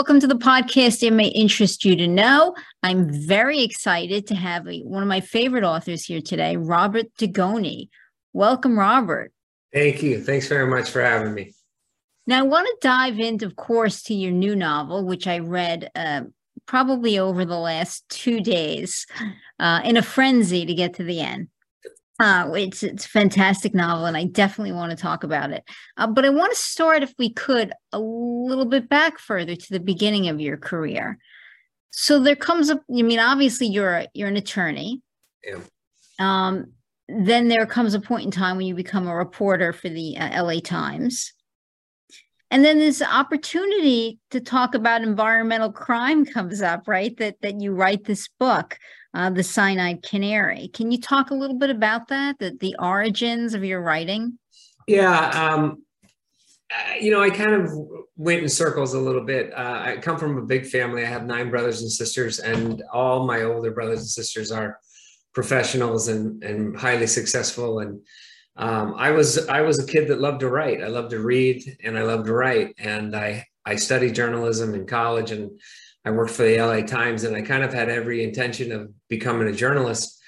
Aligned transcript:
Welcome 0.00 0.20
to 0.20 0.26
the 0.26 0.34
podcast. 0.34 1.02
It 1.02 1.10
may 1.10 1.26
interest 1.26 1.84
you 1.84 1.94
to 1.94 2.08
know. 2.08 2.54
I'm 2.82 3.12
very 3.12 3.60
excited 3.60 4.26
to 4.28 4.34
have 4.34 4.66
a, 4.66 4.80
one 4.80 5.02
of 5.02 5.08
my 5.10 5.20
favorite 5.20 5.62
authors 5.62 6.06
here 6.06 6.22
today, 6.22 6.56
Robert 6.56 7.14
Dugoni. 7.18 7.90
Welcome, 8.32 8.78
Robert. 8.78 9.30
Thank 9.74 10.02
you. 10.02 10.22
Thanks 10.22 10.48
very 10.48 10.66
much 10.66 10.88
for 10.88 11.02
having 11.02 11.34
me. 11.34 11.52
Now, 12.26 12.38
I 12.38 12.42
want 12.44 12.66
to 12.66 12.76
dive 12.80 13.20
into, 13.20 13.44
of 13.44 13.56
course, 13.56 14.02
to 14.04 14.14
your 14.14 14.32
new 14.32 14.56
novel, 14.56 15.04
which 15.04 15.26
I 15.26 15.40
read 15.40 15.90
uh, 15.94 16.22
probably 16.64 17.18
over 17.18 17.44
the 17.44 17.58
last 17.58 18.08
two 18.08 18.40
days 18.40 19.06
uh, 19.58 19.82
in 19.84 19.98
a 19.98 20.02
frenzy 20.02 20.64
to 20.64 20.72
get 20.72 20.94
to 20.94 21.04
the 21.04 21.20
end. 21.20 21.48
Uh, 22.20 22.52
it's 22.54 22.82
it's 22.82 23.06
a 23.06 23.08
fantastic 23.08 23.74
novel, 23.74 24.04
and 24.04 24.16
I 24.16 24.24
definitely 24.24 24.72
want 24.72 24.90
to 24.90 24.96
talk 24.96 25.24
about 25.24 25.52
it. 25.52 25.64
Uh, 25.96 26.06
but 26.06 26.26
I 26.26 26.28
want 26.28 26.52
to 26.52 26.58
start, 26.58 27.02
if 27.02 27.14
we 27.18 27.32
could, 27.32 27.72
a 27.92 27.98
little 27.98 28.66
bit 28.66 28.90
back 28.90 29.18
further 29.18 29.56
to 29.56 29.66
the 29.70 29.80
beginning 29.80 30.28
of 30.28 30.38
your 30.38 30.58
career. 30.58 31.16
So 31.92 32.20
there 32.20 32.36
comes 32.36 32.68
up. 32.68 32.82
I 32.90 33.02
mean, 33.02 33.18
obviously, 33.18 33.68
you're 33.68 33.94
a, 33.94 34.08
you're 34.12 34.28
an 34.28 34.36
attorney. 34.36 35.00
Yeah. 35.42 35.60
Um, 36.18 36.72
then 37.08 37.48
there 37.48 37.64
comes 37.64 37.94
a 37.94 38.00
point 38.00 38.26
in 38.26 38.30
time 38.30 38.58
when 38.58 38.66
you 38.66 38.74
become 38.74 39.08
a 39.08 39.16
reporter 39.16 39.72
for 39.72 39.88
the 39.88 40.18
uh, 40.18 40.44
LA 40.44 40.60
Times. 40.60 41.32
And 42.50 42.62
then 42.62 42.78
this 42.78 43.00
opportunity 43.00 44.18
to 44.30 44.40
talk 44.40 44.74
about 44.74 45.02
environmental 45.02 45.72
crime 45.72 46.26
comes 46.26 46.60
up, 46.60 46.86
right? 46.86 47.16
That 47.16 47.40
that 47.40 47.60
you 47.62 47.72
write 47.72 48.04
this 48.04 48.28
book 48.38 48.78
uh, 49.14 49.30
the 49.30 49.42
cyanide 49.42 50.02
canary. 50.02 50.68
Can 50.68 50.90
you 50.90 51.00
talk 51.00 51.30
a 51.30 51.34
little 51.34 51.56
bit 51.56 51.70
about 51.70 52.08
that, 52.08 52.38
the, 52.38 52.56
the 52.60 52.76
origins 52.78 53.54
of 53.54 53.64
your 53.64 53.80
writing? 53.80 54.38
Yeah, 54.86 55.30
um, 55.30 55.82
uh, 56.70 56.94
you 57.00 57.10
know, 57.10 57.20
I 57.20 57.30
kind 57.30 57.54
of 57.54 57.70
went 58.16 58.42
in 58.42 58.48
circles 58.48 58.94
a 58.94 59.00
little 59.00 59.24
bit. 59.24 59.52
Uh, 59.52 59.82
I 59.84 59.96
come 59.96 60.18
from 60.18 60.38
a 60.38 60.42
big 60.42 60.66
family. 60.66 61.02
I 61.02 61.08
have 61.08 61.24
nine 61.24 61.50
brothers 61.50 61.82
and 61.82 61.90
sisters, 61.90 62.38
and 62.38 62.82
all 62.92 63.26
my 63.26 63.42
older 63.42 63.72
brothers 63.72 64.00
and 64.00 64.08
sisters 64.08 64.52
are 64.52 64.78
professionals 65.32 66.08
and, 66.08 66.42
and 66.44 66.76
highly 66.76 67.06
successful. 67.06 67.80
And 67.80 68.00
um, 68.56 68.94
I 68.96 69.10
was 69.10 69.48
I 69.48 69.62
was 69.62 69.78
a 69.78 69.86
kid 69.86 70.08
that 70.08 70.20
loved 70.20 70.40
to 70.40 70.48
write. 70.48 70.82
I 70.82 70.88
loved 70.88 71.10
to 71.10 71.20
read, 71.20 71.62
and 71.82 71.98
I 71.98 72.02
loved 72.02 72.26
to 72.26 72.32
write. 72.32 72.74
And 72.78 73.16
I 73.16 73.46
I 73.64 73.76
studied 73.76 74.14
journalism 74.14 74.74
in 74.74 74.86
college, 74.86 75.32
and 75.32 75.50
I 76.04 76.10
worked 76.10 76.32
for 76.32 76.44
the 76.44 76.58
LA 76.58 76.80
Times 76.80 77.24
and 77.24 77.36
I 77.36 77.42
kind 77.42 77.62
of 77.62 77.72
had 77.72 77.88
every 77.88 78.24
intention 78.24 78.72
of 78.72 78.90
becoming 79.08 79.48
a 79.48 79.52
journalist. 79.52 80.18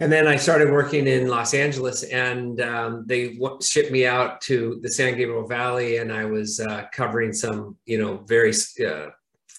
And 0.00 0.12
then 0.12 0.28
I 0.28 0.36
started 0.36 0.70
working 0.70 1.08
in 1.08 1.28
Los 1.28 1.54
Angeles 1.54 2.04
and 2.04 2.60
um, 2.60 3.04
they 3.06 3.34
w- 3.34 3.58
shipped 3.60 3.90
me 3.90 4.06
out 4.06 4.40
to 4.42 4.78
the 4.82 4.90
San 4.90 5.16
Gabriel 5.16 5.46
Valley 5.46 5.96
and 5.96 6.12
I 6.12 6.24
was 6.24 6.60
uh, 6.60 6.84
covering 6.92 7.32
some, 7.32 7.76
you 7.84 7.98
know, 7.98 8.18
very 8.18 8.52
uh, 8.86 9.06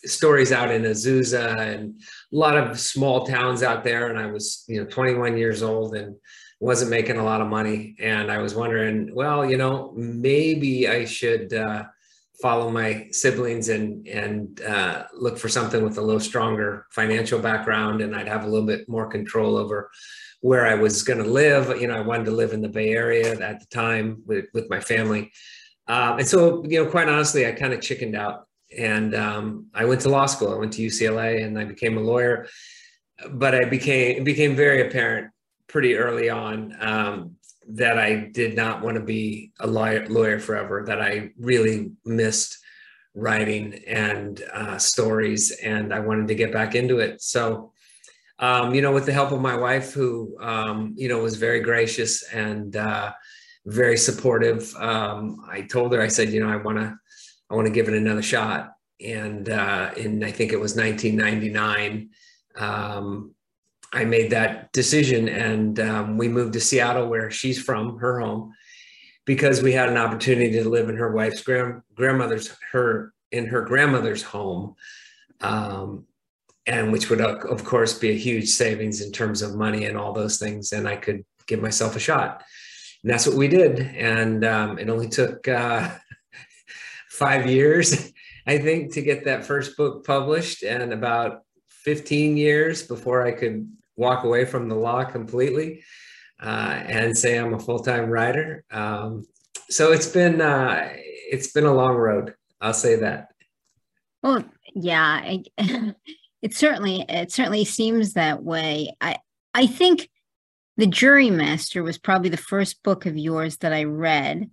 stories 0.06 0.52
out 0.52 0.72
in 0.72 0.84
Azusa 0.84 1.58
and 1.58 2.00
a 2.32 2.36
lot 2.36 2.56
of 2.56 2.80
small 2.80 3.26
towns 3.26 3.64
out 3.64 3.84
there. 3.84 4.08
And 4.08 4.18
I 4.18 4.28
was, 4.28 4.64
you 4.68 4.80
know, 4.80 4.90
21 4.90 5.38
years 5.38 5.62
old 5.62 5.96
and 5.96 6.16
wasn't 6.62 6.92
making 6.92 7.18
a 7.18 7.24
lot 7.24 7.42
of 7.42 7.48
money. 7.48 7.96
And 8.00 8.32
I 8.32 8.38
was 8.38 8.56
wondering, 8.56 9.14
well, 9.14 9.50
you 9.50 9.58
know, 9.58 9.92
maybe 9.96 10.88
I 10.88 11.04
should, 11.04 11.54
uh, 11.54 11.84
follow 12.42 12.70
my 12.70 13.08
siblings 13.12 13.70
and 13.70 14.08
and 14.08 14.62
uh, 14.62 15.06
look 15.14 15.38
for 15.38 15.50
something 15.50 15.84
with 15.84 15.98
a 15.98 16.02
little 16.02 16.20
stronger 16.20 16.86
financial 16.92 17.40
background, 17.40 18.02
and 18.02 18.16
I'd 18.16 18.28
have 18.28 18.44
a 18.44 18.48
little 18.48 18.68
bit 18.68 18.88
more 18.88 19.08
control 19.08 19.58
over 19.58 19.90
where 20.42 20.66
I 20.66 20.76
was 20.76 21.04
going 21.04 21.20
to 21.20 21.30
live. 21.30 21.80
You 21.82 21.88
know, 21.88 21.96
I 21.96 22.02
wanted 22.02 22.26
to 22.26 22.32
live 22.32 22.54
in 22.54 22.62
the 22.62 22.70
Bay 22.70 22.90
Area 22.90 23.32
at 23.40 23.60
the 23.60 23.66
time 23.68 24.24
with 24.26 24.46
with 24.54 24.70
my 24.70 24.80
family, 24.80 25.32
um, 25.88 26.20
and 26.20 26.28
so 26.28 26.64
you 26.66 26.84
know, 26.84 26.90
quite 26.90 27.10
honestly, 27.10 27.46
I 27.46 27.52
kind 27.52 27.74
of 27.74 27.82
chickened 27.82 28.16
out, 28.16 28.48
and 28.78 29.14
um, 29.16 29.68
I 29.74 29.86
went 29.86 30.02
to 30.02 30.10
law 30.10 30.26
school. 30.26 30.54
I 30.54 30.58
went 30.58 30.74
to 30.74 30.82
UCLA, 30.82 31.44
and 31.46 31.58
I 31.60 31.66
became 31.66 31.98
a 31.98 32.02
lawyer. 32.02 32.48
But 33.32 33.54
I 33.54 33.66
became 33.66 34.18
it 34.18 34.24
became 34.24 34.56
very 34.56 34.88
apparent 34.88 35.32
pretty 35.68 35.96
early 35.96 36.30
on 36.30 36.76
um, 36.80 37.36
that 37.74 38.00
I 38.00 38.30
did 38.34 38.56
not 38.56 38.82
want 38.82 38.96
to 38.96 39.04
be 39.04 39.52
a 39.60 39.68
lawyer, 39.68 40.08
lawyer 40.08 40.40
forever, 40.40 40.84
that 40.88 41.02
I 41.02 41.32
really 41.40 41.92
missed 42.06 42.58
writing 43.14 43.82
and 43.88 44.42
uh, 44.54 44.78
stories, 44.78 45.52
and 45.64 45.94
I 45.94 46.00
wanted 46.00 46.28
to 46.30 46.36
get 46.36 46.52
back 46.52 46.76
into 46.76 47.00
it. 47.00 47.22
So, 47.22 47.72
um, 48.40 48.74
you 48.74 48.82
know, 48.82 48.92
with 48.92 49.06
the 49.06 49.14
help 49.14 49.32
of 49.32 49.42
my 49.42 49.56
wife, 49.56 49.94
who, 49.94 50.36
um, 50.40 50.94
you 50.96 51.10
know, 51.10 51.20
was 51.20 51.36
very 51.36 51.60
gracious 51.60 52.24
and 52.32 52.76
uh, 52.76 53.12
very 53.66 53.98
supportive, 53.98 54.74
um, 54.76 55.46
I 55.50 55.62
told 55.62 55.94
her, 55.94 56.02
I 56.02 56.08
said, 56.08 56.30
you 56.30 56.40
know, 56.40 56.50
I 56.50 56.56
want 56.56 56.78
to, 56.78 56.98
I 57.50 57.56
want 57.56 57.68
to 57.68 57.74
give 57.74 57.88
it 57.88 57.94
another 57.94 58.22
shot. 58.22 58.72
And 59.06 59.50
uh, 59.50 59.92
in, 59.98 60.24
I 60.24 60.32
think 60.32 60.54
it 60.54 60.60
was 60.60 60.76
1999, 60.76 62.10
um, 62.58 63.34
I 63.92 64.06
made 64.06 64.32
that 64.32 64.72
decision 64.72 65.28
and 65.28 65.80
um, 65.80 66.18
we 66.18 66.28
moved 66.28 66.54
to 66.54 66.60
Seattle, 66.60 67.08
where 67.08 67.32
she's 67.32 67.62
from, 67.62 67.98
her 67.98 68.20
home, 68.20 68.54
because 69.26 69.62
we 69.62 69.72
had 69.72 69.90
an 69.90 69.98
opportunity 69.98 70.52
to 70.54 70.70
live 70.70 70.90
in 70.90 70.98
her 70.98 71.12
wife's 71.12 71.42
grand, 71.42 71.82
grandmother's, 71.96 72.56
her 72.72 73.14
in 73.32 73.48
her 73.48 73.62
grandmother's 73.62 74.24
home, 74.24 74.76
um, 75.42 76.06
and 76.66 76.92
which 76.92 77.10
would 77.10 77.22
of 77.22 77.64
course 77.64 77.98
be 77.98 78.12
a 78.12 78.18
huge 78.18 78.50
savings 78.50 79.02
in 79.02 79.12
terms 79.12 79.42
of 79.42 79.56
money 79.56 79.86
and 79.86 79.98
all 79.98 80.14
those 80.14 80.38
things. 80.38 80.72
And 80.72 80.88
I 80.88 80.96
could 80.96 81.26
give 81.48 81.62
myself 81.62 81.96
a 81.96 82.00
shot, 82.00 82.44
and 83.04 83.12
that's 83.12 83.26
what 83.26 83.38
we 83.38 83.48
did. 83.48 83.80
And 83.80 84.46
um, 84.46 84.78
it 84.78 84.90
only 84.90 85.10
took 85.10 85.48
uh, 85.48 85.90
five 87.10 87.48
years, 87.48 88.12
I 88.46 88.60
think, 88.60 88.94
to 88.94 89.02
get 89.02 89.26
that 89.26 89.46
first 89.46 89.78
book 89.78 90.06
published, 90.06 90.64
and 90.64 90.94
about 90.94 91.42
15 91.84 92.38
years 92.38 92.84
before 92.84 93.26
I 93.26 93.32
could 93.32 93.70
walk 93.96 94.24
away 94.24 94.46
from 94.46 94.70
the 94.70 94.76
law 94.76 95.04
completely 95.04 95.84
uh, 96.42 96.82
and 96.86 97.18
say 97.18 97.38
I'm 97.38 97.54
a 97.54 97.60
full 97.60 97.80
time 97.80 98.10
writer. 98.10 98.64
Um, 98.72 99.26
so 99.70 99.92
it's 99.92 100.08
been 100.08 100.42
uh, 100.42 100.90
it's 100.94 101.52
been 101.52 101.66
a 101.66 101.74
long 101.74 101.96
road. 101.96 102.34
I'll 102.62 102.74
say 102.74 102.96
that. 102.98 103.30
Well, 104.24 104.44
yeah, 104.74 105.22
I, 105.24 105.44
it 106.42 106.56
certainly 106.56 107.06
it 107.08 107.32
certainly 107.32 107.66
seems 107.66 108.14
that 108.14 108.44
way. 108.44 108.96
I 109.02 109.18
I 109.54 109.68
think 109.68 110.10
the 110.78 110.88
Jury 110.88 111.30
Master 111.30 111.84
was 111.84 111.98
probably 111.98 112.30
the 112.30 112.38
first 112.38 112.84
book 112.84 113.06
of 113.06 113.18
yours 113.18 113.58
that 113.58 113.74
I 113.74 113.84
read. 113.84 114.50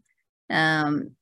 Um, 0.50 1.12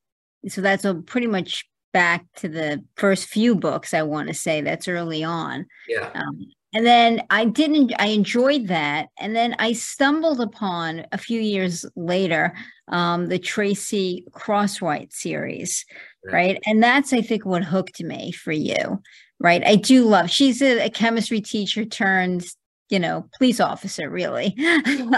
so 0.47 0.61
that's 0.61 0.85
a 0.85 0.95
pretty 0.95 1.27
much 1.27 1.65
back 1.95 2.25
to 2.35 2.49
the 2.49 2.83
first 2.97 3.27
few 3.27 3.55
books 3.55 3.93
I 3.93 4.01
want 4.01 4.27
to 4.27 4.33
say 4.33 4.59
that's 4.59 4.89
early 4.89 5.23
on. 5.23 5.65
Yeah. 5.87 6.11
Um, 6.13 6.45
and 6.73 6.85
then 6.85 7.21
I 7.29 7.45
didn't, 7.45 7.93
I 7.97 8.07
enjoyed 8.07 8.67
that. 8.67 9.07
And 9.17 9.33
then 9.33 9.55
I 9.59 9.71
stumbled 9.71 10.41
upon 10.41 11.05
a 11.13 11.17
few 11.17 11.39
years 11.39 11.85
later 11.95 12.53
um, 12.89 13.27
the 13.27 13.39
Tracy 13.39 14.25
Crosswhite 14.31 15.13
series, 15.13 15.85
right. 16.25 16.33
right? 16.33 16.63
And 16.65 16.83
that's, 16.83 17.13
I 17.13 17.21
think, 17.21 17.45
what 17.45 17.63
hooked 17.63 18.03
me 18.03 18.33
for 18.33 18.51
you, 18.51 19.01
right? 19.39 19.65
I 19.65 19.77
do 19.77 20.03
love, 20.03 20.29
she's 20.29 20.61
a, 20.61 20.87
a 20.87 20.89
chemistry 20.89 21.39
teacher 21.39 21.85
turned, 21.85 22.45
you 22.89 22.99
know, 22.99 23.29
police 23.37 23.61
officer, 23.61 24.09
really. 24.09 24.53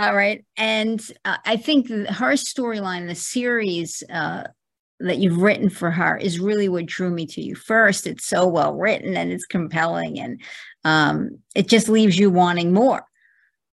All 0.00 0.16
right. 0.16 0.44
And 0.56 1.00
uh, 1.24 1.36
I 1.46 1.58
think 1.58 1.90
her 1.90 2.32
storyline, 2.32 3.06
the 3.06 3.14
series, 3.14 4.02
uh, 4.10 4.48
that 5.02 5.18
you've 5.18 5.40
written 5.40 5.68
for 5.68 5.90
her 5.90 6.16
is 6.16 6.40
really 6.40 6.68
what 6.68 6.86
drew 6.86 7.10
me 7.10 7.26
to 7.26 7.40
you 7.40 7.54
first. 7.54 8.06
It's 8.06 8.26
so 8.26 8.46
well 8.46 8.74
written 8.74 9.16
and 9.16 9.30
it's 9.32 9.46
compelling 9.46 10.18
and 10.18 10.40
um, 10.84 11.38
it 11.54 11.68
just 11.68 11.88
leaves 11.88 12.18
you 12.18 12.30
wanting 12.30 12.72
more. 12.72 13.04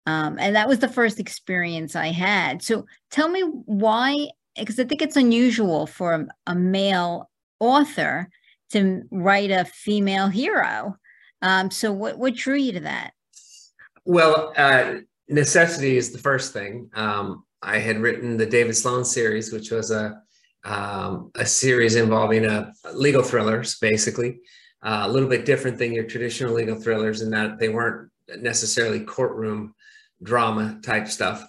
Um, 0.05 0.37
and 0.39 0.55
that 0.55 0.67
was 0.67 0.79
the 0.79 0.87
first 0.87 1.19
experience 1.19 1.95
I 1.95 2.07
had. 2.07 2.61
So 2.61 2.85
tell 3.09 3.29
me 3.29 3.41
why, 3.41 4.29
because 4.57 4.79
I 4.79 4.83
think 4.83 5.01
it's 5.01 5.15
unusual 5.15 5.87
for 5.87 6.13
a, 6.13 6.27
a, 6.47 6.55
male 6.55 7.29
author 7.59 8.29
to 8.71 9.03
write 9.11 9.49
a 9.49 9.63
female 9.63 10.27
hero. 10.27 10.97
Um, 11.41 11.71
so 11.71 11.93
what, 11.93 12.17
what 12.17 12.35
drew 12.35 12.55
you 12.55 12.73
to 12.73 12.79
that? 12.81 13.11
Well, 14.03 14.53
uh, 14.57 14.95
necessity 15.29 15.95
is 15.95 16.11
the 16.11 16.17
first 16.17 16.51
thing. 16.51 16.89
Um, 16.93 17.45
I 17.61 17.77
had 17.77 17.99
written 17.99 18.35
the 18.35 18.45
David 18.45 18.75
Sloane 18.75 19.05
series, 19.05 19.53
which 19.53 19.71
was 19.71 19.89
a 19.91 20.21
um, 20.65 21.31
a 21.35 21.45
series 21.45 21.95
involving 21.95 22.45
a 22.45 22.73
legal 22.93 23.23
thrillers, 23.23 23.77
basically 23.79 24.39
uh, 24.83 25.03
a 25.05 25.09
little 25.09 25.29
bit 25.29 25.45
different 25.45 25.77
than 25.77 25.93
your 25.93 26.03
traditional 26.03 26.53
legal 26.53 26.79
thrillers 26.79 27.21
in 27.21 27.31
that 27.31 27.57
they 27.57 27.69
weren't 27.69 28.11
necessarily 28.39 28.99
courtroom 28.99 29.73
drama 30.21 30.79
type 30.83 31.07
stuff. 31.07 31.45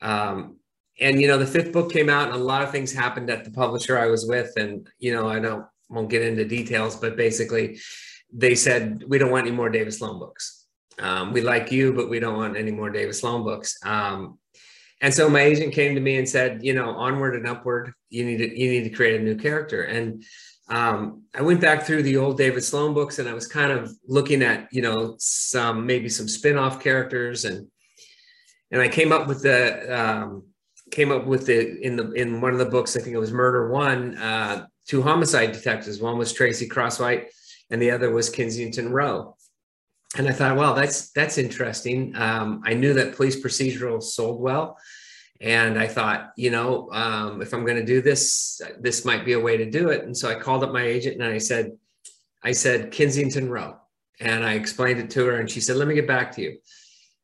Um, 0.00 0.58
and 1.00 1.20
you 1.20 1.26
know, 1.26 1.38
the 1.38 1.46
fifth 1.46 1.72
book 1.72 1.90
came 1.90 2.08
out, 2.08 2.28
and 2.28 2.36
a 2.36 2.44
lot 2.44 2.62
of 2.62 2.70
things 2.70 2.92
happened 2.92 3.30
at 3.30 3.44
the 3.44 3.50
publisher 3.50 3.98
I 3.98 4.06
was 4.06 4.26
with, 4.26 4.52
and 4.56 4.88
you 4.98 5.12
know, 5.12 5.28
I 5.28 5.40
don't 5.40 5.66
won't 5.88 6.10
get 6.10 6.22
into 6.22 6.44
details, 6.44 6.96
but 6.96 7.16
basically, 7.16 7.80
they 8.32 8.54
said 8.54 9.02
we 9.08 9.18
don't 9.18 9.30
want 9.30 9.46
any 9.46 9.56
more 9.56 9.70
David 9.70 9.92
Sloane 9.92 10.18
books. 10.18 10.66
Um, 10.98 11.32
we 11.32 11.40
like 11.40 11.72
you, 11.72 11.92
but 11.92 12.08
we 12.08 12.20
don't 12.20 12.36
want 12.36 12.56
any 12.56 12.70
more 12.70 12.90
David 12.90 13.16
Sloane 13.16 13.42
books. 13.42 13.76
Um, 13.84 14.38
and 15.00 15.12
so 15.12 15.28
my 15.28 15.40
agent 15.40 15.74
came 15.74 15.94
to 15.96 16.00
me 16.00 16.16
and 16.16 16.28
said, 16.28 16.62
you 16.62 16.72
know, 16.72 16.90
onward 16.90 17.34
and 17.34 17.46
upward, 17.46 17.92
you 18.14 18.24
need 18.24 18.38
to 18.38 18.60
you 18.60 18.70
need 18.70 18.84
to 18.84 18.90
create 18.90 19.20
a 19.20 19.24
new 19.24 19.36
character. 19.36 19.82
And 19.82 20.24
um, 20.68 21.22
I 21.34 21.42
went 21.42 21.60
back 21.60 21.82
through 21.82 22.04
the 22.04 22.16
old 22.16 22.38
David 22.38 22.64
Sloane 22.64 22.94
books 22.94 23.18
and 23.18 23.28
I 23.28 23.34
was 23.34 23.46
kind 23.46 23.70
of 23.70 23.92
looking 24.06 24.42
at, 24.42 24.68
you 24.72 24.80
know, 24.80 25.16
some 25.18 25.84
maybe 25.84 26.08
some 26.08 26.28
spin-off 26.28 26.82
characters 26.82 27.44
and 27.44 27.66
and 28.70 28.80
I 28.80 28.88
came 28.88 29.12
up 29.12 29.28
with 29.28 29.42
the 29.42 29.60
um, 30.00 30.44
came 30.90 31.12
up 31.12 31.26
with 31.26 31.46
the 31.46 31.78
in 31.80 31.96
the 31.96 32.10
in 32.12 32.40
one 32.40 32.52
of 32.52 32.58
the 32.58 32.64
books, 32.76 32.96
I 32.96 33.00
think 33.00 33.14
it 33.14 33.18
was 33.18 33.32
Murder 33.32 33.70
One, 33.70 34.16
uh, 34.16 34.66
two 34.88 35.02
homicide 35.02 35.52
detectives. 35.52 36.00
One 36.00 36.18
was 36.18 36.32
Tracy 36.32 36.68
Crosswhite 36.68 37.26
and 37.70 37.80
the 37.80 37.90
other 37.90 38.10
was 38.10 38.30
Kinsington 38.30 38.90
Rowe. 38.90 39.36
And 40.16 40.28
I 40.28 40.32
thought, 40.32 40.56
well, 40.56 40.74
that's 40.74 41.10
that's 41.10 41.38
interesting. 41.38 42.14
Um, 42.16 42.62
I 42.64 42.74
knew 42.74 42.94
that 42.94 43.16
police 43.16 43.42
procedural 43.42 44.02
sold 44.02 44.40
well, 44.40 44.78
and 45.44 45.78
I 45.78 45.86
thought, 45.86 46.32
you 46.38 46.50
know, 46.50 46.88
um, 46.90 47.42
if 47.42 47.52
I'm 47.52 47.66
going 47.66 47.76
to 47.76 47.84
do 47.84 48.00
this, 48.00 48.62
this 48.80 49.04
might 49.04 49.26
be 49.26 49.34
a 49.34 49.40
way 49.40 49.58
to 49.58 49.70
do 49.70 49.90
it. 49.90 50.04
And 50.04 50.16
so 50.16 50.30
I 50.30 50.36
called 50.36 50.64
up 50.64 50.72
my 50.72 50.82
agent 50.82 51.20
and 51.20 51.24
I 51.24 51.36
said, 51.36 51.72
I 52.42 52.52
said 52.52 52.90
Kinsington 52.90 53.50
Rowe, 53.50 53.76
and 54.20 54.42
I 54.42 54.54
explained 54.54 55.00
it 55.00 55.10
to 55.10 55.26
her, 55.26 55.40
and 55.40 55.50
she 55.50 55.60
said, 55.60 55.76
let 55.76 55.86
me 55.86 55.94
get 55.94 56.06
back 56.06 56.32
to 56.32 56.42
you. 56.42 56.56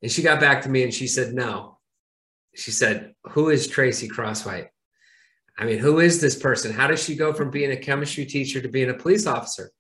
And 0.03 0.13
she 0.13 0.21
got 0.21 0.39
back 0.39 0.63
to 0.63 0.69
me 0.69 0.83
and 0.83 0.93
she 0.93 1.07
said, 1.07 1.33
no. 1.33 1.79
She 2.55 2.73
said, 2.73 3.15
who 3.31 3.49
is 3.49 3.67
Tracy 3.67 4.09
Crosswhite? 4.09 4.69
I 5.59 5.65
mean, 5.65 5.79
who 5.79 6.01
is 6.01 6.21
this 6.21 6.37
person? 6.37 6.73
How 6.73 6.87
does 6.89 7.03
she 7.03 7.17
go 7.17 7.33
from 7.33 7.51
being 7.51 7.73
a 7.73 7.77
chemistry 7.77 8.27
teacher 8.27 8.61
to 8.61 8.69
being 8.69 8.91
a 8.91 8.95
police 8.95 9.27
officer? 9.27 9.71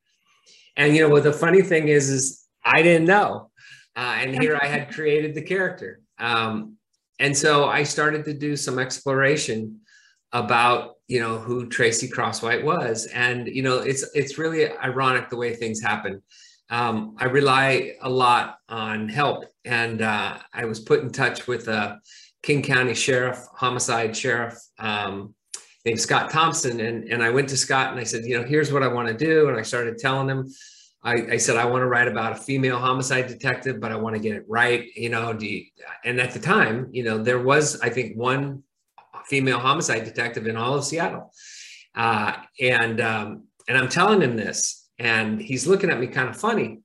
And 0.76 0.94
you 0.94 1.02
know 1.02 1.10
what 1.10 1.24
the 1.24 1.32
funny 1.32 1.60
thing 1.60 1.88
is, 1.88 2.08
is 2.08 2.46
I 2.64 2.82
didn't 2.82 3.06
know. 3.06 3.50
Uh, 3.94 4.16
and 4.18 4.42
here 4.42 4.58
I 4.62 4.66
had 4.66 4.94
created 4.94 5.34
the 5.34 5.42
character. 5.42 6.00
Um, 6.18 6.76
and 7.20 7.36
so 7.36 7.66
I 7.66 7.84
started 7.84 8.24
to 8.24 8.34
do 8.34 8.56
some 8.56 8.78
exploration 8.78 9.80
about 10.32 10.94
you 11.06 11.20
know 11.20 11.38
who 11.38 11.68
Tracy 11.68 12.08
Crosswhite 12.08 12.64
was, 12.64 13.06
and 13.06 13.46
you 13.46 13.62
know 13.62 13.78
it's 13.78 14.08
it's 14.14 14.38
really 14.38 14.68
ironic 14.78 15.28
the 15.28 15.36
way 15.36 15.54
things 15.54 15.80
happen. 15.80 16.22
Um, 16.70 17.16
I 17.18 17.24
rely 17.24 17.94
a 18.00 18.08
lot 18.08 18.58
on 18.68 19.08
help, 19.08 19.44
and 19.64 20.02
uh, 20.02 20.38
I 20.52 20.64
was 20.64 20.80
put 20.80 21.00
in 21.00 21.10
touch 21.10 21.46
with 21.46 21.68
a 21.68 22.00
King 22.42 22.62
County 22.62 22.94
Sheriff, 22.94 23.38
homicide 23.54 24.16
sheriff 24.16 24.56
um, 24.78 25.34
named 25.84 26.00
Scott 26.00 26.30
Thompson, 26.30 26.80
and 26.80 27.04
and 27.04 27.22
I 27.22 27.30
went 27.30 27.48
to 27.50 27.56
Scott 27.56 27.90
and 27.90 28.00
I 28.00 28.04
said, 28.04 28.24
you 28.24 28.38
know, 28.38 28.46
here's 28.46 28.72
what 28.72 28.82
I 28.82 28.88
want 28.88 29.08
to 29.08 29.14
do, 29.14 29.48
and 29.48 29.58
I 29.58 29.62
started 29.62 29.98
telling 29.98 30.28
him 30.28 30.48
I, 31.02 31.14
I, 31.32 31.36
said 31.38 31.56
I 31.56 31.64
want 31.64 31.82
to 31.82 31.86
write 31.86 32.08
about 32.08 32.32
a 32.32 32.36
female 32.36 32.78
homicide 32.78 33.26
detective, 33.28 33.80
but 33.80 33.90
I 33.90 33.96
want 33.96 34.16
to 34.16 34.22
get 34.22 34.36
it 34.36 34.44
right. 34.48 34.86
You 34.94 35.08
know, 35.08 35.36
you, 35.38 35.64
and 36.04 36.20
at 36.20 36.32
the 36.32 36.38
time, 36.38 36.88
you 36.92 37.04
know, 37.04 37.22
there 37.22 37.40
was 37.40 37.80
I 37.80 37.88
think 37.88 38.16
one 38.16 38.62
female 39.26 39.58
homicide 39.58 40.04
detective 40.04 40.46
in 40.46 40.56
all 40.56 40.74
of 40.74 40.84
Seattle, 40.84 41.32
uh, 41.94 42.34
and 42.60 43.00
um, 43.00 43.44
and 43.66 43.78
I'm 43.78 43.88
telling 43.88 44.20
him 44.20 44.36
this, 44.36 44.90
and 44.98 45.40
he's 45.40 45.66
looking 45.66 45.90
at 45.90 45.98
me 45.98 46.06
kind 46.06 46.28
of 46.28 46.36
funny, 46.36 46.80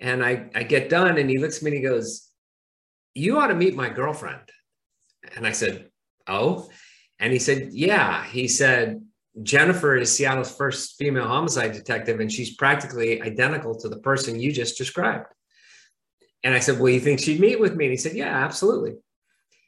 and 0.00 0.24
I 0.24 0.50
I 0.54 0.64
get 0.64 0.88
done, 0.88 1.16
and 1.16 1.30
he 1.30 1.38
looks 1.38 1.58
at 1.58 1.62
me 1.62 1.70
and 1.70 1.78
he 1.78 1.84
goes, 1.84 2.28
"You 3.14 3.38
ought 3.38 3.48
to 3.48 3.54
meet 3.54 3.76
my 3.76 3.88
girlfriend," 3.88 4.50
and 5.36 5.46
I 5.46 5.52
said, 5.52 5.90
"Oh," 6.26 6.70
and 7.20 7.32
he 7.32 7.38
said, 7.38 7.68
"Yeah," 7.72 8.24
he 8.24 8.48
said 8.48 9.00
Jennifer 9.42 9.96
is 9.96 10.14
Seattle's 10.14 10.54
first 10.54 10.96
female 10.98 11.26
homicide 11.26 11.72
detective, 11.72 12.20
and 12.20 12.30
she's 12.30 12.54
practically 12.54 13.22
identical 13.22 13.74
to 13.80 13.88
the 13.88 13.98
person 13.98 14.38
you 14.38 14.52
just 14.52 14.76
described. 14.76 15.26
And 16.44 16.54
I 16.54 16.58
said, 16.58 16.78
Well, 16.78 16.92
you 16.92 17.00
think 17.00 17.20
she'd 17.20 17.40
meet 17.40 17.60
with 17.60 17.74
me? 17.74 17.86
And 17.86 17.92
he 17.92 17.96
said, 17.96 18.14
Yeah, 18.14 18.44
absolutely. 18.44 18.96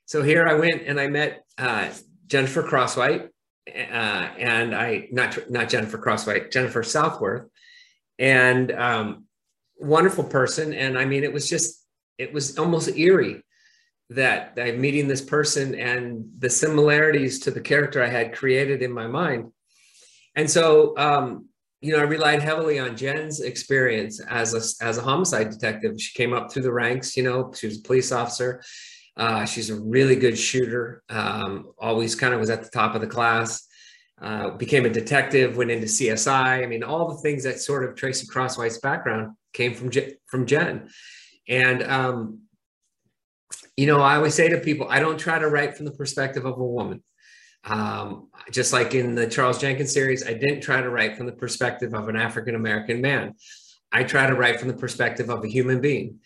So 0.06 0.22
here 0.22 0.46
I 0.46 0.54
went 0.54 0.82
and 0.86 1.00
I 1.00 1.06
met 1.06 1.44
uh, 1.56 1.88
Jennifer 2.26 2.62
Crosswhite, 2.62 3.28
uh, 3.68 4.28
and 4.38 4.74
I 4.74 5.08
not 5.10 5.50
not 5.50 5.70
Jennifer 5.70 5.98
Crosswhite, 5.98 6.52
Jennifer 6.52 6.82
Southworth, 6.82 7.48
and 8.18 8.70
um, 8.72 9.24
wonderful 9.78 10.24
person. 10.24 10.74
And 10.74 10.98
I 10.98 11.06
mean, 11.06 11.24
it 11.24 11.32
was 11.32 11.48
just 11.48 11.86
it 12.18 12.32
was 12.32 12.58
almost 12.58 12.96
eerie 12.96 13.42
that 14.10 14.58
I'm 14.60 14.80
meeting 14.80 15.08
this 15.08 15.22
person 15.22 15.74
and 15.74 16.26
the 16.38 16.50
similarities 16.50 17.40
to 17.40 17.50
the 17.50 17.60
character 17.60 18.02
I 18.02 18.08
had 18.08 18.34
created 18.34 18.82
in 18.82 18.92
my 18.92 19.06
mind. 19.06 19.50
And 20.36 20.50
so, 20.50 20.96
um, 20.96 21.48
you 21.80 21.92
know, 21.92 21.98
I 21.98 22.02
relied 22.02 22.42
heavily 22.42 22.78
on 22.78 22.96
Jen's 22.96 23.40
experience 23.40 24.20
as 24.20 24.54
a, 24.54 24.84
as 24.84 24.98
a 24.98 25.02
homicide 25.02 25.50
detective. 25.50 26.00
She 26.00 26.14
came 26.14 26.32
up 26.32 26.50
through 26.50 26.62
the 26.62 26.72
ranks, 26.72 27.16
you 27.16 27.22
know, 27.22 27.52
she 27.54 27.66
was 27.66 27.78
a 27.78 27.82
police 27.82 28.10
officer. 28.10 28.62
Uh, 29.16 29.44
she's 29.44 29.70
a 29.70 29.80
really 29.80 30.16
good 30.16 30.36
shooter, 30.36 31.02
um, 31.08 31.72
always 31.78 32.14
kind 32.14 32.34
of 32.34 32.40
was 32.40 32.50
at 32.50 32.64
the 32.64 32.70
top 32.70 32.94
of 32.94 33.00
the 33.00 33.06
class. 33.06 33.66
Uh, 34.20 34.50
became 34.50 34.86
a 34.86 34.88
detective, 34.88 35.56
went 35.56 35.70
into 35.70 35.86
CSI. 35.86 36.62
I 36.62 36.66
mean, 36.66 36.82
all 36.82 37.08
the 37.08 37.20
things 37.20 37.42
that 37.44 37.60
sort 37.60 37.84
of 37.84 37.96
Tracy 37.96 38.26
Crosswhite's 38.26 38.78
background 38.78 39.32
came 39.52 39.74
from 39.74 39.90
from 40.26 40.46
Jen. 40.46 40.88
And 41.48 41.82
um, 41.82 42.40
you 43.76 43.86
know, 43.86 44.00
I 44.00 44.16
always 44.16 44.34
say 44.34 44.48
to 44.48 44.58
people, 44.58 44.86
I 44.88 45.00
don't 45.00 45.18
try 45.18 45.38
to 45.38 45.48
write 45.48 45.76
from 45.76 45.84
the 45.84 45.92
perspective 45.92 46.44
of 46.44 46.58
a 46.58 46.64
woman. 46.64 47.02
Um, 47.66 48.28
just 48.50 48.72
like 48.72 48.94
in 48.94 49.14
the 49.14 49.26
Charles 49.26 49.58
Jenkins 49.58 49.92
series, 49.92 50.26
I 50.26 50.34
didn't 50.34 50.60
try 50.60 50.80
to 50.80 50.90
write 50.90 51.16
from 51.16 51.26
the 51.26 51.32
perspective 51.32 51.94
of 51.94 52.08
an 52.08 52.16
African 52.16 52.54
American 52.54 53.00
man. 53.00 53.34
I 53.92 54.04
try 54.04 54.26
to 54.26 54.34
write 54.34 54.58
from 54.58 54.68
the 54.68 54.76
perspective 54.76 55.30
of 55.30 55.44
a 55.44 55.48
human 55.48 55.80
being, 55.80 56.18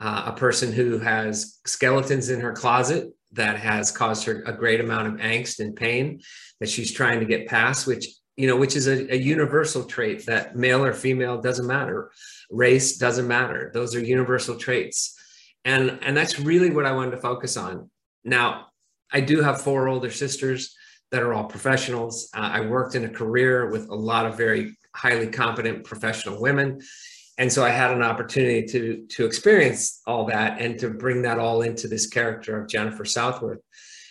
uh, 0.00 0.24
a 0.26 0.32
person 0.32 0.72
who 0.72 0.98
has 0.98 1.58
skeletons 1.66 2.30
in 2.30 2.40
her 2.40 2.52
closet 2.52 3.08
that 3.32 3.58
has 3.58 3.90
caused 3.90 4.24
her 4.24 4.42
a 4.46 4.52
great 4.52 4.80
amount 4.80 5.08
of 5.08 5.14
angst 5.14 5.58
and 5.58 5.76
pain 5.76 6.20
that 6.60 6.68
she's 6.68 6.92
trying 6.92 7.20
to 7.20 7.26
get 7.26 7.48
past, 7.48 7.86
which 7.86 8.08
you 8.36 8.46
know, 8.46 8.56
which 8.56 8.76
is 8.76 8.86
a, 8.86 9.14
a 9.14 9.16
universal 9.16 9.84
trait 9.84 10.26
that 10.26 10.54
male 10.54 10.84
or 10.84 10.92
female 10.92 11.40
doesn't 11.40 11.66
matter, 11.66 12.10
race 12.50 12.98
doesn't 12.98 13.26
matter. 13.26 13.70
Those 13.72 13.94
are 13.94 14.00
universal 14.00 14.56
traits 14.56 15.16
and 15.66 15.98
and 16.02 16.16
that's 16.16 16.40
really 16.40 16.70
what 16.70 16.86
i 16.86 16.92
wanted 16.92 17.10
to 17.10 17.16
focus 17.18 17.58
on 17.58 17.90
now 18.24 18.68
i 19.12 19.20
do 19.20 19.42
have 19.42 19.60
four 19.60 19.88
older 19.88 20.10
sisters 20.10 20.74
that 21.10 21.22
are 21.22 21.32
all 21.32 21.44
professionals 21.44 22.28
uh, 22.34 22.50
i 22.52 22.60
worked 22.60 22.94
in 22.94 23.04
a 23.04 23.08
career 23.08 23.70
with 23.70 23.88
a 23.88 23.94
lot 23.94 24.26
of 24.26 24.36
very 24.36 24.76
highly 24.94 25.26
competent 25.26 25.84
professional 25.84 26.40
women 26.40 26.80
and 27.38 27.52
so 27.52 27.64
i 27.64 27.70
had 27.70 27.90
an 27.90 28.02
opportunity 28.02 28.66
to 28.66 29.06
to 29.08 29.24
experience 29.26 30.00
all 30.06 30.24
that 30.24 30.60
and 30.60 30.78
to 30.78 30.90
bring 30.90 31.22
that 31.22 31.38
all 31.38 31.62
into 31.62 31.88
this 31.88 32.06
character 32.06 32.60
of 32.60 32.68
jennifer 32.68 33.04
southworth 33.04 33.60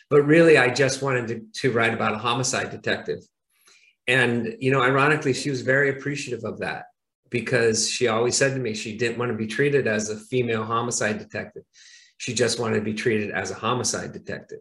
but 0.09 0.21
really 0.23 0.57
i 0.57 0.69
just 0.69 1.01
wanted 1.01 1.27
to, 1.27 1.41
to 1.53 1.71
write 1.71 1.93
about 1.93 2.13
a 2.13 2.17
homicide 2.17 2.69
detective 2.69 3.19
and 4.07 4.55
you 4.59 4.71
know 4.71 4.81
ironically 4.81 5.33
she 5.33 5.49
was 5.49 5.61
very 5.61 5.89
appreciative 5.89 6.43
of 6.43 6.59
that 6.59 6.85
because 7.29 7.89
she 7.89 8.07
always 8.07 8.37
said 8.37 8.53
to 8.53 8.59
me 8.59 8.73
she 8.73 8.97
didn't 8.97 9.17
want 9.17 9.31
to 9.31 9.37
be 9.37 9.47
treated 9.47 9.87
as 9.87 10.09
a 10.09 10.15
female 10.15 10.63
homicide 10.63 11.19
detective. 11.19 11.63
She 12.17 12.33
just 12.33 12.59
wanted 12.59 12.75
to 12.75 12.81
be 12.81 12.93
treated 12.93 13.31
as 13.31 13.51
a 13.51 13.55
homicide 13.55 14.13
detective. 14.13 14.59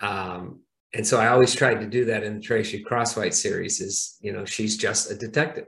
Um, 0.00 0.60
and 0.96 1.06
so 1.06 1.20
I 1.20 1.28
always 1.28 1.54
tried 1.54 1.80
to 1.80 1.86
do 1.86 2.06
that 2.06 2.22
in 2.22 2.36
the 2.36 2.40
Tracy 2.40 2.82
Crosswhite 2.82 3.34
series 3.34 3.82
is, 3.82 4.16
you 4.22 4.32
know, 4.32 4.46
she's 4.46 4.78
just 4.78 5.10
a 5.10 5.14
detective. 5.14 5.66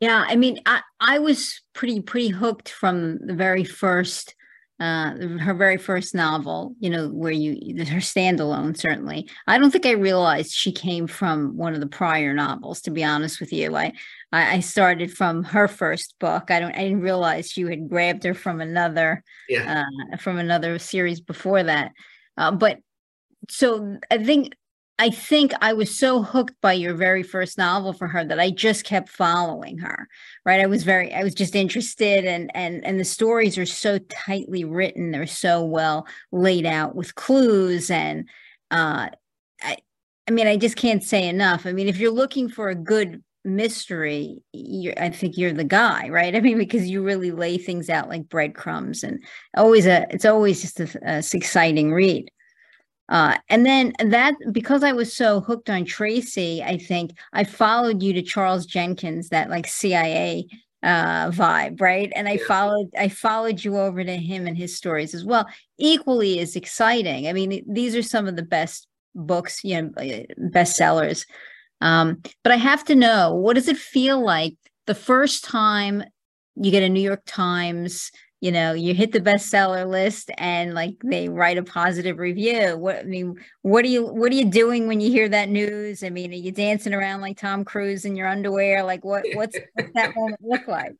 Yeah, 0.00 0.24
I 0.26 0.36
mean, 0.36 0.60
I, 0.66 0.82
I 1.00 1.18
was 1.18 1.60
pretty 1.72 2.00
pretty 2.00 2.28
hooked 2.28 2.68
from 2.68 3.18
the 3.18 3.34
very 3.34 3.64
first 3.64 4.34
uh, 4.80 5.14
her 5.38 5.54
very 5.54 5.76
first 5.76 6.14
novel, 6.14 6.74
you 6.78 6.90
know, 6.90 7.08
where 7.08 7.32
you 7.32 7.52
her 7.86 7.98
standalone. 7.98 8.76
Certainly, 8.76 9.28
I 9.48 9.58
don't 9.58 9.70
think 9.70 9.86
I 9.86 9.92
realized 9.92 10.52
she 10.52 10.72
came 10.72 11.06
from 11.08 11.56
one 11.56 11.74
of 11.74 11.80
the 11.80 11.86
prior 11.86 12.34
novels. 12.34 12.80
To 12.82 12.90
be 12.90 13.02
honest 13.02 13.40
with 13.40 13.52
you, 13.52 13.74
I 13.76 13.92
I 14.32 14.60
started 14.60 15.12
from 15.12 15.42
her 15.44 15.66
first 15.66 16.14
book. 16.20 16.50
I 16.50 16.60
don't 16.60 16.74
I 16.74 16.84
didn't 16.84 17.02
realize 17.02 17.56
you 17.56 17.66
had 17.66 17.88
grabbed 17.88 18.22
her 18.24 18.34
from 18.34 18.60
another 18.60 19.24
yeah. 19.48 19.84
uh, 20.12 20.16
from 20.18 20.38
another 20.38 20.78
series 20.78 21.20
before 21.20 21.64
that. 21.64 21.92
Uh, 22.36 22.50
but 22.50 22.78
so 23.48 23.98
I 24.10 24.22
think 24.22 24.54
I 24.98 25.10
think 25.10 25.52
I 25.60 25.72
was 25.72 25.98
so 25.98 26.22
hooked 26.22 26.54
by 26.60 26.72
your 26.74 26.94
very 26.94 27.24
first 27.24 27.58
novel 27.58 27.92
for 27.92 28.06
her 28.06 28.24
that 28.24 28.38
I 28.38 28.50
just 28.50 28.84
kept 28.84 29.08
following 29.08 29.78
her. 29.78 30.08
Right. 30.46 30.60
I 30.60 30.66
was 30.66 30.84
very 30.84 31.12
I 31.12 31.22
was 31.24 31.34
just 31.34 31.56
interested 31.56 32.24
and 32.24 32.50
and 32.54 32.84
and 32.84 33.00
the 33.00 33.04
stories 33.04 33.58
are 33.58 33.66
so 33.66 33.98
tightly 33.98 34.64
written. 34.64 35.10
They're 35.10 35.26
so 35.26 35.64
well 35.64 36.06
laid 36.32 36.66
out 36.66 36.94
with 36.94 37.14
clues 37.16 37.90
and 37.90 38.28
uh 38.70 39.08
I 39.62 39.76
I 40.28 40.30
mean 40.30 40.46
I 40.46 40.56
just 40.56 40.76
can't 40.76 41.02
say 41.02 41.28
enough. 41.28 41.66
I 41.66 41.72
mean 41.72 41.88
if 41.88 41.98
you're 41.98 42.12
looking 42.12 42.48
for 42.48 42.68
a 42.68 42.74
good 42.74 43.22
mystery, 43.44 44.42
I 44.96 45.10
think 45.10 45.36
you're 45.36 45.52
the 45.52 45.64
guy, 45.64 46.08
right? 46.08 46.34
I 46.34 46.40
mean, 46.40 46.56
because 46.58 46.88
you 46.88 47.02
really 47.02 47.30
lay 47.30 47.58
things 47.58 47.90
out 47.90 48.08
like 48.08 48.28
breadcrumbs, 48.28 49.04
and 49.04 49.22
always 49.56 49.86
a 49.86 50.06
it's 50.10 50.24
always 50.24 50.62
just 50.62 50.80
a, 50.80 50.88
a 51.04 51.18
exciting 51.36 51.92
read. 51.92 52.30
Uh, 53.08 53.36
and 53.48 53.66
then 53.66 53.92
that 53.98 54.34
because 54.52 54.82
I 54.82 54.92
was 54.92 55.14
so 55.14 55.40
hooked 55.40 55.68
on 55.68 55.84
Tracy, 55.84 56.62
I 56.62 56.78
think 56.78 57.12
I 57.32 57.44
followed 57.44 58.02
you 58.02 58.12
to 58.14 58.22
Charles 58.22 58.66
Jenkins, 58.66 59.28
that 59.28 59.50
like 59.50 59.66
CIA 59.66 60.46
uh, 60.82 61.30
vibe, 61.30 61.80
right? 61.80 62.12
And 62.14 62.28
I 62.28 62.38
followed 62.38 62.90
I 62.98 63.08
followed 63.08 63.62
you 63.62 63.78
over 63.78 64.04
to 64.04 64.16
him 64.16 64.46
and 64.46 64.56
his 64.56 64.76
stories 64.76 65.14
as 65.14 65.24
well. 65.24 65.46
Equally 65.78 66.38
as 66.40 66.56
exciting. 66.56 67.28
I 67.28 67.32
mean, 67.32 67.64
these 67.68 67.94
are 67.94 68.02
some 68.02 68.26
of 68.26 68.36
the 68.36 68.42
best 68.42 68.86
books, 69.14 69.62
you 69.64 69.82
know, 69.82 69.90
uh, 69.96 70.24
bestsellers. 70.50 71.26
Um, 71.80 72.22
but 72.42 72.52
I 72.52 72.56
have 72.56 72.84
to 72.84 72.94
know, 72.94 73.34
what 73.34 73.54
does 73.54 73.68
it 73.68 73.76
feel 73.76 74.22
like 74.22 74.56
the 74.86 74.94
first 74.94 75.44
time 75.44 76.04
you 76.56 76.70
get 76.70 76.82
a 76.82 76.88
New 76.88 77.00
York 77.00 77.22
Times 77.26 78.10
you 78.40 78.52
know 78.52 78.72
you 78.72 78.94
hit 78.94 79.12
the 79.12 79.20
bestseller 79.20 79.88
list 79.88 80.30
and 80.38 80.74
like 80.74 80.94
they 81.02 81.28
write 81.28 81.58
a 81.58 81.62
positive 81.62 82.18
review. 82.18 82.76
What 82.76 82.98
i 82.98 83.02
mean 83.04 83.36
what 83.62 83.84
are 83.84 83.88
you 83.88 84.06
what 84.06 84.32
are 84.32 84.34
you 84.34 84.46
doing 84.46 84.86
when 84.86 85.00
you 85.00 85.10
hear 85.10 85.28
that 85.28 85.48
news? 85.48 86.02
I 86.02 86.10
mean 86.10 86.32
are 86.32 86.36
you 86.36 86.52
dancing 86.52 86.94
around 86.94 87.20
like 87.20 87.38
tom 87.38 87.64
cruise 87.64 88.04
in 88.04 88.16
your 88.16 88.28
underwear? 88.28 88.82
Like 88.82 89.04
what 89.04 89.24
what's, 89.34 89.56
what's 89.74 89.92
that 89.94 90.14
moment 90.14 90.40
look 90.42 90.68
like? 90.68 90.96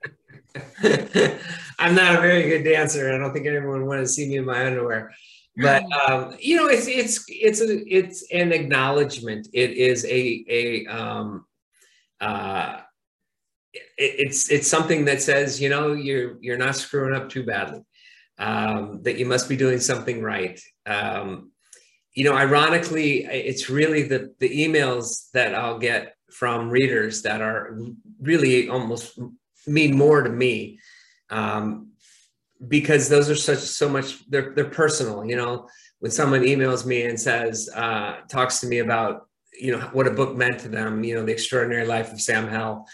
I'm 1.78 1.94
not 1.94 2.16
a 2.16 2.20
very 2.20 2.48
good 2.48 2.62
dancer. 2.62 3.12
I 3.12 3.18
don't 3.18 3.32
think 3.32 3.46
anyone 3.46 3.86
want 3.86 4.00
to 4.00 4.08
see 4.08 4.28
me 4.28 4.38
in 4.38 4.44
my 4.44 4.66
underwear. 4.66 5.12
But 5.56 5.84
um, 6.08 6.36
you 6.40 6.56
know 6.56 6.66
it's 6.66 6.88
it's 6.88 7.24
it's 7.28 7.60
a 7.60 7.94
it's 7.94 8.26
an 8.32 8.52
acknowledgement. 8.52 9.48
It 9.52 9.72
is 9.72 10.04
a 10.06 10.44
a 10.48 10.86
um 10.86 11.46
uh 12.20 12.80
it's 13.96 14.50
it's 14.50 14.68
something 14.68 15.04
that 15.04 15.22
says 15.22 15.60
you 15.60 15.68
know 15.68 15.92
you're 15.92 16.36
you're 16.40 16.58
not 16.58 16.76
screwing 16.76 17.14
up 17.14 17.28
too 17.28 17.44
badly 17.44 17.82
um, 18.38 19.02
that 19.02 19.18
you 19.18 19.26
must 19.26 19.48
be 19.48 19.56
doing 19.56 19.78
something 19.78 20.20
right. 20.22 20.60
Um, 20.86 21.52
you 22.14 22.24
know 22.24 22.34
ironically 22.34 23.24
it's 23.24 23.68
really 23.68 24.04
the 24.04 24.32
the 24.38 24.48
emails 24.48 25.30
that 25.32 25.54
i'll 25.54 25.78
get 25.78 26.14
from 26.30 26.70
readers 26.70 27.22
that 27.22 27.42
are 27.42 27.76
really 28.20 28.68
almost 28.68 29.18
mean 29.66 29.96
more 29.96 30.22
to 30.22 30.30
me 30.30 30.78
um, 31.30 31.88
because 32.68 33.08
those 33.08 33.28
are 33.28 33.36
such 33.36 33.58
so 33.58 33.88
much 33.88 34.28
they're 34.30 34.52
they're 34.54 34.64
personal 34.70 35.24
you 35.24 35.36
know. 35.36 35.68
When 36.00 36.10
someone 36.10 36.42
emails 36.42 36.84
me 36.84 37.04
and 37.04 37.18
says 37.18 37.70
uh, 37.74 38.16
talks 38.28 38.60
to 38.60 38.66
me 38.66 38.80
about 38.80 39.26
you 39.58 39.72
know 39.72 39.88
what 39.94 40.06
a 40.06 40.10
book 40.10 40.36
meant 40.36 40.60
to 40.60 40.68
them 40.68 41.02
you 41.02 41.14
know 41.14 41.24
the 41.24 41.32
extraordinary 41.32 41.86
life 41.86 42.12
of 42.12 42.20
sam 42.20 42.46
hell 42.46 42.86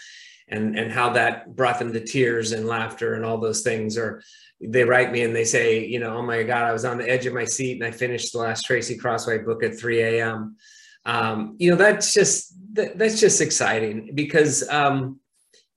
and 0.47 0.77
and 0.77 0.91
how 0.91 1.09
that 1.11 1.55
brought 1.55 1.79
them 1.79 1.93
to 1.93 2.03
tears 2.03 2.51
and 2.51 2.67
laughter 2.67 3.13
and 3.13 3.25
all 3.25 3.37
those 3.37 3.61
things. 3.61 3.97
Or 3.97 4.21
they 4.61 4.83
write 4.83 5.11
me 5.11 5.23
and 5.23 5.35
they 5.35 5.43
say 5.43 5.85
you 5.85 5.99
know 5.99 6.17
oh 6.17 6.21
my 6.21 6.43
god 6.43 6.63
i 6.63 6.71
was 6.71 6.85
on 6.85 6.97
the 6.97 7.09
edge 7.09 7.25
of 7.25 7.33
my 7.33 7.45
seat 7.45 7.81
and 7.81 7.83
i 7.83 7.91
finished 7.91 8.31
the 8.31 8.39
last 8.39 8.63
tracy 8.63 8.97
crosswhite 8.97 9.45
book 9.45 9.63
at 9.63 9.77
3 9.77 10.01
a.m 10.01 10.55
um, 11.03 11.55
you 11.57 11.71
know 11.71 11.77
that's 11.77 12.13
just 12.13 12.53
that, 12.73 12.97
that's 12.97 13.19
just 13.19 13.41
exciting 13.41 14.11
because 14.13 14.67
um, 14.69 15.19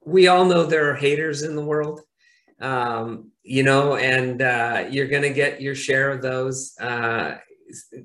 we 0.05 0.29
all 0.29 0.45
know 0.45 0.65
there 0.65 0.91
are 0.91 0.95
haters 0.95 1.43
in 1.43 1.57
the 1.57 1.65
world 1.65 2.03
um, 2.61 3.31
you 3.43 3.63
know 3.63 3.97
and 3.97 4.43
uh, 4.43 4.85
you're 4.91 5.09
going 5.09 5.23
to 5.23 5.33
get 5.33 5.63
your 5.63 5.75
share 5.75 6.11
of 6.11 6.21
those 6.21 6.77
uh, 6.79 7.39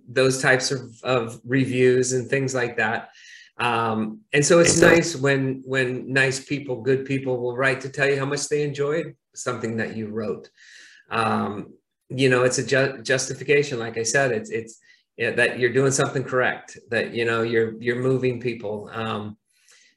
those 0.08 0.42
types 0.42 0.72
of, 0.72 0.82
of 1.04 1.42
reviews 1.44 2.13
and 2.13 2.30
things 2.30 2.56
like 2.56 2.78
that 2.78 3.10
um, 3.60 4.22
and 4.32 4.46
so 4.46 4.60
it's 4.60 4.80
nice 4.80 5.16
when 5.16 5.62
when 5.66 6.12
nice 6.12 6.39
people, 6.44 6.82
good 6.82 7.06
people 7.06 7.38
will 7.38 7.58
write 7.58 7.82
to 7.82 7.89
tell 7.89 8.10
you 8.10 8.18
how 8.18 8.25
much 8.25 8.48
they 8.48 8.63
enjoyed 8.63 9.16
something 9.36 9.78
that 9.78 9.98
you 9.98 10.08
wrote. 10.08 10.50
Um, 11.12 11.74
you 12.08 12.30
know, 12.30 12.44
it's 12.44 12.58
a 12.58 12.66
ju- 12.66 13.01
justification. 13.04 13.78
Like 13.78 13.98
I 13.98 14.04
said, 14.04 14.32
it's 14.32 14.50
it's 14.50 14.80
yeah, 15.18 15.32
that 15.32 15.60
you're 15.60 15.74
doing 15.74 15.92
something 15.92 16.24
correct. 16.24 16.80
That 16.89 17.13
you 17.13 17.25
know 17.25 17.42
you're 17.42 17.74
you're 17.82 18.01
moving 18.01 18.39
people. 18.39 18.89
Um, 18.94 19.38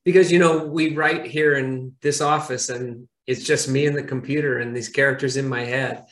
because 0.05 0.33
you 0.33 0.41
know 0.41 0.67
we 0.67 0.97
write 0.97 1.27
here 1.27 1.55
in 1.55 1.95
this 2.03 2.21
office, 2.21 2.69
and 2.69 3.07
it's 3.29 3.45
just 3.45 3.69
me 3.69 3.87
and 3.87 3.97
the 3.97 4.03
computer 4.03 4.59
and 4.59 4.77
these 4.77 4.89
characters 4.89 5.37
in 5.37 5.49
my 5.49 5.65
head. 5.65 6.05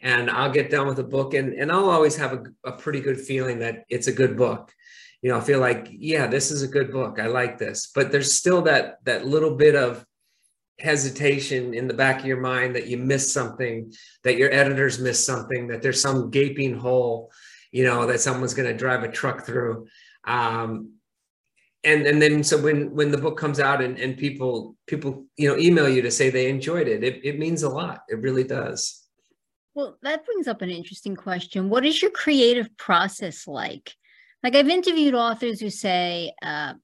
And 0.00 0.30
I'll 0.30 0.52
get 0.52 0.70
done 0.70 0.86
with 0.86 1.00
a 1.00 1.04
book, 1.04 1.34
and 1.34 1.52
and 1.54 1.72
I'll 1.72 1.90
always 1.90 2.14
have 2.14 2.32
a, 2.32 2.44
a 2.64 2.72
pretty 2.72 3.00
good 3.00 3.20
feeling 3.20 3.58
that 3.58 3.86
it's 3.88 4.06
a 4.06 4.12
good 4.12 4.36
book 4.36 4.72
you 5.22 5.30
know, 5.30 5.38
I 5.38 5.40
feel 5.40 5.60
like, 5.60 5.88
yeah, 5.90 6.26
this 6.26 6.50
is 6.50 6.62
a 6.62 6.68
good 6.68 6.92
book. 6.92 7.18
I 7.20 7.26
like 7.26 7.56
this. 7.56 7.90
But 7.94 8.10
there's 8.10 8.34
still 8.34 8.62
that 8.62 8.98
that 9.04 9.24
little 9.24 9.54
bit 9.56 9.76
of 9.76 10.04
hesitation 10.78 11.74
in 11.74 11.86
the 11.86 11.94
back 11.94 12.20
of 12.20 12.26
your 12.26 12.40
mind 12.40 12.74
that 12.74 12.88
you 12.88 12.98
missed 12.98 13.32
something, 13.32 13.92
that 14.24 14.36
your 14.36 14.52
editors 14.52 14.98
missed 14.98 15.24
something, 15.24 15.68
that 15.68 15.80
there's 15.80 16.00
some 16.00 16.30
gaping 16.30 16.76
hole, 16.76 17.30
you 17.70 17.84
know, 17.84 18.04
that 18.06 18.20
someone's 18.20 18.54
going 18.54 18.68
to 18.68 18.76
drive 18.76 19.04
a 19.04 19.08
truck 19.08 19.46
through. 19.46 19.86
Um, 20.24 20.94
and 21.84 22.06
and 22.06 22.20
then 22.20 22.44
so 22.44 22.60
when 22.60 22.94
when 22.94 23.10
the 23.10 23.18
book 23.18 23.36
comes 23.36 23.58
out 23.58 23.82
and, 23.82 23.98
and 23.98 24.16
people 24.16 24.76
people 24.86 25.24
you 25.36 25.48
know 25.48 25.56
email 25.56 25.88
you 25.88 26.02
to 26.02 26.10
say 26.10 26.30
they 26.30 26.48
enjoyed 26.48 26.88
it, 26.88 27.02
it 27.04 27.20
it 27.24 27.38
means 27.38 27.62
a 27.62 27.68
lot. 27.68 28.02
It 28.08 28.20
really 28.20 28.44
does. 28.44 29.02
Well, 29.74 29.96
that 30.02 30.24
brings 30.26 30.48
up 30.48 30.62
an 30.62 30.70
interesting 30.70 31.16
question. 31.16 31.70
What 31.70 31.84
is 31.84 32.02
your 32.02 32.10
creative 32.10 32.76
process 32.76 33.46
like? 33.46 33.94
Like 34.42 34.54
I've 34.54 34.68
interviewed 34.68 35.14
authors 35.14 35.60
who 35.60 35.70
say, 35.70 36.32
uh, 36.42 36.74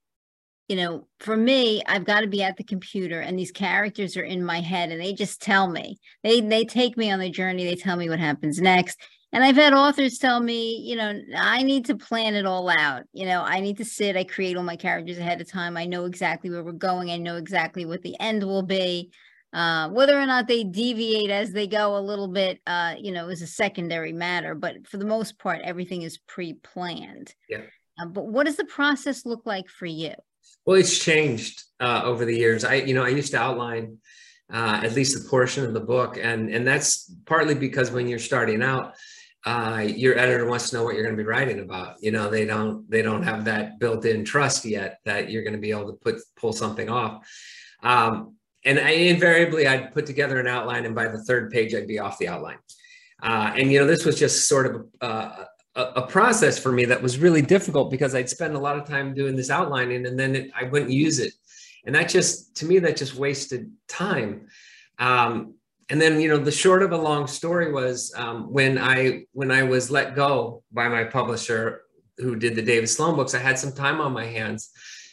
you 0.68 0.76
know, 0.76 1.08
for 1.20 1.36
me, 1.36 1.82
I've 1.86 2.04
got 2.04 2.20
to 2.20 2.26
be 2.26 2.42
at 2.42 2.56
the 2.56 2.64
computer 2.64 3.20
and 3.20 3.38
these 3.38 3.50
characters 3.50 4.16
are 4.16 4.22
in 4.22 4.44
my 4.44 4.60
head 4.60 4.90
and 4.90 5.00
they 5.00 5.14
just 5.14 5.40
tell 5.40 5.68
me. 5.68 5.98
They 6.22 6.40
they 6.40 6.64
take 6.64 6.96
me 6.96 7.10
on 7.10 7.20
the 7.20 7.30
journey, 7.30 7.64
they 7.64 7.74
tell 7.74 7.96
me 7.96 8.08
what 8.08 8.20
happens 8.20 8.60
next. 8.60 8.98
And 9.32 9.44
I've 9.44 9.56
had 9.56 9.74
authors 9.74 10.18
tell 10.18 10.40
me, 10.40 10.76
you 10.78 10.96
know, 10.96 11.20
I 11.36 11.62
need 11.62 11.84
to 11.86 11.96
plan 11.96 12.34
it 12.34 12.46
all 12.46 12.70
out. 12.70 13.02
You 13.12 13.26
know, 13.26 13.42
I 13.42 13.60
need 13.60 13.76
to 13.76 13.84
sit, 13.84 14.16
I 14.16 14.24
create 14.24 14.56
all 14.56 14.62
my 14.62 14.76
characters 14.76 15.18
ahead 15.18 15.40
of 15.40 15.50
time. 15.50 15.76
I 15.76 15.84
know 15.84 16.06
exactly 16.06 16.48
where 16.48 16.64
we're 16.64 16.72
going. 16.72 17.10
I 17.10 17.18
know 17.18 17.36
exactly 17.36 17.84
what 17.84 18.02
the 18.02 18.18
end 18.20 18.42
will 18.42 18.62
be. 18.62 19.10
Uh, 19.52 19.88
whether 19.88 20.18
or 20.18 20.26
not 20.26 20.46
they 20.46 20.62
deviate 20.62 21.30
as 21.30 21.52
they 21.52 21.66
go 21.66 21.96
a 21.96 22.00
little 22.00 22.28
bit, 22.28 22.60
uh, 22.66 22.94
you 22.98 23.12
know, 23.12 23.28
is 23.28 23.40
a 23.40 23.46
secondary 23.46 24.12
matter. 24.12 24.54
But 24.54 24.86
for 24.86 24.98
the 24.98 25.06
most 25.06 25.38
part, 25.38 25.62
everything 25.64 26.02
is 26.02 26.18
pre-planned. 26.18 27.34
Yeah. 27.48 27.62
Uh, 28.00 28.06
but 28.06 28.26
what 28.26 28.46
does 28.46 28.56
the 28.56 28.66
process 28.66 29.24
look 29.24 29.46
like 29.46 29.68
for 29.68 29.86
you? 29.86 30.12
Well, 30.66 30.78
it's 30.78 30.98
changed 30.98 31.64
uh, 31.80 32.02
over 32.04 32.24
the 32.24 32.36
years. 32.36 32.64
I, 32.64 32.74
you 32.74 32.94
know, 32.94 33.04
I 33.04 33.08
used 33.08 33.32
to 33.32 33.38
outline 33.38 33.98
uh, 34.52 34.80
at 34.82 34.92
least 34.92 35.16
a 35.16 35.28
portion 35.28 35.64
of 35.64 35.72
the 35.72 35.80
book, 35.80 36.18
and 36.20 36.50
and 36.50 36.66
that's 36.66 37.14
partly 37.26 37.54
because 37.54 37.90
when 37.90 38.06
you're 38.06 38.18
starting 38.18 38.62
out, 38.62 38.94
uh, 39.46 39.84
your 39.86 40.18
editor 40.18 40.46
wants 40.46 40.70
to 40.70 40.76
know 40.76 40.84
what 40.84 40.94
you're 40.94 41.04
going 41.04 41.16
to 41.16 41.22
be 41.22 41.28
writing 41.28 41.60
about. 41.60 41.96
You 42.00 42.10
know, 42.10 42.28
they 42.28 42.44
don't 42.44 42.88
they 42.90 43.02
don't 43.02 43.22
have 43.22 43.44
that 43.46 43.78
built-in 43.78 44.24
trust 44.24 44.64
yet 44.64 45.00
that 45.04 45.30
you're 45.30 45.42
going 45.42 45.54
to 45.54 45.60
be 45.60 45.70
able 45.70 45.86
to 45.86 45.98
put 45.98 46.16
pull 46.36 46.52
something 46.52 46.88
off. 46.88 47.26
Um, 47.82 48.36
and 48.64 48.78
I 48.78 48.90
invariably 48.90 49.66
I'd 49.66 49.92
put 49.92 50.06
together 50.06 50.40
an 50.40 50.46
outline, 50.46 50.84
and 50.84 50.94
by 50.94 51.08
the 51.08 51.22
third 51.24 51.50
page 51.50 51.74
I'd 51.74 51.86
be 51.86 51.98
off 51.98 52.18
the 52.18 52.28
outline. 52.28 52.58
Uh, 53.22 53.52
and 53.56 53.72
you 53.72 53.80
know, 53.80 53.86
this 53.86 54.04
was 54.04 54.18
just 54.18 54.48
sort 54.48 54.66
of 54.66 54.86
uh, 55.00 55.44
a, 55.74 55.82
a, 55.82 56.06
process 56.06 56.58
for 56.58 56.70
me 56.70 56.84
that 56.84 57.02
was 57.02 57.18
really 57.18 57.42
difficult 57.42 57.90
because 57.90 58.14
I'd 58.14 58.28
spend 58.28 58.54
a 58.54 58.58
lot 58.60 58.78
of 58.78 58.86
time 58.86 59.14
doing 59.14 59.36
this 59.36 59.50
outlining, 59.50 60.06
and 60.06 60.18
then 60.18 60.36
it, 60.36 60.50
I 60.54 60.64
wouldn't 60.64 60.90
use 60.90 61.18
it, 61.18 61.32
and 61.84 61.94
that 61.94 62.08
just 62.08 62.56
to 62.56 62.66
me 62.66 62.78
that 62.80 62.96
just 62.96 63.14
wasted 63.14 63.70
time. 63.88 64.48
Um, 64.98 65.54
and 65.90 66.00
then 66.00 66.20
you 66.20 66.28
know, 66.28 66.38
the 66.38 66.52
short 66.52 66.82
of 66.82 66.92
a 66.92 66.96
long 66.96 67.26
story 67.26 67.72
was 67.72 68.12
um, 68.16 68.52
when 68.52 68.78
I 68.78 69.24
when 69.32 69.50
I 69.50 69.62
was 69.62 69.90
let 69.90 70.14
go 70.14 70.62
by 70.72 70.88
my 70.88 71.04
publisher 71.04 71.82
who 72.18 72.36
did 72.36 72.56
the 72.56 72.62
David 72.62 72.88
Sloane 72.88 73.16
books, 73.16 73.34
I 73.34 73.38
had 73.38 73.58
some 73.58 73.72
time 73.72 74.00
on 74.00 74.12
my 74.12 74.26
hands 74.26 74.70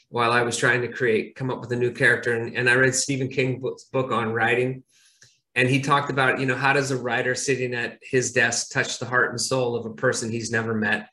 while 0.10 0.32
I 0.32 0.44
was 0.44 0.58
trying 0.58 0.82
to 0.82 0.88
create, 0.88 1.36
come 1.36 1.50
up 1.50 1.60
with 1.60 1.72
a 1.72 1.76
new 1.76 1.92
character. 1.92 2.34
And, 2.34 2.56
and 2.56 2.70
I 2.70 2.76
read 2.76 2.96
Stephen 2.96 3.28
King's 3.28 3.86
book 3.92 4.12
on 4.12 4.32
writing. 4.32 4.84
And 5.56 5.70
he 5.70 5.80
talked 5.80 6.10
about, 6.10 6.40
you 6.40 6.46
know, 6.46 6.56
how 6.56 6.74
does 6.74 6.92
a 6.92 6.98
writer 6.98 7.34
sitting 7.34 7.74
at 7.74 8.00
his 8.02 8.34
desk 8.34 8.72
touch 8.72 9.00
the 9.00 9.06
heart 9.06 9.32
and 9.32 9.40
soul 9.40 9.76
of 9.76 9.86
a 9.86 9.94
person 9.94 10.30
he's 10.30 10.52
never 10.52 10.74
met, 10.74 11.10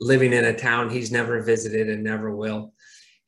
living 0.00 0.32
in 0.32 0.44
a 0.44 0.56
town 0.56 0.90
he's 0.90 1.12
never 1.12 1.40
visited 1.42 1.88
and 1.88 2.02
never 2.02 2.34
will. 2.34 2.72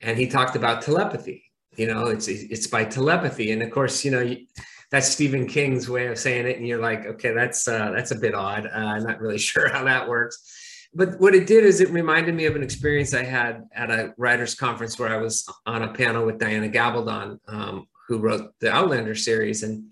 And 0.00 0.18
he 0.18 0.26
talked 0.26 0.56
about 0.56 0.82
telepathy. 0.82 1.44
You 1.76 1.86
know, 1.86 2.06
it's 2.06 2.26
it's 2.26 2.66
by 2.66 2.84
telepathy. 2.84 3.52
And 3.52 3.62
of 3.62 3.70
course, 3.70 4.04
you 4.04 4.10
know, 4.10 4.36
that's 4.90 5.08
Stephen 5.08 5.46
King's 5.46 5.88
way 5.88 6.06
of 6.06 6.18
saying 6.18 6.46
it. 6.46 6.56
And 6.56 6.66
you're 6.66 6.80
like, 6.80 7.06
okay, 7.06 7.32
that's 7.32 7.68
uh, 7.68 7.92
that's 7.94 8.10
a 8.10 8.16
bit 8.16 8.34
odd. 8.34 8.66
Uh, 8.66 8.78
I'm 8.78 9.04
not 9.04 9.20
really 9.20 9.38
sure 9.50 9.68
how 9.68 9.84
that 9.84 10.08
works 10.08 10.65
but 10.96 11.20
what 11.20 11.34
it 11.34 11.46
did 11.46 11.64
is 11.64 11.82
it 11.82 11.90
reminded 11.90 12.34
me 12.34 12.46
of 12.46 12.56
an 12.56 12.62
experience 12.62 13.12
I 13.12 13.22
had 13.22 13.64
at 13.74 13.90
a 13.90 14.14
writers 14.16 14.54
conference 14.54 14.98
where 14.98 15.10
I 15.12 15.18
was 15.18 15.46
on 15.66 15.82
a 15.82 15.92
panel 15.92 16.24
with 16.24 16.38
Diana 16.38 16.70
Gabaldon, 16.70 17.38
um, 17.48 17.86
who 18.08 18.18
wrote 18.18 18.54
the 18.60 18.72
Outlander 18.72 19.14
series, 19.14 19.62
and 19.62 19.84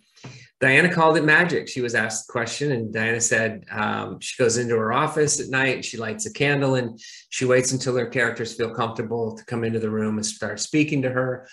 Diana 0.61 0.91
called 0.91 1.19
it 1.19 1.25
magic. 1.25 1.69
She 1.69 1.83
was 1.83 1.95
asked 1.95 2.27
the 2.27 2.33
question, 2.33 2.73
and 2.73 2.91
Diana 2.91 3.21
said 3.21 3.67
um, 3.71 4.19
she 4.21 4.43
goes 4.43 4.57
into 4.57 4.77
her 4.77 4.95
office 4.95 5.41
at 5.41 5.51
night, 5.51 5.85
she 5.85 5.99
lights 5.99 6.25
a 6.25 6.33
candle, 6.33 6.77
and 6.77 6.99
she 7.29 7.45
waits 7.45 7.73
until 7.73 7.97
her 7.99 8.07
characters 8.07 8.55
feel 8.55 8.75
comfortable 8.75 9.37
to 9.37 9.45
come 9.45 9.63
into 9.63 9.81
the 9.81 9.91
room 9.91 10.17
and 10.17 10.25
start 10.25 10.59
speaking 10.59 11.03
to 11.03 11.11
her. 11.11 11.47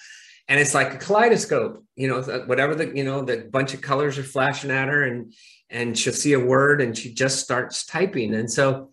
And 0.47 0.61
it's 0.61 0.73
like 0.73 0.93
a 0.93 0.97
kaleidoscope, 0.97 1.83
you 1.97 2.07
know, 2.07 2.21
whatever 2.45 2.73
the 2.73 2.95
you 2.95 3.03
know 3.03 3.21
the 3.21 3.49
bunch 3.51 3.73
of 3.73 3.81
colors 3.81 4.17
are 4.17 4.23
flashing 4.23 4.71
at 4.71 4.87
her, 4.87 5.03
and 5.03 5.33
and 5.69 5.97
she'll 5.97 6.13
see 6.13 6.31
a 6.31 6.39
word, 6.39 6.79
and 6.79 6.97
she 6.97 7.13
just 7.13 7.39
starts 7.39 7.85
typing, 7.85 8.33
and 8.33 8.49
so 8.49 8.91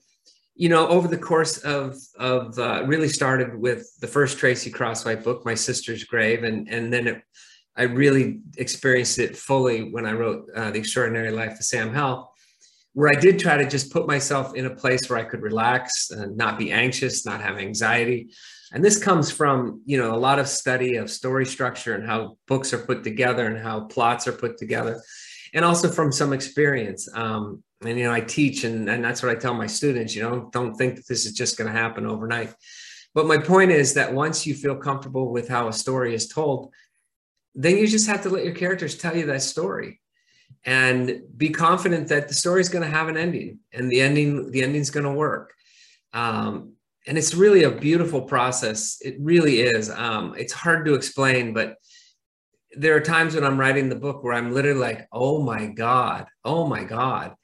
you 0.58 0.68
know, 0.68 0.88
over 0.88 1.06
the 1.06 1.16
course 1.16 1.58
of 1.58 1.96
of 2.18 2.58
uh, 2.58 2.82
really 2.84 3.08
started 3.08 3.56
with 3.56 3.88
the 4.00 4.08
first 4.08 4.38
Tracy 4.38 4.72
Crosswhite 4.72 5.22
book, 5.22 5.44
My 5.44 5.54
Sister's 5.54 6.02
Grave, 6.02 6.42
and 6.42 6.68
and 6.68 6.92
then 6.92 7.06
it 7.06 7.22
I 7.76 7.84
really 7.84 8.40
experienced 8.56 9.20
it 9.20 9.36
fully 9.36 9.92
when 9.92 10.04
I 10.04 10.12
wrote 10.12 10.50
uh, 10.54 10.72
The 10.72 10.80
Extraordinary 10.80 11.30
Life 11.30 11.52
of 11.52 11.64
Sam 11.64 11.94
Hell, 11.94 12.34
where 12.92 13.08
I 13.08 13.14
did 13.14 13.38
try 13.38 13.56
to 13.56 13.68
just 13.68 13.92
put 13.92 14.08
myself 14.08 14.56
in 14.56 14.66
a 14.66 14.74
place 14.74 15.08
where 15.08 15.20
I 15.20 15.22
could 15.22 15.42
relax 15.42 16.10
and 16.10 16.36
not 16.36 16.58
be 16.58 16.72
anxious, 16.72 17.24
not 17.24 17.40
have 17.40 17.56
anxiety. 17.56 18.30
And 18.72 18.84
this 18.84 18.98
comes 19.02 19.30
from, 19.30 19.80
you 19.86 19.96
know, 19.96 20.12
a 20.12 20.18
lot 20.18 20.40
of 20.40 20.48
study 20.48 20.96
of 20.96 21.08
story 21.08 21.46
structure 21.46 21.94
and 21.94 22.04
how 22.04 22.36
books 22.48 22.74
are 22.74 22.84
put 22.84 23.04
together 23.04 23.46
and 23.46 23.58
how 23.58 23.82
plots 23.82 24.26
are 24.26 24.32
put 24.32 24.58
together, 24.58 25.00
and 25.54 25.64
also 25.64 25.88
from 25.88 26.10
some 26.10 26.32
experience. 26.32 27.08
Um, 27.14 27.62
and 27.85 27.99
you 27.99 28.04
know, 28.04 28.12
I 28.12 28.20
teach, 28.20 28.64
and, 28.64 28.88
and 28.88 29.04
that's 29.04 29.23
what 29.23 29.30
I 29.30 29.37
tell 29.37 29.54
my 29.54 29.66
students. 29.66 30.14
You 30.14 30.23
know, 30.23 30.50
don't 30.52 30.75
think 30.75 30.97
that 30.97 31.06
this 31.06 31.26
is 31.26 31.32
just 31.32 31.56
going 31.56 31.73
to 31.73 31.78
happen 31.78 32.06
overnight. 32.06 32.52
But 33.14 33.26
my 33.26 33.38
point 33.38 33.70
is 33.70 33.94
that 33.94 34.12
once 34.12 34.47
you 34.47 34.54
feel 34.54 34.76
comfortable 34.76 35.30
with 35.30 35.49
how 35.49 35.68
a 35.68 35.73
story 35.73 36.14
is 36.14 36.28
told, 36.28 36.73
then 37.54 37.76
you 37.76 37.87
just 37.87 38.06
have 38.06 38.23
to 38.23 38.28
let 38.28 38.44
your 38.44 38.54
characters 38.54 38.97
tell 38.97 39.16
you 39.16 39.26
that 39.26 39.42
story 39.42 40.00
and 40.64 41.23
be 41.37 41.50
confident 41.50 42.08
that 42.08 42.28
the 42.28 42.35
story 42.35 42.61
is 42.61 42.68
going 42.68 42.85
to 42.85 42.90
have 42.90 43.08
an 43.08 43.16
ending 43.16 43.58
and 43.73 43.90
the 43.90 44.00
ending 44.00 44.50
the 44.50 44.62
ending's 44.62 44.90
going 44.90 45.04
to 45.04 45.12
work 45.12 45.52
um, 46.12 46.73
and 47.06 47.16
it's 47.16 47.35
really 47.35 47.64
a 47.64 47.70
beautiful 47.70 48.23
process 48.23 48.99
it 49.00 49.16
really 49.20 49.61
is 49.61 49.90
um, 49.90 50.35
it's 50.37 50.52
hard 50.52 50.85
to 50.85 50.94
explain 50.94 51.52
but 51.52 51.76
there 52.76 52.94
are 52.94 53.00
times 53.00 53.35
when 53.35 53.44
i'm 53.44 53.58
writing 53.58 53.88
the 53.88 53.94
book 53.94 54.23
where 54.23 54.35
i'm 54.35 54.52
literally 54.52 54.80
like 54.80 55.08
oh 55.12 55.42
my 55.42 55.66
god 55.66 56.26
oh 56.44 56.66
my 56.66 56.85
god 56.85 57.35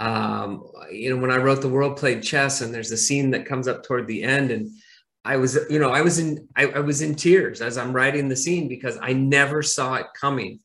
um, 0.00 0.64
you 0.90 1.10
know 1.10 1.20
when 1.20 1.30
i 1.30 1.36
wrote 1.36 1.60
the 1.60 1.68
world 1.68 1.96
played 1.96 2.22
chess 2.22 2.60
and 2.60 2.74
there's 2.74 2.90
a 2.90 2.96
scene 2.96 3.30
that 3.30 3.46
comes 3.46 3.68
up 3.68 3.82
toward 3.84 4.06
the 4.06 4.22
end 4.22 4.50
and 4.50 4.70
I 5.24 5.36
was, 5.36 5.58
you 5.68 5.78
know, 5.78 5.90
I 5.90 6.00
was 6.00 6.18
in, 6.18 6.48
I, 6.56 6.64
I, 6.66 6.80
was 6.80 7.02
in 7.02 7.14
tears 7.14 7.60
as 7.60 7.76
I'm 7.76 7.92
writing 7.92 8.28
the 8.28 8.36
scene 8.36 8.68
because 8.68 8.98
I 9.02 9.12
never 9.12 9.62
saw 9.62 9.96
it 9.96 10.06
coming, 10.18 10.60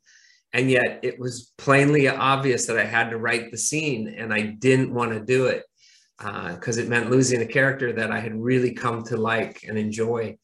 and 0.53 0.71
yet 0.71 1.01
it 1.03 1.19
was 1.19 1.51
plainly 1.57 2.07
obvious 2.07 2.65
that 2.67 2.79
I 2.79 2.85
had 2.85 3.09
to 3.09 3.17
write 3.17 3.51
the 3.51 3.57
scene, 3.57 4.15
and 4.17 4.33
I 4.33 4.41
didn't 4.41 4.93
want 4.93 5.11
to 5.11 5.19
do 5.19 5.47
it 5.47 5.63
because 6.17 6.77
uh, 6.77 6.81
it 6.81 6.87
meant 6.87 7.11
losing 7.11 7.41
a 7.41 7.45
character 7.45 7.91
that 7.91 8.11
I 8.11 8.19
had 8.21 8.33
really 8.33 8.73
come 8.73 9.03
to 9.05 9.17
like 9.17 9.63
and 9.67 9.77
enjoy. 9.77 10.37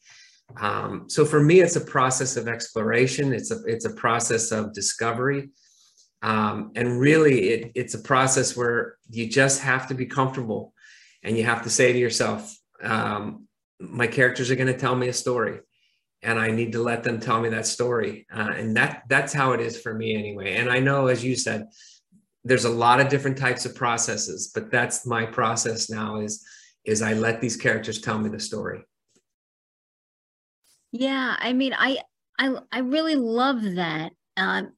Um, 0.60 1.10
so 1.10 1.24
for 1.24 1.42
me, 1.42 1.62
it's 1.62 1.78
a 1.78 1.82
process 1.82 2.36
of 2.36 2.50
exploration. 2.50 3.32
It's 3.32 3.52
a 3.52 3.64
it's 3.66 3.86
a 3.86 3.94
process 3.94 4.52
of 4.52 4.74
discovery, 4.74 5.50
um, 6.22 6.72
and 6.76 7.00
really, 7.00 7.50
it, 7.50 7.72
it's 7.76 7.94
a 7.94 8.00
process 8.00 8.56
where 8.56 8.98
you 9.10 9.28
just 9.28 9.62
have 9.62 9.88
to 9.88 9.94
be 9.94 10.06
comfortable, 10.06 10.74
and 11.24 11.38
you 11.38 11.44
have 11.44 11.64
to 11.64 11.70
say 11.70 11.94
to 11.94 12.00
yourself. 12.00 12.56
Um, 12.82 13.48
my 13.80 14.08
characters 14.08 14.52
are 14.52 14.56
going 14.56 14.72
to 14.72 14.78
tell 14.78 14.96
me 14.96 15.08
a 15.08 15.14
story 15.14 15.60
and 16.24 16.40
i 16.40 16.52
need 16.52 16.72
to 16.72 16.82
let 16.82 17.04
them 17.04 17.20
tell 17.20 17.42
me 17.42 17.50
that 17.50 17.66
story 17.66 18.26
uh, 18.34 18.52
and 18.56 18.76
that 18.78 19.04
that's 19.10 19.34
how 19.34 19.52
it 19.54 19.60
is 19.60 19.80
for 19.80 19.94
me 19.94 20.16
anyway 20.16 20.56
and 20.56 20.70
i 20.70 20.80
know 20.80 21.08
as 21.08 21.24
you 21.24 21.36
said 21.36 21.68
there's 22.44 22.66
a 22.66 22.70
lot 22.70 23.00
of 23.00 23.10
different 23.10 23.38
types 23.38 23.66
of 23.66 23.76
processes 23.76 24.52
but 24.54 24.72
that's 24.72 25.06
my 25.06 25.26
process 25.26 25.90
now 25.90 26.20
is 26.20 26.46
is 26.86 27.02
i 27.02 27.14
let 27.14 27.42
these 27.42 27.58
characters 27.58 28.02
tell 28.02 28.18
me 28.18 28.30
the 28.30 28.40
story 28.40 28.84
yeah 30.92 31.36
i 31.40 31.54
mean 31.54 31.74
i 31.78 31.98
i, 32.40 32.56
I 32.72 32.80
really 32.80 33.16
love 33.16 33.62
that 33.76 34.12
um, 34.38 34.72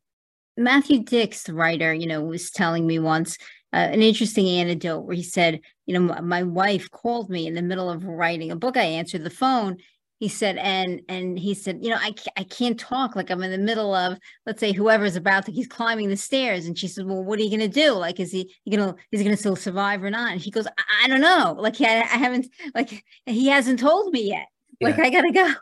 matthew 0.57 1.03
Dicks, 1.03 1.43
the 1.43 1.53
writer 1.53 1.93
you 1.93 2.07
know 2.07 2.21
was 2.21 2.51
telling 2.51 2.85
me 2.87 2.99
once 2.99 3.37
uh, 3.73 3.89
an 3.91 4.03
interesting 4.03 4.47
anecdote 4.47 4.99
where 4.99 5.15
he 5.15 5.23
said, 5.23 5.59
you 5.87 5.99
know, 5.99 6.21
my 6.21 6.43
wife 6.43 6.91
called 6.91 7.29
me 7.29 7.47
in 7.47 7.55
the 7.55 7.61
middle 7.61 7.89
of 7.89 8.05
writing 8.05 8.51
a 8.51 8.55
book. 8.55 8.77
I 8.77 8.83
answered 8.83 9.23
the 9.23 9.31
phone. 9.31 9.77
He 10.19 10.29
said, 10.29 10.57
and 10.57 11.01
and 11.09 11.37
he 11.37 11.53
said, 11.55 11.79
you 11.81 11.89
know, 11.89 11.97
I 11.99 12.13
I 12.37 12.43
can't 12.43 12.79
talk. 12.79 13.15
Like 13.15 13.31
I'm 13.31 13.41
in 13.41 13.51
the 13.51 13.57
middle 13.57 13.93
of, 13.93 14.17
let's 14.45 14.59
say, 14.59 14.71
whoever's 14.71 15.15
about 15.15 15.47
to, 15.47 15.51
he's 15.51 15.67
climbing 15.67 16.07
the 16.07 16.15
stairs, 16.15 16.65
and 16.67 16.77
she 16.77 16.87
said, 16.87 17.05
well, 17.07 17.23
what 17.23 17.39
are 17.39 17.41
you 17.41 17.49
gonna 17.49 17.67
do? 17.67 17.93
Like, 17.93 18.19
is 18.19 18.31
he, 18.31 18.55
gonna 18.69 18.95
is 19.11 19.19
he 19.19 19.23
gonna 19.25 19.35
still 19.35 19.55
survive 19.55 20.03
or 20.03 20.11
not? 20.11 20.31
And 20.31 20.39
he 20.39 20.51
goes, 20.51 20.67
I, 20.67 21.05
I 21.05 21.07
don't 21.07 21.19
know. 21.19 21.55
Like, 21.57 21.81
I, 21.81 22.01
I 22.01 22.17
haven't, 22.17 22.47
like, 22.75 23.03
he 23.25 23.47
hasn't 23.47 23.79
told 23.79 24.13
me 24.13 24.29
yet 24.29 24.47
like 24.83 24.99
I 24.99 25.09
gotta 25.09 25.31
go. 25.31 25.53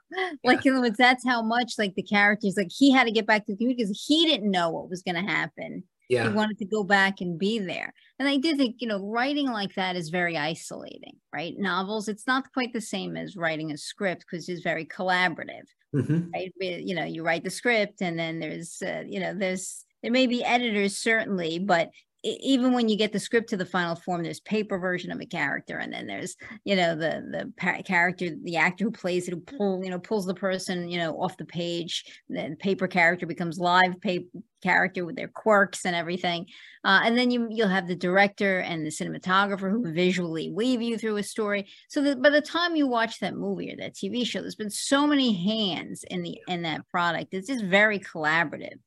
Like 0.44 0.66
yeah. 0.66 0.90
that's 0.98 1.26
how 1.26 1.42
much 1.42 1.74
like 1.78 1.96
the 1.96 2.04
characters 2.04 2.56
like 2.58 2.72
he 2.76 2.92
had 2.92 3.06
to 3.06 3.12
get 3.12 3.26
back 3.26 3.46
to 3.46 3.54
the 3.54 3.58
community 3.58 3.84
because 3.84 4.06
he 4.08 4.26
didn't 4.26 4.52
know 4.52 4.70
what 4.70 4.90
was 4.90 5.04
gonna 5.04 5.26
happen 5.26 5.84
yeah. 6.12 6.28
he 6.28 6.36
wanted 6.36 6.58
to 6.58 6.66
go 6.66 6.84
back 6.84 7.22
and 7.22 7.40
be 7.40 7.58
there 7.58 7.94
and 8.20 8.28
i 8.28 8.38
do 8.38 8.56
think 8.56 8.76
you 8.80 8.88
know 8.88 9.00
writing 9.00 9.50
like 9.50 9.74
that 9.76 9.96
is 9.96 10.10
very 10.10 10.38
isolating 10.38 11.16
right 11.34 11.54
novels 11.58 12.08
it's 12.08 12.28
not 12.28 12.52
quite 12.54 12.74
the 12.74 12.82
same 12.82 13.16
as 13.16 13.38
writing 13.38 13.72
a 13.72 13.78
script 13.78 14.26
because 14.30 14.50
it's 14.50 14.62
very 14.62 14.86
collaborative 14.86 15.66
mm-hmm. 15.96 16.30
right 16.34 16.52
you 16.60 16.94
know 16.94 17.06
you 17.06 17.24
write 17.24 17.44
the 17.44 17.50
script 17.50 18.02
and 18.02 18.20
then 18.20 18.40
there's 18.40 18.82
uh, 18.86 19.04
you 19.08 19.20
know 19.20 19.34
there's 19.34 19.86
there 20.04 20.12
may 20.12 20.28
be 20.28 20.44
editors 20.44 20.98
certainly 20.98 21.60
but 21.60 21.90
even 22.24 22.74
when 22.74 22.88
you 22.88 22.96
get 22.96 23.12
the 23.12 23.20
script 23.20 23.50
to 23.50 23.58
the 23.58 23.66
final 23.66 23.96
form 23.96 24.24
there's 24.24 24.40
paper 24.42 24.78
version 24.78 25.12
of 25.12 25.20
a 25.20 25.26
character 25.26 25.78
and 25.78 25.92
then 25.92 26.06
there's 26.06 26.36
you 26.66 26.76
know 26.76 26.96
the 26.96 27.24
the 27.32 27.54
pa- 27.58 27.82
character 27.84 28.30
the 28.44 28.58
actor 28.58 28.84
who 28.84 28.92
plays 28.92 29.28
it 29.28 29.34
who 29.34 29.40
pull 29.40 29.84
you 29.84 29.90
know 29.90 30.00
pulls 30.00 30.26
the 30.26 30.34
person 30.34 30.90
you 30.90 30.98
know 30.98 31.14
off 31.22 31.38
the 31.38 31.46
page. 31.46 32.06
The 32.30 32.56
paper 32.60 32.88
character 32.88 33.26
becomes 33.26 33.60
live 33.60 34.00
paper 34.02 34.28
character 34.62 35.06
with 35.06 35.16
their 35.16 35.28
quirks 35.28 35.86
and 35.86 35.96
everything. 35.96 36.46
Uh, 36.84 37.02
and 37.04 37.18
then 37.18 37.32
you 37.32 37.48
you'll 37.50 37.68
have 37.68 37.88
the 37.88 37.96
director 37.96 38.60
and 38.60 38.86
the 38.86 38.90
cinematographer 38.90 39.72
who 39.72 39.92
visually 39.92 40.52
weave 40.52 40.82
you 40.82 40.98
through 40.98 41.18
a 41.18 41.24
story. 41.24 41.68
So 41.90 42.02
that 42.04 42.22
by 42.22 42.30
the 42.30 42.42
time 42.42 42.76
you 42.76 42.88
watch 42.88 43.20
that 43.20 43.36
movie 43.36 43.74
or 43.74 43.78
that 43.78 43.96
tv 43.96 44.26
show 44.26 44.42
there's 44.42 44.56
been 44.56 44.70
so 44.70 45.08
many 45.08 45.34
hands 45.34 46.04
in 46.10 46.22
the 46.22 46.40
in 46.48 46.62
that 46.64 46.88
product. 46.90 47.34
It's 47.34 47.48
just 47.48 47.66
very 47.66 48.00
collaborative 48.00 48.80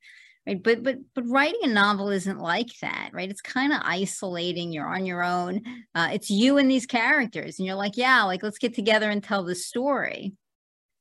right 0.46 0.62
but 0.62 0.82
but 0.82 0.98
but 1.14 1.24
writing 1.26 1.60
a 1.62 1.68
novel 1.68 2.10
isn't 2.10 2.38
like 2.38 2.78
that 2.80 3.10
right? 3.12 3.30
It's 3.30 3.40
kind 3.40 3.72
of 3.72 3.80
isolating 3.84 4.72
you're 4.72 4.86
on 4.86 5.06
your 5.06 5.22
own 5.22 5.62
uh, 5.94 6.10
it's 6.12 6.30
you 6.30 6.58
and 6.58 6.70
these 6.70 6.86
characters 6.86 7.58
and 7.58 7.66
you're 7.66 7.76
like 7.76 7.96
yeah 7.96 8.24
like 8.24 8.42
let's 8.42 8.58
get 8.58 8.74
together 8.74 9.10
and 9.10 9.22
tell 9.22 9.44
the 9.44 9.54
story. 9.54 10.34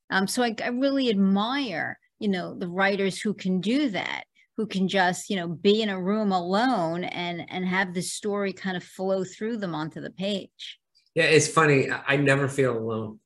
Um 0.09 0.27
so 0.27 0.43
I, 0.43 0.55
I 0.63 0.69
really 0.69 1.09
admire 1.09 1.99
you 2.19 2.29
know 2.29 2.53
the 2.57 2.69
writers 2.69 3.19
who 3.19 3.33
can 3.33 3.59
do 3.59 3.89
that 3.89 4.23
who 4.57 4.65
can 4.67 4.87
just 4.87 5.29
you 5.29 5.35
know 5.35 5.47
be 5.47 5.81
in 5.81 5.89
a 5.89 6.01
room 6.01 6.31
alone 6.31 7.03
and 7.03 7.45
and 7.49 7.65
have 7.65 7.93
the 7.93 8.01
story 8.01 8.53
kind 8.53 8.77
of 8.77 8.83
flow 8.83 9.23
through 9.23 9.57
them 9.57 9.75
onto 9.75 10.01
the 10.01 10.11
page. 10.11 10.79
Yeah 11.15 11.25
it's 11.25 11.47
funny 11.47 11.89
i 12.07 12.15
never 12.15 12.47
feel 12.47 12.77
alone 12.77 13.19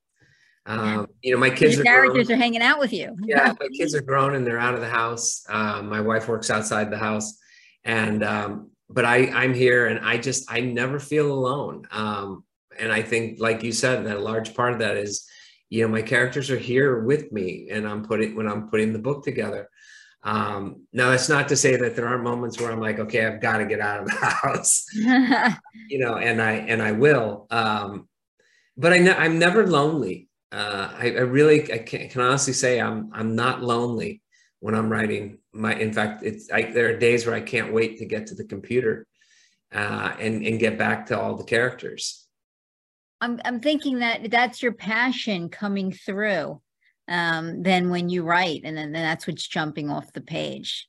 um, 0.67 1.07
you 1.21 1.31
know, 1.33 1.39
my 1.39 1.49
kids 1.49 1.75
Your 1.75 1.81
are 1.81 1.85
characters 1.85 2.27
grown. 2.27 2.37
are 2.37 2.41
hanging 2.41 2.61
out 2.61 2.77
with 2.79 2.91
you. 2.93 3.15
yeah, 3.23 3.53
my 3.59 3.67
kids 3.69 3.95
are 3.95 4.01
grown 4.01 4.35
and 4.35 4.45
they're 4.45 4.59
out 4.59 4.75
of 4.75 4.81
the 4.81 4.89
house. 4.89 5.43
Uh, 5.49 5.81
my 5.81 6.01
wife 6.01 6.27
works 6.27 6.49
outside 6.49 6.91
the 6.91 6.97
house, 6.97 7.37
and 7.85 8.23
um, 8.23 8.71
but 8.89 9.05
I 9.05 9.27
I'm 9.29 9.53
here 9.53 9.87
and 9.87 10.05
I 10.05 10.17
just 10.17 10.51
I 10.51 10.59
never 10.59 10.99
feel 10.99 11.31
alone. 11.31 11.87
Um, 11.91 12.43
and 12.77 12.91
I 12.91 13.01
think, 13.01 13.39
like 13.39 13.63
you 13.63 13.71
said, 13.71 14.05
that 14.05 14.17
a 14.17 14.19
large 14.19 14.53
part 14.53 14.73
of 14.73 14.79
that 14.79 14.97
is, 14.97 15.25
you 15.69 15.81
know, 15.81 15.87
my 15.87 16.01
characters 16.01 16.51
are 16.51 16.57
here 16.59 16.99
with 16.99 17.31
me, 17.31 17.69
and 17.71 17.87
I'm 17.87 18.03
putting 18.03 18.35
when 18.35 18.47
I'm 18.47 18.69
putting 18.69 18.93
the 18.93 18.99
book 18.99 19.23
together. 19.23 19.69
Um, 20.23 20.85
now 20.91 21.11
that's 21.11 21.29
not 21.29 21.47
to 21.49 21.55
say 21.55 21.77
that 21.77 21.95
there 21.95 22.07
aren't 22.07 22.23
moments 22.23 22.59
where 22.59 22.71
I'm 22.71 22.81
like, 22.81 22.99
okay, 22.99 23.25
I've 23.25 23.39
got 23.39 23.59
to 23.59 23.65
get 23.65 23.79
out 23.79 24.01
of 24.01 24.07
the 24.07 24.15
house, 24.43 24.85
you 24.93 25.99
know, 25.99 26.17
and 26.17 26.41
I 26.41 26.53
and 26.53 26.81
I 26.81 26.91
will. 26.91 27.47
Um, 27.49 28.09
but 28.75 28.91
I 28.93 28.97
ne- 28.99 29.15
I'm 29.15 29.39
never 29.39 29.65
lonely 29.65 30.26
uh, 30.51 30.89
I, 30.97 31.05
I, 31.07 31.21
really 31.21 31.71
I 31.73 31.79
can, 31.79 32.09
can, 32.09 32.21
honestly 32.21 32.53
say 32.53 32.79
I'm 32.79 33.09
I'm 33.13 33.35
not 33.35 33.63
lonely 33.63 34.21
when 34.59 34.75
I'm 34.75 34.89
writing. 34.89 35.39
My 35.53 35.75
in 35.75 35.91
fact, 35.91 36.23
it's 36.23 36.51
I, 36.51 36.71
there 36.71 36.89
are 36.89 36.97
days 36.97 37.25
where 37.25 37.35
I 37.35 37.41
can't 37.41 37.73
wait 37.73 37.97
to 37.97 38.05
get 38.05 38.27
to 38.27 38.35
the 38.35 38.45
computer 38.45 39.05
uh, 39.73 40.13
and 40.19 40.45
and 40.45 40.59
get 40.59 40.77
back 40.77 41.07
to 41.07 41.19
all 41.19 41.35
the 41.35 41.43
characters. 41.43 42.27
I'm 43.19 43.41
I'm 43.43 43.59
thinking 43.59 43.99
that 43.99 44.31
that's 44.31 44.61
your 44.61 44.73
passion 44.73 45.49
coming 45.49 45.91
through. 45.91 46.61
Um, 47.09 47.63
then 47.63 47.89
when 47.89 48.09
you 48.09 48.23
write, 48.23 48.61
and 48.65 48.75
then, 48.75 48.91
then 48.91 49.03
that's 49.03 49.27
what's 49.27 49.47
jumping 49.47 49.89
off 49.89 50.11
the 50.11 50.21
page. 50.21 50.87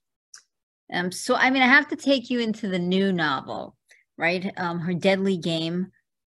Um, 0.92 1.12
so 1.12 1.34
I 1.34 1.50
mean, 1.50 1.62
I 1.62 1.68
have 1.68 1.88
to 1.88 1.96
take 1.96 2.30
you 2.30 2.40
into 2.40 2.68
the 2.68 2.78
new 2.78 3.12
novel, 3.12 3.76
right? 4.16 4.52
Um, 4.56 4.80
her 4.80 4.94
deadly 4.94 5.36
game. 5.36 5.88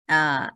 Uh, 0.09 0.49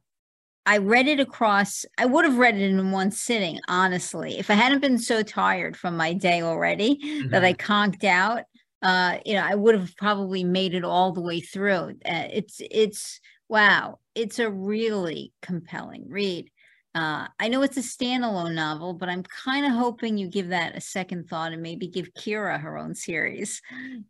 I 0.67 0.80
read 0.80 1.08
it 1.08 1.21
across, 1.21 1.86
I 1.97 2.06
would 2.06 2.25
have 2.25 2.38
read 2.38 2.56
it 2.56 2.62
in 2.62 2.91
one 2.91 3.10
sitting, 3.10 3.58
honestly. 3.69 4.38
If 4.38 4.49
I 4.49 4.56
hadn't 4.56 4.82
been 4.82 4.99
so 4.99 5.23
tired 5.23 5.77
from 5.77 5.95
my 5.95 6.12
day 6.12 6.41
already 6.41 6.97
mm-hmm. 6.97 7.30
that 7.30 7.45
I 7.45 7.53
mm-hmm. 7.53 7.73
conked 7.73 8.03
out, 8.03 8.43
uh, 8.82 9.17
you 9.25 9.36
know, 9.36 9.45
I 9.45 9.56
would 9.56 9.75
have 9.75 9.95
probably 9.95 10.43
made 10.43 10.75
it 10.75 10.84
all 10.84 11.13
the 11.13 11.21
way 11.21 11.39
through. 11.39 11.95
Uh, 12.06 12.27
it's, 12.34 12.58
it's, 12.69 13.21
wow, 13.47 13.99
it's 14.13 14.39
a 14.39 14.51
really 14.51 15.32
compelling 15.41 16.10
read. 16.10 16.51
Uh, 16.93 17.27
I 17.39 17.47
know 17.47 17.62
it's 17.62 17.77
a 17.77 17.82
standalone 17.82 18.53
novel, 18.53 18.93
but 18.93 19.08
I'm 19.08 19.23
kind 19.23 19.65
of 19.65 19.71
hoping 19.71 20.17
you 20.17 20.27
give 20.27 20.49
that 20.49 20.75
a 20.75 20.82
second 20.82 21.30
thought 21.30 21.53
and 21.53 21.62
maybe 21.62 21.88
give 21.88 22.13
Kira 22.13 22.60
her 22.60 22.77
own 22.77 22.93
series. 22.93 23.62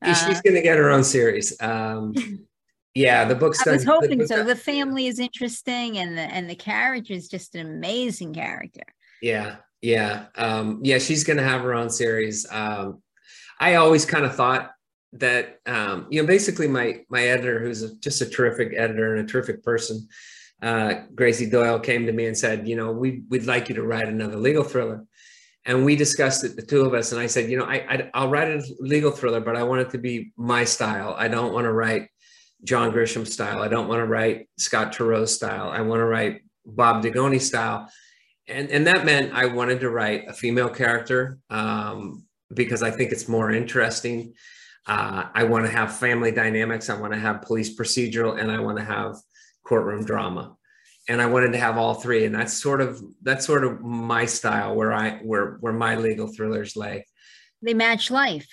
She's 0.03 0.23
uh, 0.23 0.41
going 0.43 0.55
to 0.55 0.61
get 0.63 0.79
her 0.79 0.89
own 0.89 1.03
series. 1.03 1.55
Um, 1.61 2.15
Yeah, 2.97 3.25
the 3.25 3.35
book's. 3.35 3.65
I 3.67 3.71
was 3.71 3.83
hoping 3.83 4.17
the 4.17 4.27
so. 4.27 4.43
The 4.43 4.55
family 4.55 5.05
is 5.05 5.19
interesting, 5.19 5.99
and 5.99 6.17
the 6.17 6.21
and 6.21 6.49
the 6.49 6.55
character 6.55 7.13
is 7.13 7.27
just 7.27 7.53
an 7.53 7.67
amazing 7.67 8.33
character. 8.33 8.83
Yeah, 9.21 9.57
yeah, 9.81 10.25
um, 10.35 10.79
yeah. 10.83 10.97
She's 10.97 11.23
going 11.23 11.37
to 11.37 11.43
have 11.43 11.61
her 11.61 11.75
own 11.75 11.91
series. 11.91 12.47
Um, 12.51 13.03
I 13.59 13.75
always 13.75 14.03
kind 14.03 14.25
of 14.25 14.35
thought 14.35 14.71
that 15.13 15.59
um, 15.67 16.07
you 16.09 16.21
know 16.21 16.27
basically 16.27 16.67
my 16.67 17.01
my 17.09 17.21
editor 17.21 17.59
who's 17.59 17.83
a, 17.83 17.95
just 17.97 18.21
a 18.21 18.25
terrific 18.25 18.73
editor 18.75 19.15
and 19.15 19.27
a 19.27 19.31
terrific 19.31 19.63
person 19.63 20.07
uh, 20.61 20.95
gracie 21.13 21.49
doyle 21.49 21.79
came 21.79 22.05
to 22.05 22.11
me 22.11 22.25
and 22.25 22.37
said 22.37 22.67
you 22.67 22.75
know 22.75 22.91
we, 22.91 23.23
we'd 23.29 23.45
like 23.45 23.69
you 23.69 23.75
to 23.75 23.83
write 23.83 24.07
another 24.07 24.37
legal 24.37 24.63
thriller 24.63 25.05
and 25.65 25.85
we 25.85 25.95
discussed 25.95 26.43
it 26.43 26.55
the 26.55 26.61
two 26.61 26.81
of 26.81 26.93
us 26.93 27.11
and 27.11 27.21
i 27.21 27.27
said 27.27 27.49
you 27.49 27.57
know 27.57 27.65
I, 27.65 28.09
I 28.13 28.23
will 28.23 28.31
write 28.31 28.49
a 28.49 28.63
legal 28.79 29.11
thriller 29.11 29.39
but 29.39 29.55
i 29.55 29.63
want 29.63 29.81
it 29.81 29.91
to 29.91 29.97
be 29.97 30.33
my 30.35 30.65
style 30.65 31.15
i 31.17 31.27
don't 31.27 31.53
want 31.53 31.65
to 31.65 31.71
write 31.71 32.09
john 32.63 32.91
grisham 32.91 33.27
style 33.27 33.61
i 33.61 33.67
don't 33.67 33.87
want 33.87 33.99
to 33.99 34.05
write 34.05 34.49
scott 34.57 34.93
turow 34.93 35.27
style 35.27 35.69
i 35.69 35.81
want 35.81 35.99
to 35.99 36.05
write 36.05 36.41
bob 36.65 37.03
dugoni 37.03 37.39
style 37.39 37.89
and 38.47 38.69
and 38.69 38.87
that 38.87 39.05
meant 39.05 39.33
i 39.33 39.45
wanted 39.45 39.79
to 39.79 39.89
write 39.89 40.27
a 40.27 40.33
female 40.33 40.69
character 40.69 41.37
um, 41.49 42.23
because 42.53 42.81
i 42.81 42.91
think 42.91 43.11
it's 43.11 43.27
more 43.27 43.51
interesting 43.51 44.33
uh, 44.87 45.25
I 45.33 45.43
want 45.43 45.65
to 45.65 45.71
have 45.71 45.97
family 45.97 46.31
dynamics. 46.31 46.89
I 46.89 46.99
want 46.99 47.13
to 47.13 47.19
have 47.19 47.41
police 47.41 47.77
procedural, 47.77 48.39
and 48.39 48.49
I 48.49 48.59
want 48.59 48.77
to 48.77 48.85
have 48.85 49.15
courtroom 49.63 50.05
drama. 50.05 50.55
And 51.09 51.21
I 51.21 51.25
wanted 51.25 51.51
to 51.53 51.57
have 51.57 51.77
all 51.77 51.95
three, 51.95 52.25
and 52.25 52.33
that's 52.33 52.53
sort 52.53 52.81
of 52.81 53.01
that's 53.21 53.45
sort 53.45 53.65
of 53.65 53.81
my 53.81 54.25
style, 54.25 54.75
where 54.75 54.93
I 54.93 55.17
where 55.17 55.57
where 55.59 55.73
my 55.73 55.95
legal 55.95 56.27
thrillers 56.27 56.75
lay. 56.75 57.05
They 57.61 57.73
match 57.73 58.11
life, 58.11 58.47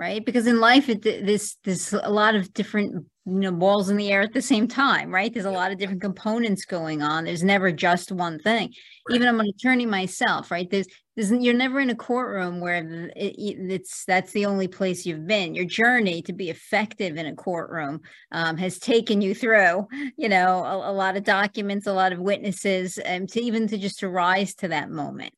right? 0.00 0.24
Because 0.24 0.46
in 0.46 0.60
life, 0.60 0.88
it, 0.88 1.02
this 1.02 1.58
there's 1.62 1.92
a 1.92 2.08
lot 2.08 2.34
of 2.34 2.54
different 2.54 3.06
you 3.26 3.34
know 3.34 3.52
balls 3.52 3.90
in 3.90 3.98
the 3.98 4.10
air 4.10 4.22
at 4.22 4.32
the 4.32 4.40
same 4.40 4.66
time, 4.66 5.12
right? 5.12 5.32
There's 5.32 5.44
a 5.44 5.50
lot 5.50 5.72
of 5.72 5.78
different 5.78 6.00
components 6.00 6.64
going 6.64 7.02
on. 7.02 7.24
There's 7.24 7.44
never 7.44 7.70
just 7.70 8.10
one 8.10 8.38
thing. 8.38 8.72
Right. 9.08 9.16
Even 9.16 9.28
I'm 9.28 9.38
an 9.40 9.50
attorney 9.54 9.84
myself, 9.84 10.50
right? 10.50 10.68
There's 10.70 10.86
you're 11.16 11.52
never 11.52 11.80
in 11.80 11.90
a 11.90 11.94
courtroom 11.94 12.60
where 12.60 13.10
it, 13.14 13.34
it's 13.36 14.06
that's 14.06 14.32
the 14.32 14.46
only 14.46 14.68
place 14.68 15.04
you've 15.04 15.26
been 15.26 15.54
your 15.54 15.66
journey 15.66 16.22
to 16.22 16.32
be 16.32 16.48
effective 16.48 17.18
in 17.18 17.26
a 17.26 17.34
courtroom 17.34 18.00
um, 18.32 18.56
has 18.56 18.78
taken 18.78 19.20
you 19.20 19.34
through 19.34 19.86
you 20.16 20.30
know 20.30 20.64
a, 20.64 20.90
a, 20.90 20.94
lot 20.94 21.18
of 21.18 21.24
documents 21.24 21.86
a 21.86 21.92
lot 21.92 22.14
of 22.14 22.20
witnesses 22.20 22.96
and 22.96 23.28
to 23.28 23.38
even 23.38 23.66
to 23.66 23.76
just 23.76 23.98
to 23.98 24.08
rise 24.08 24.54
to 24.54 24.68
that 24.68 24.88
moment 24.88 25.34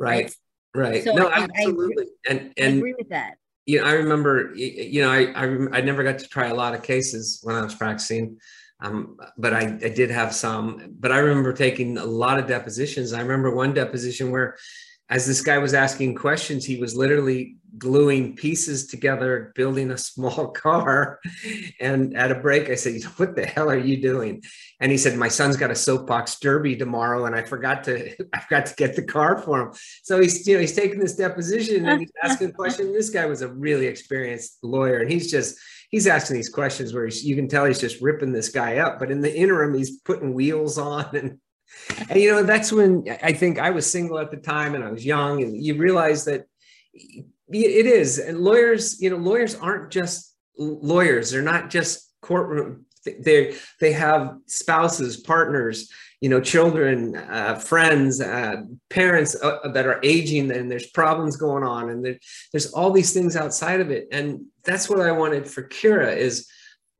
right 0.00 0.34
right, 0.74 0.92
right. 0.92 1.04
So 1.04 1.12
no 1.12 1.26
I, 1.26 1.42
absolutely 1.42 2.06
I, 2.26 2.30
and 2.30 2.40
and 2.56 2.74
I 2.74 2.78
agree 2.78 2.94
with 2.96 3.10
that 3.10 3.36
you 3.66 3.80
know 3.80 3.84
i 3.84 3.92
remember 3.92 4.54
you 4.54 5.02
know 5.02 5.10
I, 5.10 5.32
I 5.32 5.78
i 5.78 5.80
never 5.80 6.02
got 6.02 6.18
to 6.20 6.28
try 6.28 6.46
a 6.46 6.54
lot 6.54 6.74
of 6.74 6.82
cases 6.82 7.40
when 7.42 7.56
i 7.56 7.62
was 7.62 7.74
practicing 7.74 8.38
um, 8.80 9.16
but 9.38 9.54
I, 9.54 9.78
I, 9.82 9.88
did 9.88 10.10
have 10.10 10.34
some. 10.34 10.96
But 11.00 11.10
I 11.10 11.16
remember 11.16 11.54
taking 11.54 11.96
a 11.96 12.04
lot 12.04 12.38
of 12.38 12.46
depositions. 12.46 13.14
I 13.14 13.22
remember 13.22 13.54
one 13.54 13.72
deposition 13.72 14.30
where 14.30 14.56
as 15.08 15.26
this 15.26 15.40
guy 15.40 15.58
was 15.58 15.74
asking 15.74 16.16
questions, 16.16 16.64
he 16.64 16.78
was 16.78 16.96
literally 16.96 17.56
gluing 17.78 18.34
pieces 18.34 18.86
together, 18.86 19.52
building 19.54 19.90
a 19.90 19.98
small 19.98 20.48
car. 20.48 21.20
And 21.80 22.16
at 22.16 22.32
a 22.32 22.36
break, 22.36 22.70
I 22.70 22.74
said, 22.74 23.02
"What 23.16 23.36
the 23.36 23.46
hell 23.46 23.70
are 23.70 23.78
you 23.78 24.00
doing?" 24.00 24.42
And 24.80 24.90
he 24.90 24.98
said, 24.98 25.16
"My 25.16 25.28
son's 25.28 25.56
got 25.56 25.70
a 25.70 25.76
soapbox 25.76 26.38
derby 26.40 26.76
tomorrow, 26.76 27.26
and 27.26 27.34
I 27.34 27.42
forgot 27.42 27.84
to 27.84 28.16
I 28.32 28.40
forgot 28.40 28.66
to 28.66 28.74
get 28.74 28.96
the 28.96 29.04
car 29.04 29.38
for 29.38 29.60
him." 29.60 29.72
So 30.02 30.20
he's 30.20 30.46
you 30.46 30.54
know 30.54 30.60
he's 30.60 30.76
taking 30.76 30.98
this 30.98 31.16
deposition 31.16 31.86
and 31.86 32.00
he's 32.00 32.12
asking 32.22 32.52
questions. 32.60 32.92
This 32.92 33.10
guy 33.10 33.26
was 33.26 33.42
a 33.42 33.48
really 33.48 33.86
experienced 33.86 34.58
lawyer, 34.62 34.98
and 34.98 35.10
he's 35.10 35.30
just 35.30 35.56
he's 35.90 36.06
asking 36.06 36.36
these 36.36 36.48
questions 36.48 36.92
where 36.92 37.06
you 37.06 37.36
can 37.36 37.48
tell 37.48 37.64
he's 37.64 37.80
just 37.80 38.00
ripping 38.00 38.32
this 38.32 38.48
guy 38.48 38.78
up. 38.78 38.98
But 38.98 39.10
in 39.10 39.20
the 39.20 39.34
interim, 39.34 39.74
he's 39.74 40.00
putting 40.00 40.34
wheels 40.34 40.78
on 40.78 41.14
and 41.14 41.38
and 42.08 42.20
you 42.20 42.30
know 42.30 42.42
that's 42.42 42.72
when 42.72 43.04
i 43.22 43.32
think 43.32 43.58
i 43.58 43.70
was 43.70 43.90
single 43.90 44.18
at 44.18 44.30
the 44.30 44.36
time 44.36 44.74
and 44.74 44.84
i 44.84 44.90
was 44.90 45.04
young 45.04 45.42
and 45.42 45.64
you 45.64 45.76
realize 45.76 46.24
that 46.24 46.46
it 47.48 47.86
is. 47.86 48.18
And 48.18 48.38
lawyers 48.38 49.00
you 49.00 49.10
know 49.10 49.16
lawyers 49.16 49.54
aren't 49.54 49.90
just 49.90 50.34
lawyers. 50.58 51.30
They're 51.30 51.42
not 51.42 51.70
just 51.70 52.12
courtroom 52.22 52.86
they 53.04 53.54
they 53.80 53.92
have 53.92 54.36
spouses 54.46 55.16
partners 55.16 55.92
you 56.20 56.28
know 56.28 56.40
children 56.40 57.14
uh, 57.14 57.54
friends 57.54 58.20
uh, 58.20 58.62
parents 58.90 59.36
uh, 59.40 59.68
that 59.68 59.86
are 59.86 60.00
aging 60.02 60.50
and 60.50 60.68
there's 60.68 60.88
problems 60.88 61.36
going 61.36 61.62
on 61.62 61.90
and 61.90 62.04
there, 62.04 62.18
there's 62.50 62.72
all 62.72 62.90
these 62.90 63.12
things 63.12 63.36
outside 63.36 63.80
of 63.80 63.90
it. 63.90 64.08
And 64.10 64.46
that's 64.64 64.88
what 64.88 65.00
i 65.00 65.12
wanted 65.12 65.46
for 65.46 65.62
kira 65.62 66.16
is 66.16 66.48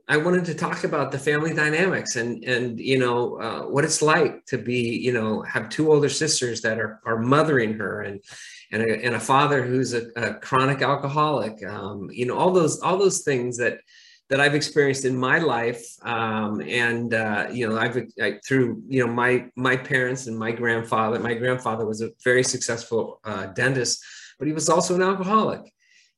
I 0.09 0.17
wanted 0.19 0.45
to 0.45 0.55
talk 0.55 0.85
about 0.85 1.11
the 1.11 1.19
family 1.19 1.53
dynamics 1.53 2.15
and 2.15 2.45
and 2.45 2.79
you 2.79 2.99
know 2.99 3.41
uh, 3.41 3.63
what 3.63 3.85
it's 3.85 4.03
like 4.03 4.45
to 4.47 4.59
be 4.59 4.97
you 4.97 5.13
know 5.13 5.43
have 5.43 5.69
two 5.69 5.93
older 5.93 6.09
sisters 6.09 6.61
that 6.63 6.79
are 6.79 7.01
are 7.05 7.19
mothering 7.19 7.75
her 7.75 8.03
and 8.03 8.23
and 8.71 8.83
a, 8.83 9.05
and 9.05 9.15
a 9.15 9.21
father 9.21 9.65
who's 9.65 9.95
a, 9.95 10.07
a 10.17 10.35
chronic 10.35 10.83
alcoholic. 10.83 11.65
Um, 11.67 12.09
you 12.13 12.27
know 12.27 12.37
all 12.39 12.53
those 12.53 12.81
all 12.81 12.99
those 12.99 13.23
things 13.23 13.57
that 13.59 13.81
that 14.29 14.41
I've 14.41 14.55
experienced 14.55 15.05
in 15.05 15.17
my 15.17 15.39
life 15.39 15.85
um, 16.03 16.61
and 16.61 17.13
uh, 17.13 17.49
you 17.51 17.69
know 17.69 17.77
I've 17.77 17.97
I, 18.21 18.39
through 18.47 18.83
you 18.89 19.05
know 19.05 19.13
my 19.13 19.47
my 19.57 19.77
parents 19.77 20.29
and 20.29 20.39
my 20.39 20.53
grandfather 20.53 21.19
my 21.19 21.35
grandfather 21.35 21.85
was 21.85 22.01
a 22.01 22.11
very 22.23 22.45
successful 22.45 23.21
uh, 23.25 23.47
dentist 23.47 24.05
but 24.39 24.47
he 24.47 24.55
was 24.55 24.69
also 24.69 24.95
an 24.95 25.03
alcoholic 25.03 25.73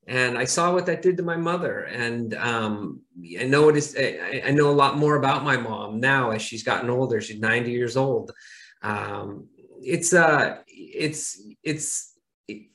and 0.09 0.38
I 0.38 0.44
saw 0.44 0.73
what 0.73 0.87
that 0.87 1.03
did 1.03 1.18
to 1.18 1.23
my 1.23 1.37
mother. 1.37 1.83
And 1.83 2.33
um, 2.35 3.03
I 3.38 3.44
know 3.44 3.68
it 3.68 3.77
is. 3.77 3.94
I, 3.97 4.42
I, 4.47 4.51
know 4.53 4.71
a 4.71 4.73
lot 4.73 4.97
more 4.97 5.16
about 5.16 5.44
my 5.44 5.59
mom 5.59 6.01
now 6.01 6.31
as 6.31 6.40
she's 6.40 6.62
gotten 6.62 6.88
older. 6.88 7.21
She's 7.21 7.38
90 7.38 7.71
years 7.71 7.94
old. 7.94 8.33
Um, 8.81 9.49
it's 9.83 10.14
uh, 10.14 10.59
it's 10.66 11.42
it's. 11.62 12.14
It, 12.49 12.68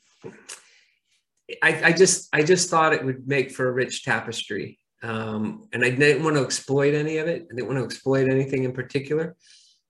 I, 1.60 1.86
I 1.86 1.92
just 1.92 2.28
I 2.32 2.44
just 2.44 2.70
thought 2.70 2.94
it 2.94 3.04
would 3.04 3.26
make 3.26 3.50
for 3.50 3.68
a 3.68 3.72
rich 3.72 4.04
tapestry, 4.04 4.78
um, 5.02 5.68
and 5.72 5.84
I 5.84 5.90
didn't 5.90 6.22
want 6.22 6.36
to 6.36 6.44
exploit 6.44 6.94
any 6.94 7.18
of 7.18 7.26
it. 7.26 7.46
I 7.50 7.54
didn't 7.54 7.66
want 7.66 7.80
to 7.80 7.84
exploit 7.84 8.28
anything 8.28 8.62
in 8.62 8.72
particular, 8.72 9.34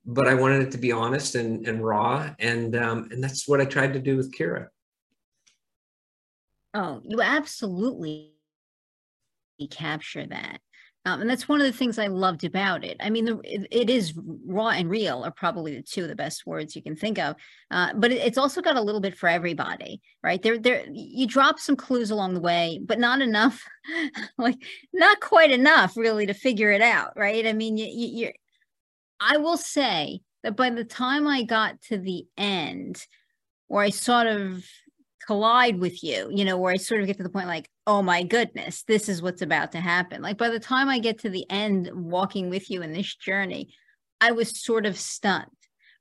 but 0.07 0.29
I 0.29 0.35
wanted 0.35 0.63
it 0.63 0.71
to 0.73 0.79
be 0.79 0.93
honest 0.93 1.35
and, 1.35 1.69
and 1.69 1.85
raw, 1.85 2.31
and 2.39 2.75
um, 2.75 3.09
and 3.13 3.23
that's 3.23 3.47
what 3.47 3.61
I 3.61 3.67
tried 3.67 3.93
to 3.93 4.01
do 4.01 4.17
with 4.17 4.35
Kira. 4.35 4.69
Oh, 6.75 7.01
you 7.05 7.23
absolutely 7.23 8.33
capture 9.71 10.27
that. 10.27 10.59
Um, 11.07 11.21
and 11.21 11.29
that's 11.29 11.49
one 11.49 11.61
of 11.61 11.67
the 11.67 11.73
things 11.73 11.99
I 11.99 12.07
loved 12.07 12.45
about 12.45 12.83
it. 12.83 12.97
I 12.99 13.11
mean, 13.11 13.27
the, 13.27 13.41
it, 13.71 13.91
is 13.91 14.15
raw 14.47 14.71
and 14.71 14.89
real 14.89 15.23
are 15.23 15.31
probably 15.31 15.77
the 15.77 15.83
two 15.83 16.03
of 16.03 16.09
the 16.09 16.17
best 16.17 16.47
words 16.47 16.75
you 16.75 16.83
can 16.83 16.97
think 16.97 17.19
of. 17.19 17.37
Uh, 17.71 17.93
but 17.95 18.11
it, 18.11 18.23
it's 18.23 18.39
also 18.39 18.63
got 18.63 18.77
a 18.77 18.81
little 18.81 19.03
bit 19.03 19.17
for 19.17 19.29
everybody, 19.29 20.01
right? 20.23 20.41
There, 20.43 20.59
there, 20.59 20.87
you 20.91 21.27
drop 21.27 21.59
some 21.59 21.77
clues 21.77 22.11
along 22.11 22.33
the 22.33 22.41
way, 22.41 22.81
but 22.83 22.99
not 22.99 23.21
enough, 23.21 23.63
like 24.39 24.57
not 24.95 25.21
quite 25.21 25.51
enough, 25.51 25.95
really, 25.95 26.25
to 26.25 26.35
figure 26.35 26.73
it 26.73 26.81
out, 26.83 27.13
right? 27.17 27.47
I 27.47 27.53
mean, 27.53 27.77
you, 27.77 27.87
you. 27.87 28.33
I 29.21 29.37
will 29.37 29.59
say 29.59 30.21
that 30.43 30.57
by 30.57 30.71
the 30.71 30.85
time 30.85 31.27
I 31.27 31.43
got 31.43 31.83
to 31.89 31.99
the 31.99 32.25
end, 32.39 33.07
where 33.69 33.85
I 33.85 33.91
sort 33.91 34.27
of 34.27 34.65
collide 35.27 35.79
with 35.79 36.03
you, 36.03 36.31
you 36.33 36.45
know, 36.45 36.57
where 36.57 36.73
I 36.73 36.77
sort 36.77 37.01
of 37.01 37.07
get 37.07 37.17
to 37.19 37.23
the 37.23 37.29
point 37.29 37.47
like, 37.47 37.69
oh 37.87 38.03
my 38.03 38.23
goodness, 38.23 38.83
this 38.85 39.09
is 39.09 39.23
what's 39.23 39.43
about 39.43 39.73
to 39.73 39.81
happen. 39.81 40.23
Like 40.23 40.39
by 40.39 40.51
the 40.51 40.61
time 40.61 40.89
I 40.89 40.99
get 40.99 41.21
to 41.21 41.31
the 41.31 41.47
end, 41.51 41.91
walking 41.93 42.51
with 42.51 42.71
you 42.71 42.83
in 42.83 42.93
this 42.93 43.15
journey, 43.17 43.75
I 44.21 44.33
was 44.33 44.63
sort 44.63 44.87
of 44.87 44.99
stunned, 44.99 45.47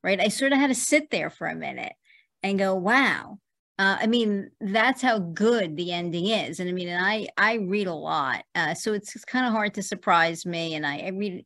right? 0.03 0.19
I 0.19 0.27
sort 0.27 0.53
of 0.53 0.59
had 0.59 0.67
to 0.67 0.75
sit 0.75 1.09
there 1.09 1.29
for 1.29 1.47
a 1.47 1.55
minute 1.55 1.93
and 2.41 2.59
go, 2.59 2.75
wow. 2.75 3.39
Uh, 3.79 3.97
I 3.99 4.07
mean, 4.07 4.51
that's 4.61 5.01
how 5.01 5.17
good 5.17 5.75
the 5.75 5.91
ending 5.91 6.27
is. 6.27 6.59
And 6.59 6.69
I 6.69 6.73
mean, 6.73 6.89
and 6.89 7.03
I 7.03 7.27
I 7.37 7.55
read 7.55 7.87
a 7.87 7.93
lot, 7.93 8.43
uh, 8.53 8.75
so 8.75 8.93
it's, 8.93 9.15
it's 9.15 9.25
kind 9.25 9.47
of 9.47 9.51
hard 9.51 9.73
to 9.73 9.81
surprise 9.81 10.45
me. 10.45 10.75
And 10.75 10.85
I, 10.85 10.99
I 10.99 11.09
read 11.09 11.43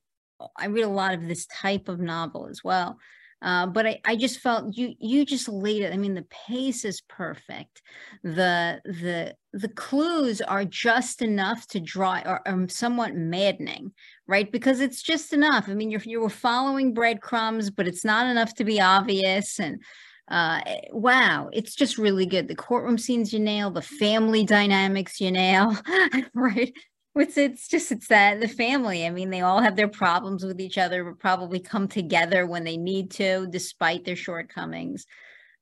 I 0.57 0.65
read 0.67 0.83
a 0.83 0.89
lot 0.89 1.13
of 1.13 1.27
this 1.27 1.45
type 1.47 1.87
of 1.87 1.99
novel 1.99 2.47
as 2.47 2.63
well. 2.63 2.97
Uh, 3.41 3.67
but 3.67 3.85
I, 3.85 3.99
I 4.03 4.15
just 4.15 4.39
felt 4.39 4.75
you 4.75 4.95
you 4.99 5.23
just 5.25 5.47
laid 5.47 5.83
it. 5.83 5.93
I 5.93 5.97
mean, 5.97 6.15
the 6.15 6.25
pace 6.47 6.83
is 6.85 7.01
perfect. 7.01 7.81
The 8.23 8.81
the 8.83 9.35
the 9.53 9.69
clues 9.69 10.41
are 10.41 10.65
just 10.65 11.21
enough 11.21 11.67
to 11.67 11.79
draw 11.79 12.19
or, 12.25 12.41
or 12.47 12.67
somewhat 12.67 13.15
maddening, 13.15 13.91
right? 14.27 14.51
Because 14.51 14.79
it's 14.79 15.03
just 15.03 15.33
enough. 15.33 15.69
I 15.69 15.75
mean, 15.75 15.91
you're 15.91 16.01
you 16.03 16.21
were 16.21 16.29
following 16.29 16.93
breadcrumbs, 16.93 17.69
but 17.69 17.87
it's 17.87 18.03
not 18.03 18.25
enough 18.27 18.55
to 18.55 18.63
be 18.63 18.81
obvious. 18.81 19.59
And 19.59 19.81
uh, 20.29 20.61
eh, 20.65 20.81
wow, 20.91 21.49
it's 21.53 21.75
just 21.75 21.97
really 21.99 22.25
good. 22.25 22.47
The 22.47 22.55
courtroom 22.55 22.97
scenes 22.97 23.31
you 23.33 23.39
nail, 23.39 23.69
the 23.69 23.81
family 23.83 24.45
dynamics 24.45 25.21
you 25.21 25.31
nail, 25.31 25.77
right? 26.33 26.73
It's 27.19 27.37
it's 27.37 27.67
just 27.67 27.91
it's 27.91 28.07
that 28.07 28.39
the 28.39 28.47
family 28.47 29.05
i 29.05 29.09
mean 29.09 29.29
they 29.29 29.41
all 29.41 29.61
have 29.61 29.75
their 29.75 29.87
problems 29.87 30.43
with 30.43 30.59
each 30.59 30.77
other 30.77 31.03
but 31.03 31.19
probably 31.19 31.59
come 31.59 31.87
together 31.87 32.45
when 32.45 32.63
they 32.63 32.77
need 32.77 33.11
to 33.11 33.47
despite 33.49 34.05
their 34.05 34.15
shortcomings. 34.15 35.05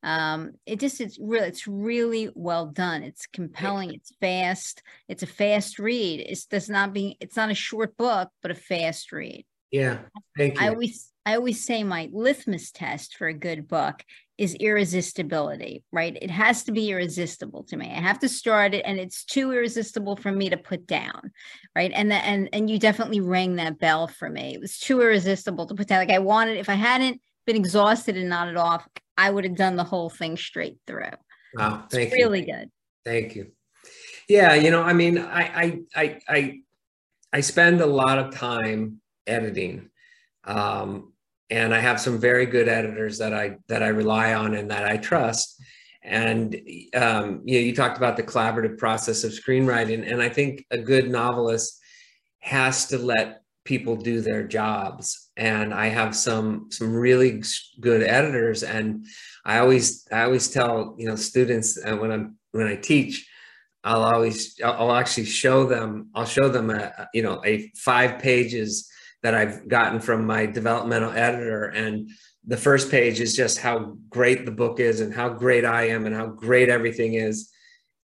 Um 0.04 0.52
it 0.66 0.80
just 0.80 1.02
it's 1.02 1.18
really 1.20 1.48
it's 1.48 1.68
really 1.68 2.30
well 2.36 2.68
done. 2.68 3.02
It's 3.04 3.26
compelling 3.28 3.94
it's 3.94 4.14
fast 4.22 4.84
it's 5.08 5.24
a 5.24 5.28
fast 5.28 5.80
read. 5.80 6.20
It's 6.20 6.46
does 6.46 6.70
not 6.70 6.94
be 6.94 7.18
it's 7.20 7.36
not 7.36 7.52
a 7.52 7.56
short 7.56 7.98
book 7.98 8.30
but 8.42 8.52
a 8.52 8.56
fast 8.56 9.12
read. 9.12 9.46
Yeah 9.72 10.00
thank 10.38 10.60
you. 10.60 10.66
i 10.66 10.70
always 10.70 11.12
i 11.26 11.36
always 11.36 11.66
say 11.66 11.84
my 11.84 12.10
litmus 12.12 12.72
test 12.72 13.16
for 13.16 13.28
a 13.28 13.34
good 13.34 13.68
book 13.68 14.04
is 14.38 14.54
irresistibility, 14.56 15.84
right? 15.92 16.18
It 16.22 16.30
has 16.30 16.64
to 16.64 16.72
be 16.72 16.92
irresistible 16.92 17.64
to 17.66 17.78
me. 17.78 17.88
I 17.90 18.02
have 18.02 18.20
to 18.20 18.30
start 18.30 18.74
it 18.74 18.84
and 18.86 19.00
it's 19.00 19.24
too 19.24 19.54
irresistible 19.54 20.18
for 20.18 20.32
me 20.32 20.50
to 20.50 20.58
put 20.58 20.86
down, 20.88 21.32
right? 21.76 21.92
And 21.94 22.12
the, 22.12 22.16
and 22.16 22.50
and 22.52 22.70
you 22.70 22.78
definitely 22.78 23.22
rang 23.22 23.56
that 23.56 23.80
bell 23.80 24.08
for 24.08 24.30
me. 24.30 24.54
It 24.54 24.60
was 24.60 24.78
too 24.78 25.02
irresistible 25.02 25.68
to 25.68 25.76
put 25.76 25.88
down. 25.88 26.00
Like 26.00 26.10
I 26.10 26.20
wanted 26.20 26.58
if 26.58 26.70
I 26.70 26.74
hadn't 26.74 27.22
been 27.46 27.56
exhausted 27.56 28.18
and 28.18 28.30
nodded 28.30 28.58
off, 28.58 28.88
I 29.18 29.30
would 29.30 29.46
have 29.46 29.56
done 29.56 29.78
the 29.78 29.84
whole 29.84 30.10
thing 30.10 30.36
straight 30.36 30.78
through. 30.86 31.12
Wow, 31.54 31.86
thank 31.90 32.10
it's 32.10 32.18
you. 32.18 32.26
Really 32.26 32.46
good. 32.46 32.70
Thank 33.06 33.36
you. 33.36 33.52
Yeah, 34.28 34.54
you 34.56 34.72
know, 34.72 34.82
I 34.82 34.94
mean, 34.94 35.18
I 35.18 35.42
I 35.44 35.80
I 35.96 36.20
I, 36.28 36.60
I 37.32 37.40
spend 37.42 37.80
a 37.80 37.86
lot 37.86 38.20
of 38.20 38.36
time 38.36 39.00
editing. 39.26 39.90
Um, 40.44 41.14
and 41.50 41.74
I 41.74 41.80
have 41.80 42.00
some 42.00 42.20
very 42.20 42.46
good 42.46 42.68
editors 42.68 43.18
that 43.20 43.34
I 43.34 43.58
that 43.68 43.84
I 43.84 43.88
rely 43.88 44.34
on 44.34 44.56
and 44.56 44.72
that 44.72 44.86
I 44.86 44.98
trust. 44.98 45.62
And 46.04 46.56
um, 46.96 47.42
you 47.46 47.60
know, 47.60 47.66
you 47.66 47.76
talked 47.76 47.98
about 47.98 48.18
the 48.18 48.24
collaborative 48.24 48.78
process 48.78 49.24
of 49.24 49.32
screenwriting, 49.32 50.10
and 50.10 50.22
I 50.22 50.30
think 50.30 50.66
a 50.72 50.78
good 50.78 51.10
novelist 51.10 51.80
has 52.40 52.86
to 52.88 52.98
let 52.98 53.42
people 53.64 53.96
do 53.96 54.22
their 54.22 54.44
jobs. 54.44 55.32
And 55.36 55.74
I 55.74 55.88
have 55.88 56.16
some 56.16 56.68
some 56.72 56.94
really 56.94 57.44
good 57.80 58.04
editors, 58.04 58.64
and 58.64 59.06
I 59.44 59.60
always 59.60 60.08
I 60.12 60.24
always 60.24 60.50
tell 60.50 60.96
you 60.98 61.08
know 61.08 61.16
students 61.16 61.78
uh, 61.84 61.96
when 61.96 62.12
I'm 62.12 62.38
when 62.52 62.68
I 62.68 62.76
teach. 62.76 63.30
I'll 63.84 64.04
always 64.04 64.60
I'll 64.64 64.96
actually 64.96 65.26
show 65.26 65.66
them 65.66 66.10
I'll 66.16 66.26
show 66.26 66.50
them 66.50 66.72
a 66.72 67.08
you 67.14 67.22
know 67.22 67.40
a 67.46 67.72
five 67.76 68.18
pages 68.18 68.90
that 69.26 69.34
I've 69.34 69.68
gotten 69.68 70.00
from 70.00 70.28
my 70.28 70.46
developmental 70.46 71.10
editor. 71.10 71.64
And 71.66 72.12
the 72.46 72.58
first 72.58 72.92
page 72.92 73.20
is 73.20 73.36
just 73.36 73.58
how 73.58 73.98
great 74.08 74.46
the 74.46 74.52
book 74.52 74.80
is 74.80 75.02
and 75.02 75.12
how 75.12 75.30
great 75.30 75.66
I 75.66 75.88
am 75.88 76.06
and 76.06 76.16
how 76.16 76.28
great 76.28 76.70
everything 76.70 77.16
is. 77.16 77.52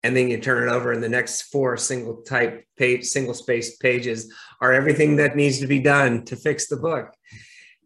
And 0.04 0.16
then 0.16 0.30
you 0.30 0.40
turn 0.40 0.70
it 0.70 0.72
over, 0.72 0.94
and 0.94 1.04
the 1.04 1.10
next 1.10 1.52
four 1.52 1.76
single 1.76 2.22
type 2.22 2.64
page, 2.78 3.04
single 3.04 3.34
spaced 3.34 3.82
pages 3.82 4.34
are 4.62 4.72
everything 4.72 5.18
that 5.18 5.36
needs 5.36 5.60
to 5.60 5.68
be 5.68 5.80
done 5.80 6.24
to 6.26 6.38
fix 6.38 6.70
the 6.70 6.78
book. 6.78 7.14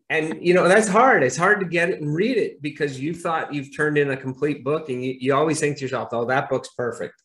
And 0.07 0.37
you 0.39 0.53
know, 0.53 0.67
that's 0.67 0.87
hard. 0.87 1.23
It's 1.23 1.35
hard 1.35 1.59
to 1.61 1.65
get 1.65 1.89
it 1.89 2.01
and 2.01 2.13
read 2.13 2.37
it 2.37 2.61
because 2.61 3.01
you 3.01 3.15
thought 3.15 3.55
you've 3.55 3.75
turned 3.75 3.97
in 3.97 4.11
a 4.11 4.17
complete 4.17 4.63
book, 4.63 4.89
and 4.89 5.03
you, 5.03 5.15
you 5.19 5.33
always 5.33 5.59
think 5.59 5.77
to 5.77 5.81
yourself, 5.81 6.09
oh, 6.11 6.25
that 6.25 6.47
book's 6.47 6.69
perfect 6.77 7.15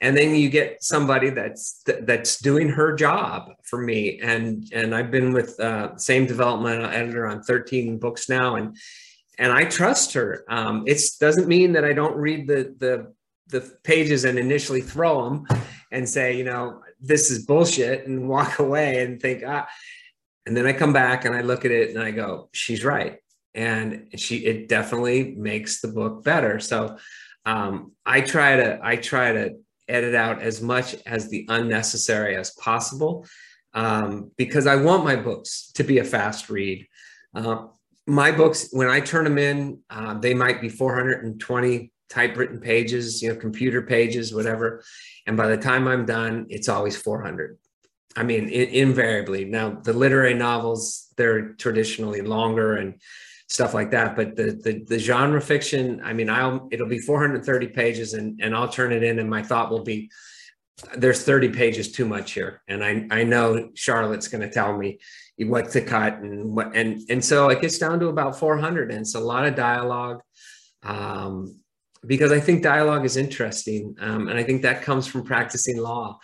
and 0.00 0.16
then 0.16 0.34
you 0.34 0.48
get 0.50 0.82
somebody 0.82 1.30
that's 1.30 1.82
that's 2.02 2.40
doing 2.40 2.68
her 2.68 2.94
job 2.94 3.50
for 3.62 3.80
me. 3.80 4.20
And 4.20 4.68
and 4.72 4.94
i've 4.94 5.10
been 5.10 5.32
with 5.32 5.58
uh, 5.60 5.96
same 5.96 6.26
developmental 6.26 6.90
editor 6.90 7.26
on 7.26 7.42
13 7.42 7.98
books 7.98 8.28
now. 8.28 8.56
And 8.56 8.76
and 9.38 9.52
i 9.52 9.64
trust 9.64 10.12
her. 10.14 10.44
Um, 10.48 10.84
it 10.86 11.00
doesn't 11.20 11.48
mean 11.48 11.72
that 11.72 11.84
i 11.84 11.92
don't 11.92 12.16
read 12.16 12.46
the 12.46 12.74
the 12.78 13.12
the 13.48 13.60
pages 13.82 14.24
and 14.24 14.38
initially 14.38 14.80
throw 14.80 15.24
them 15.24 15.46
and 15.92 16.08
say 16.08 16.36
you 16.36 16.44
know 16.44 16.80
this 17.00 17.30
is 17.30 17.44
bullshit 17.44 18.06
and 18.06 18.28
walk 18.34 18.58
away 18.58 19.02
and 19.02 19.20
think 19.20 19.42
ah. 19.46 19.66
And 20.46 20.54
then 20.56 20.66
i 20.66 20.72
come 20.72 20.92
back 20.92 21.24
and 21.24 21.34
i 21.34 21.40
look 21.40 21.64
at 21.64 21.70
it 21.70 21.90
and 21.90 22.02
i 22.02 22.10
go 22.10 22.48
she's 22.52 22.84
right. 22.84 23.18
And 23.56 24.08
she 24.16 24.38
it 24.44 24.68
definitely 24.68 25.34
makes 25.36 25.80
the 25.80 25.88
book 25.88 26.24
better. 26.24 26.58
So 26.58 26.98
um, 27.46 27.92
i 28.04 28.20
try 28.20 28.56
to 28.56 28.80
i 28.82 28.96
try 28.96 29.32
to 29.32 29.56
edit 29.88 30.14
out 30.14 30.40
as 30.40 30.62
much 30.62 30.96
as 31.06 31.28
the 31.28 31.46
unnecessary 31.48 32.36
as 32.36 32.50
possible 32.52 33.26
um, 33.74 34.30
because 34.36 34.66
I 34.66 34.76
want 34.76 35.04
my 35.04 35.16
books 35.16 35.70
to 35.74 35.84
be 35.84 35.98
a 35.98 36.04
fast 36.04 36.48
read. 36.48 36.86
Uh, 37.34 37.66
my 38.06 38.30
books, 38.30 38.68
when 38.70 38.88
I 38.88 39.00
turn 39.00 39.24
them 39.24 39.38
in, 39.38 39.80
uh, 39.90 40.14
they 40.14 40.34
might 40.34 40.60
be 40.60 40.68
420 40.68 41.90
typewritten 42.08 42.60
pages, 42.60 43.22
you 43.22 43.30
know, 43.30 43.36
computer 43.36 43.82
pages, 43.82 44.34
whatever. 44.34 44.84
And 45.26 45.36
by 45.36 45.48
the 45.48 45.56
time 45.56 45.88
I'm 45.88 46.06
done, 46.06 46.46
it's 46.48 46.68
always 46.68 46.96
400. 46.96 47.58
I 48.16 48.22
mean, 48.22 48.48
invariably. 48.48 49.44
Now, 49.44 49.70
the 49.70 49.92
literary 49.92 50.34
novels, 50.34 51.08
they're 51.16 51.54
traditionally 51.54 52.20
longer 52.20 52.76
and 52.76 53.00
stuff 53.48 53.74
like 53.74 53.90
that. 53.90 54.16
But 54.16 54.36
the, 54.36 54.58
the, 54.62 54.84
the 54.86 54.98
genre 54.98 55.40
fiction, 55.40 56.00
I 56.04 56.12
mean, 56.12 56.30
I'll 56.30 56.68
it'll 56.70 56.88
be 56.88 56.98
430 56.98 57.68
pages, 57.68 58.14
and 58.14 58.40
and 58.42 58.54
I'll 58.54 58.68
turn 58.68 58.92
it 58.92 59.02
in, 59.02 59.18
and 59.18 59.28
my 59.28 59.42
thought 59.42 59.70
will 59.70 59.84
be, 59.84 60.10
there's 60.96 61.22
30 61.22 61.50
pages 61.50 61.92
too 61.92 62.06
much 62.06 62.32
here, 62.32 62.62
and 62.68 62.84
I 62.84 63.06
I 63.10 63.24
know 63.24 63.70
Charlotte's 63.74 64.28
going 64.28 64.42
to 64.42 64.50
tell 64.50 64.76
me 64.76 64.98
what 65.38 65.70
to 65.70 65.80
cut 65.80 66.18
and 66.18 66.54
what 66.54 66.74
and 66.76 67.00
and 67.08 67.24
so 67.24 67.48
it 67.48 67.60
gets 67.60 67.78
down 67.78 68.00
to 68.00 68.08
about 68.08 68.38
400, 68.38 68.90
and 68.90 69.00
it's 69.00 69.14
a 69.14 69.20
lot 69.20 69.46
of 69.46 69.54
dialogue. 69.54 70.20
Um, 70.82 71.60
because 72.06 72.32
I 72.32 72.40
think 72.40 72.62
dialogue 72.62 73.06
is 73.06 73.16
interesting, 73.16 73.96
um, 73.98 74.28
and 74.28 74.38
I 74.38 74.42
think 74.42 74.60
that 74.62 74.82
comes 74.82 75.06
from 75.06 75.24
practicing 75.24 75.78
law 75.78 76.18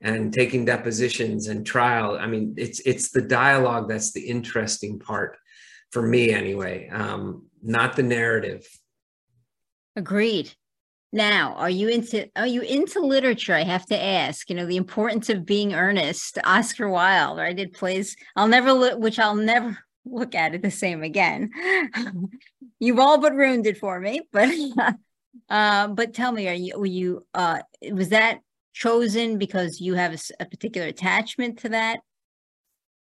and 0.00 0.32
taking 0.32 0.64
depositions 0.64 1.48
and 1.48 1.66
trial. 1.66 2.16
I 2.18 2.26
mean, 2.26 2.54
it's 2.56 2.80
it's 2.80 3.10
the 3.10 3.22
dialogue 3.22 3.88
that's 3.88 4.12
the 4.12 4.26
interesting 4.26 4.98
part 4.98 5.36
for 5.92 6.02
me 6.02 6.30
anyway, 6.30 6.88
um, 6.88 7.46
not 7.62 7.96
the 7.96 8.02
narrative. 8.02 8.66
Agreed. 9.96 10.52
Now, 11.12 11.54
are 11.54 11.70
you 11.70 11.88
into 11.88 12.28
are 12.36 12.46
you 12.46 12.60
into 12.62 13.00
literature? 13.00 13.54
I 13.54 13.62
have 13.62 13.86
to 13.86 14.00
ask. 14.00 14.50
You 14.50 14.56
know, 14.56 14.66
the 14.66 14.76
importance 14.76 15.30
of 15.30 15.46
being 15.46 15.72
earnest. 15.72 16.38
Oscar 16.44 16.88
Wilde, 16.88 17.38
I 17.38 17.52
did 17.52 17.72
plays. 17.72 18.16
I'll 18.34 18.48
never 18.48 18.72
look, 18.72 18.98
which 18.98 19.18
I'll 19.18 19.36
never 19.36 19.78
look 20.04 20.34
at 20.34 20.54
it 20.54 20.62
the 20.62 20.70
same 20.70 21.02
again. 21.02 21.50
You've 22.80 22.98
all 22.98 23.18
but 23.18 23.34
ruined 23.34 23.66
it 23.66 23.78
for 23.78 23.98
me. 23.98 24.22
But 24.32 24.50
uh, 25.48 25.88
but 25.88 26.12
tell 26.12 26.32
me, 26.32 26.48
are 26.48 26.54
you 26.54 26.78
were 26.78 26.86
you 26.86 27.26
uh, 27.32 27.60
was 27.92 28.10
that 28.10 28.40
chosen 28.74 29.38
because 29.38 29.80
you 29.80 29.94
have 29.94 30.12
a, 30.12 30.18
a 30.42 30.44
particular 30.44 30.88
attachment 30.88 31.60
to 31.60 31.70
that, 31.70 32.00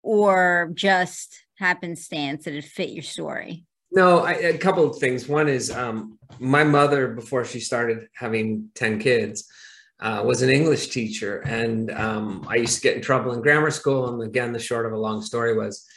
or 0.04 0.70
just 0.76 1.43
happenstance 1.56 2.46
that 2.46 2.54
it 2.54 2.64
fit 2.64 2.90
your 2.90 3.04
story? 3.04 3.66
No, 3.92 4.20
I, 4.20 4.34
a 4.34 4.58
couple 4.58 4.90
of 4.90 4.98
things. 4.98 5.28
One 5.28 5.48
is 5.48 5.70
um, 5.70 6.18
my 6.40 6.64
mother, 6.64 7.10
before 7.10 7.46
she 7.46 7.60
started 7.60 8.08
having 8.16 8.70
10 8.76 9.00
kids, 9.00 9.48
uh, 10.00 10.24
was 10.26 10.42
an 10.42 10.50
English 10.50 10.88
teacher. 10.88 11.40
And 11.42 11.92
um, 11.92 12.46
I 12.50 12.56
used 12.56 12.76
to 12.76 12.82
get 12.82 12.96
in 12.96 13.02
trouble 13.02 13.34
in 13.34 13.42
grammar 13.42 13.72
school. 13.72 14.10
And 14.10 14.24
again, 14.24 14.52
the 14.52 14.60
short 14.60 14.86
of 14.86 14.94
a 14.94 14.98
long 14.98 15.22
story 15.22 15.56
was 15.56 15.88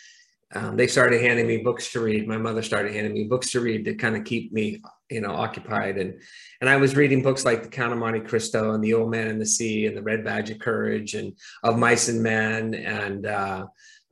um, 0.55 0.77
they 0.77 0.87
started 0.87 1.23
handing 1.23 1.47
me 1.47 1.59
books 1.59 1.91
to 1.93 2.01
read. 2.01 2.29
My 2.29 2.37
mother 2.37 2.63
started 2.63 2.93
handing 2.93 3.15
me 3.15 3.25
books 3.25 3.51
to 3.51 3.61
read 3.61 3.85
to 3.87 3.95
kind 3.95 4.17
of 4.17 4.25
keep 4.25 4.53
me, 4.53 4.81
you 5.11 5.21
know, 5.21 5.33
occupied. 5.33 5.99
And 5.99 6.21
and 6.61 6.71
I 6.71 6.77
was 6.77 6.95
reading 6.95 7.23
books 7.23 7.45
like 7.45 7.65
The 7.65 7.69
Count 7.69 7.93
of 7.93 7.99
Monte 7.99 8.21
Cristo 8.21 8.73
and 8.73 8.83
The 8.83 8.95
Old 8.95 9.11
Man 9.11 9.27
and 9.27 9.41
the 9.41 9.47
Sea 9.47 9.87
and 9.87 9.97
The 9.97 10.03
Red 10.03 10.25
Badge 10.25 10.51
of 10.51 10.61
Courage 10.61 11.15
and 11.15 11.33
Of 11.65 11.79
Mice 11.79 12.09
and 12.09 12.23
Men 12.23 12.75
and 12.75 13.27
uh, 13.27 13.67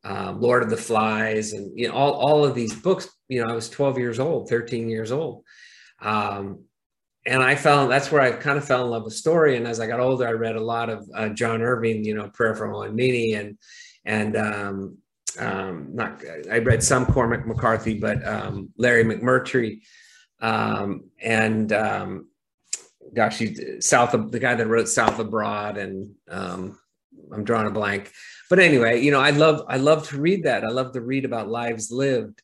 um, 0.05 0.41
Lord 0.41 0.63
of 0.63 0.71
the 0.71 0.77
Flies, 0.77 1.53
and 1.53 1.77
you 1.79 1.89
know 1.89 1.95
all 1.95 2.13
all 2.13 2.45
of 2.45 2.55
these 2.55 2.75
books. 2.75 3.09
You 3.29 3.43
know, 3.43 3.51
I 3.51 3.55
was 3.55 3.71
12 3.71 3.99
years 3.99 4.21
old, 4.21 4.49
13 4.49 4.89
years 4.89 5.11
old, 5.11 5.45
um, 6.01 6.65
and 7.27 7.43
I 7.43 7.55
fell. 7.55 7.89
That's 7.89 8.13
where 8.13 8.21
I 8.21 8.33
kind 8.33 8.59
of 8.59 8.67
fell 8.67 8.85
in 8.85 8.91
love 8.91 9.05
with 9.05 9.15
story. 9.15 9.57
And 9.57 9.67
as 9.67 9.81
I 9.81 9.87
got 9.87 10.01
older, 10.01 10.29
I 10.29 10.33
read 10.33 10.57
a 10.57 10.61
lot 10.61 10.91
of 10.91 11.09
uh, 11.15 11.31
John 11.31 11.63
Irving. 11.63 12.05
You 12.05 12.15
know, 12.15 12.29
Prayer 12.29 12.55
for 12.55 12.91
Meany, 12.91 13.35
and 13.35 13.57
and 14.05 14.37
um, 14.37 14.99
um, 15.39 15.89
not. 15.95 16.23
I 16.51 16.59
read 16.59 16.83
some 16.83 17.07
Cormac 17.07 17.47
McCarthy, 17.47 17.99
but 17.99 18.27
um, 18.27 18.71
Larry 18.77 19.05
McMurtry, 19.05 19.81
um, 20.41 21.05
and 21.23 21.73
um, 21.73 22.29
gosh, 23.15 23.39
he 23.39 23.81
South 23.81 24.13
the 24.31 24.39
guy 24.39 24.55
that 24.55 24.67
wrote 24.67 24.89
South 24.89 25.19
of 25.19 25.31
Broad, 25.31 25.79
and 25.79 26.15
um, 26.29 26.79
I'm 27.33 27.45
drawing 27.45 27.67
a 27.67 27.71
blank 27.71 28.13
but 28.51 28.59
anyway, 28.59 29.01
you 29.01 29.11
know, 29.11 29.21
I 29.21 29.31
love 29.31 29.65
I 29.69 29.77
love 29.77 30.09
to 30.09 30.21
read 30.21 30.45
that. 30.45 30.65
I 30.65 30.69
love 30.69 30.93
to 30.93 31.01
read 31.01 31.25
about 31.25 31.49
lives 31.49 31.91
lived 31.91 32.43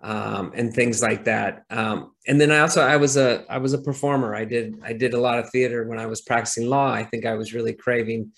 um, 0.00 0.52
and 0.54 0.72
things 0.72 1.02
like 1.02 1.24
that. 1.24 1.64
Um, 1.70 2.12
and 2.26 2.40
then 2.40 2.50
I 2.50 2.60
also 2.60 2.80
I 2.80 2.96
was 2.96 3.16
a 3.16 3.44
I 3.48 3.58
was 3.58 3.72
a 3.72 3.82
performer. 3.82 4.34
I 4.34 4.44
did 4.44 4.80
I 4.82 4.92
did 4.92 5.14
a 5.14 5.20
lot 5.20 5.38
of 5.38 5.50
theater 5.50 5.86
when 5.86 5.98
I 5.98 6.06
was 6.06 6.22
practicing 6.22 6.68
law. 6.68 6.90
I 6.90 7.04
think 7.04 7.26
I 7.26 7.34
was 7.34 7.52
really 7.52 7.72
craving 7.72 8.32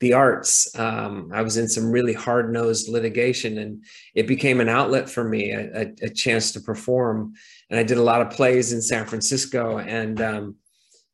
the 0.00 0.12
arts. 0.12 0.78
Um, 0.78 1.30
I 1.32 1.42
was 1.42 1.56
in 1.56 1.68
some 1.68 1.90
really 1.90 2.12
hard 2.12 2.52
nosed 2.52 2.88
litigation, 2.88 3.58
and 3.58 3.82
it 4.14 4.26
became 4.26 4.60
an 4.60 4.68
outlet 4.68 5.08
for 5.08 5.24
me, 5.24 5.52
a, 5.52 5.92
a, 6.02 6.10
chance 6.10 6.52
to 6.52 6.60
perform. 6.60 7.32
And 7.70 7.80
I 7.80 7.82
did 7.82 7.96
a 7.96 8.02
lot 8.02 8.20
of 8.20 8.30
plays 8.30 8.74
in 8.74 8.82
San 8.82 9.06
Francisco. 9.06 9.78
And 9.78 10.20
um, 10.20 10.56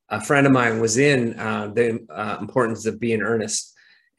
a 0.09 0.21
friend 0.21 0.49
of 0.49 0.53
mine 0.53 0.81
was 0.81 0.99
in 0.99 1.38
uh, 1.38 1.69
the 1.69 2.05
uh, 2.11 2.38
importance 2.41 2.85
of 2.87 2.99
being 2.99 3.23
earnest 3.23 3.73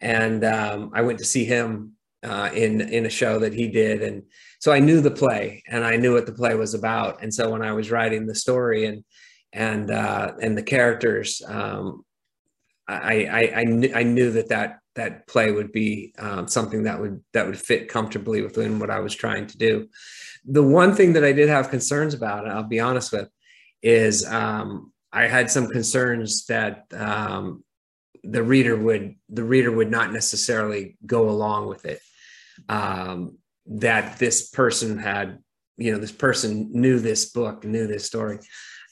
and 0.04 0.44
um, 0.44 0.92
I 0.94 1.02
went 1.02 1.18
to 1.20 1.26
see 1.26 1.46
him 1.46 1.94
uh, 2.24 2.50
in 2.54 2.82
in 2.82 3.06
a 3.06 3.10
show 3.10 3.39
that 3.39 3.54
he 3.54 3.70
did, 3.70 4.04
and 4.04 4.24
so 4.60 4.72
I 4.72 4.80
knew 4.80 5.02
the 5.02 5.12
play 5.12 5.63
and 5.68 5.84
I 5.84 5.96
knew 5.96 6.13
what 6.13 6.26
the 6.26 6.34
play 6.34 6.56
was 6.56 6.74
about. 6.74 7.22
And 7.22 7.34
so 7.34 7.50
when 7.50 7.62
I 7.62 7.74
was 7.74 7.89
writing 7.89 8.26
the 8.26 8.36
story 8.36 8.86
and 8.86 9.04
and 9.52 9.89
uh, 9.89 10.34
and 10.42 10.58
the 10.58 10.63
characters, 10.63 11.42
um, 11.46 12.06
I 12.88 13.26
I, 13.26 13.39
I, 13.39 13.92
I, 13.96 14.04
knew 14.04 14.32
that 14.32 14.50
that 14.50 14.80
that 14.96 15.28
play 15.28 15.52
would 15.52 15.72
be 15.72 16.13
um, 16.18 16.48
something 16.48 16.84
that 16.84 17.00
would 17.00 17.22
that 17.34 17.46
would 17.46 17.60
fit 17.60 17.88
comfortably 17.88 18.42
within 18.42 18.80
what 18.80 18.89
I 18.89 19.00
was 19.00 19.16
trying 19.16 19.48
to 19.48 19.58
do. 19.58 19.88
The 20.46 20.63
one 20.63 20.96
thing 20.96 21.13
that 21.13 21.24
I 21.24 21.32
did 21.32 21.50
have 21.50 21.70
concerns 21.70 22.13
about, 22.13 22.44
and 22.44 22.52
I'll 22.52 22.63
be 22.63 22.80
honest 22.80 23.13
with, 23.13 23.30
is 23.82 24.26
um, 24.26 24.92
I 25.13 25.28
had 25.28 25.50
some 25.50 25.68
concerns 25.68 26.46
that 26.48 26.86
um, 26.94 27.62
the 28.23 28.43
reader 28.43 28.75
would 28.75 29.15
the 29.29 29.43
reader 29.43 29.71
would 29.71 29.91
not 29.91 30.13
necessarily 30.13 30.97
go 31.05 31.29
along 31.29 31.67
with 31.67 31.86
it. 31.86 31.99
Um, 32.69 33.38
that 33.65 34.19
this 34.19 34.49
person 34.49 34.97
had, 34.97 35.39
you 35.77 35.91
know, 35.91 35.97
this 35.97 36.12
person 36.12 36.69
knew 36.73 36.99
this 36.99 37.31
book, 37.31 37.63
knew 37.63 37.88
this 37.88 38.05
story. 38.05 38.39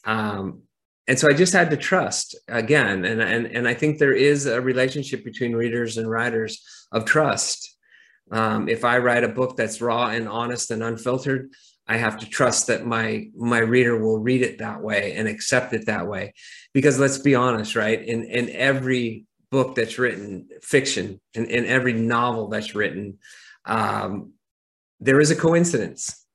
Um, 0.05 0.63
and 1.07 1.19
so 1.19 1.27
I 1.29 1.33
just 1.33 1.53
had 1.53 1.69
to 1.71 1.77
trust 1.77 2.35
again. 2.47 3.03
And, 3.05 3.21
and, 3.21 3.45
and 3.47 3.67
I 3.67 3.73
think 3.73 3.97
there 3.97 4.13
is 4.13 4.45
a 4.45 4.61
relationship 4.61 5.23
between 5.23 5.55
readers 5.55 5.97
and 5.97 6.09
writers 6.09 6.63
of 6.91 7.05
trust. 7.05 7.75
Um, 8.31 8.69
if 8.69 8.85
I 8.85 8.99
write 8.99 9.25
a 9.25 9.29
book 9.29 9.57
that's 9.57 9.81
raw 9.81 10.07
and 10.07 10.29
honest 10.29 10.71
and 10.71 10.81
unfiltered, 10.81 11.51
I 11.91 11.97
have 11.97 12.17
to 12.19 12.25
trust 12.25 12.67
that 12.67 12.85
my 12.85 13.27
my 13.35 13.57
reader 13.57 13.97
will 13.97 14.19
read 14.19 14.41
it 14.43 14.59
that 14.59 14.81
way 14.81 15.13
and 15.17 15.27
accept 15.27 15.73
it 15.73 15.87
that 15.87 16.07
way. 16.07 16.33
Because 16.73 16.97
let's 16.97 17.17
be 17.17 17.35
honest, 17.35 17.75
right? 17.75 18.01
In 18.01 18.23
in 18.23 18.49
every 18.51 19.25
book 19.51 19.75
that's 19.75 19.99
written, 19.99 20.47
fiction, 20.61 21.19
in, 21.33 21.47
in 21.47 21.65
every 21.65 21.91
novel 21.91 22.47
that's 22.47 22.73
written, 22.75 23.17
um, 23.65 24.31
there 25.01 25.19
is 25.19 25.31
a 25.31 25.35
coincidence, 25.35 26.25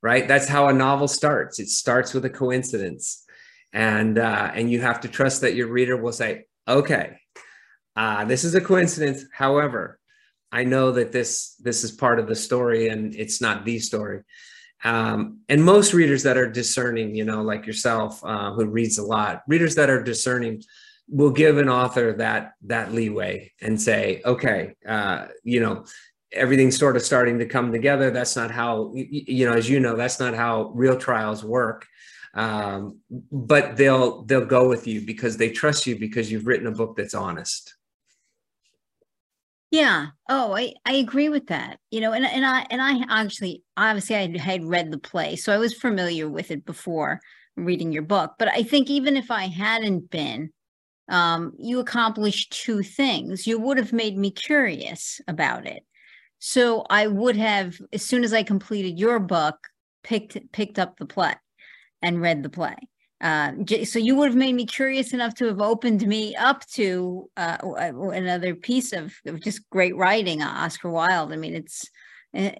right? 0.00 0.28
That's 0.28 0.46
how 0.46 0.68
a 0.68 0.72
novel 0.72 1.08
starts. 1.08 1.58
It 1.58 1.70
starts 1.70 2.14
with 2.14 2.24
a 2.24 2.30
coincidence, 2.30 3.24
and 3.72 4.16
uh, 4.16 4.52
and 4.54 4.70
you 4.70 4.80
have 4.80 5.00
to 5.00 5.08
trust 5.08 5.40
that 5.40 5.56
your 5.56 5.72
reader 5.72 5.96
will 5.96 6.12
say, 6.12 6.44
"Okay, 6.68 7.16
uh, 7.96 8.24
this 8.26 8.44
is 8.44 8.54
a 8.54 8.60
coincidence." 8.60 9.24
However, 9.32 9.98
I 10.52 10.62
know 10.62 10.92
that 10.92 11.10
this 11.10 11.56
this 11.56 11.82
is 11.82 11.90
part 11.90 12.20
of 12.20 12.28
the 12.28 12.36
story, 12.36 12.90
and 12.90 13.12
it's 13.16 13.40
not 13.40 13.64
the 13.64 13.80
story. 13.80 14.20
Um, 14.84 15.40
and 15.48 15.64
most 15.64 15.94
readers 15.94 16.22
that 16.24 16.36
are 16.36 16.48
discerning, 16.48 17.14
you 17.14 17.24
know, 17.24 17.42
like 17.42 17.66
yourself, 17.66 18.22
uh, 18.22 18.52
who 18.52 18.66
reads 18.66 18.98
a 18.98 19.02
lot, 19.02 19.42
readers 19.48 19.74
that 19.76 19.88
are 19.88 20.02
discerning 20.02 20.62
will 21.08 21.30
give 21.30 21.58
an 21.58 21.68
author 21.68 22.12
that 22.14 22.52
that 22.66 22.92
leeway 22.92 23.52
and 23.60 23.80
say, 23.80 24.20
okay, 24.24 24.74
uh, 24.86 25.26
you 25.42 25.60
know, 25.60 25.84
everything's 26.32 26.78
sort 26.78 26.96
of 26.96 27.02
starting 27.02 27.38
to 27.38 27.46
come 27.46 27.72
together. 27.72 28.10
That's 28.10 28.36
not 28.36 28.50
how, 28.50 28.92
you 28.94 29.46
know, 29.46 29.54
as 29.54 29.68
you 29.68 29.80
know, 29.80 29.96
that's 29.96 30.20
not 30.20 30.34
how 30.34 30.70
real 30.74 30.98
trials 30.98 31.44
work. 31.44 31.86
Um, 32.34 32.98
but 33.30 33.76
they'll 33.76 34.22
they'll 34.24 34.44
go 34.44 34.68
with 34.68 34.86
you 34.86 35.02
because 35.02 35.36
they 35.36 35.50
trust 35.50 35.86
you 35.86 35.98
because 35.98 36.32
you've 36.32 36.46
written 36.46 36.66
a 36.66 36.72
book 36.72 36.96
that's 36.96 37.14
honest. 37.14 37.73
Yeah. 39.74 40.10
Oh, 40.28 40.54
I, 40.54 40.72
I 40.86 40.92
agree 40.92 41.28
with 41.28 41.48
that. 41.48 41.80
You 41.90 42.00
know, 42.00 42.12
and, 42.12 42.24
and 42.24 42.46
I 42.46 42.64
and 42.70 42.80
I 42.80 43.04
actually 43.08 43.64
obviously 43.76 44.14
I 44.14 44.38
had 44.38 44.64
read 44.64 44.92
the 44.92 44.98
play, 44.98 45.34
so 45.34 45.52
I 45.52 45.58
was 45.58 45.74
familiar 45.74 46.28
with 46.28 46.52
it 46.52 46.64
before 46.64 47.20
reading 47.56 47.90
your 47.90 48.04
book. 48.04 48.34
But 48.38 48.46
I 48.46 48.62
think 48.62 48.88
even 48.88 49.16
if 49.16 49.32
I 49.32 49.48
hadn't 49.48 50.10
been, 50.10 50.50
um, 51.08 51.54
you 51.58 51.80
accomplished 51.80 52.52
two 52.52 52.84
things. 52.84 53.48
You 53.48 53.58
would 53.58 53.76
have 53.78 53.92
made 53.92 54.16
me 54.16 54.30
curious 54.30 55.20
about 55.26 55.66
it. 55.66 55.82
So 56.38 56.86
I 56.88 57.08
would 57.08 57.34
have, 57.34 57.76
as 57.92 58.04
soon 58.04 58.22
as 58.22 58.32
I 58.32 58.44
completed 58.44 59.00
your 59.00 59.18
book, 59.18 59.56
picked 60.04 60.38
picked 60.52 60.78
up 60.78 60.98
the 60.98 61.06
play 61.06 61.34
and 62.00 62.22
read 62.22 62.44
the 62.44 62.48
play. 62.48 62.76
Uh, 63.24 63.52
so 63.84 63.98
you 63.98 64.14
would 64.16 64.28
have 64.28 64.36
made 64.36 64.54
me 64.54 64.66
curious 64.66 65.14
enough 65.14 65.34
to 65.34 65.46
have 65.46 65.62
opened 65.62 66.06
me 66.06 66.36
up 66.36 66.62
to 66.66 67.30
uh, 67.38 67.56
another 67.88 68.54
piece 68.54 68.92
of, 68.92 69.14
of, 69.24 69.40
just 69.40 69.68
great 69.70 69.96
writing, 69.96 70.42
uh, 70.42 70.46
Oscar 70.46 70.90
Wilde. 70.90 71.32
I 71.32 71.36
mean, 71.36 71.54
it's 71.54 71.88
uh, 72.36 72.50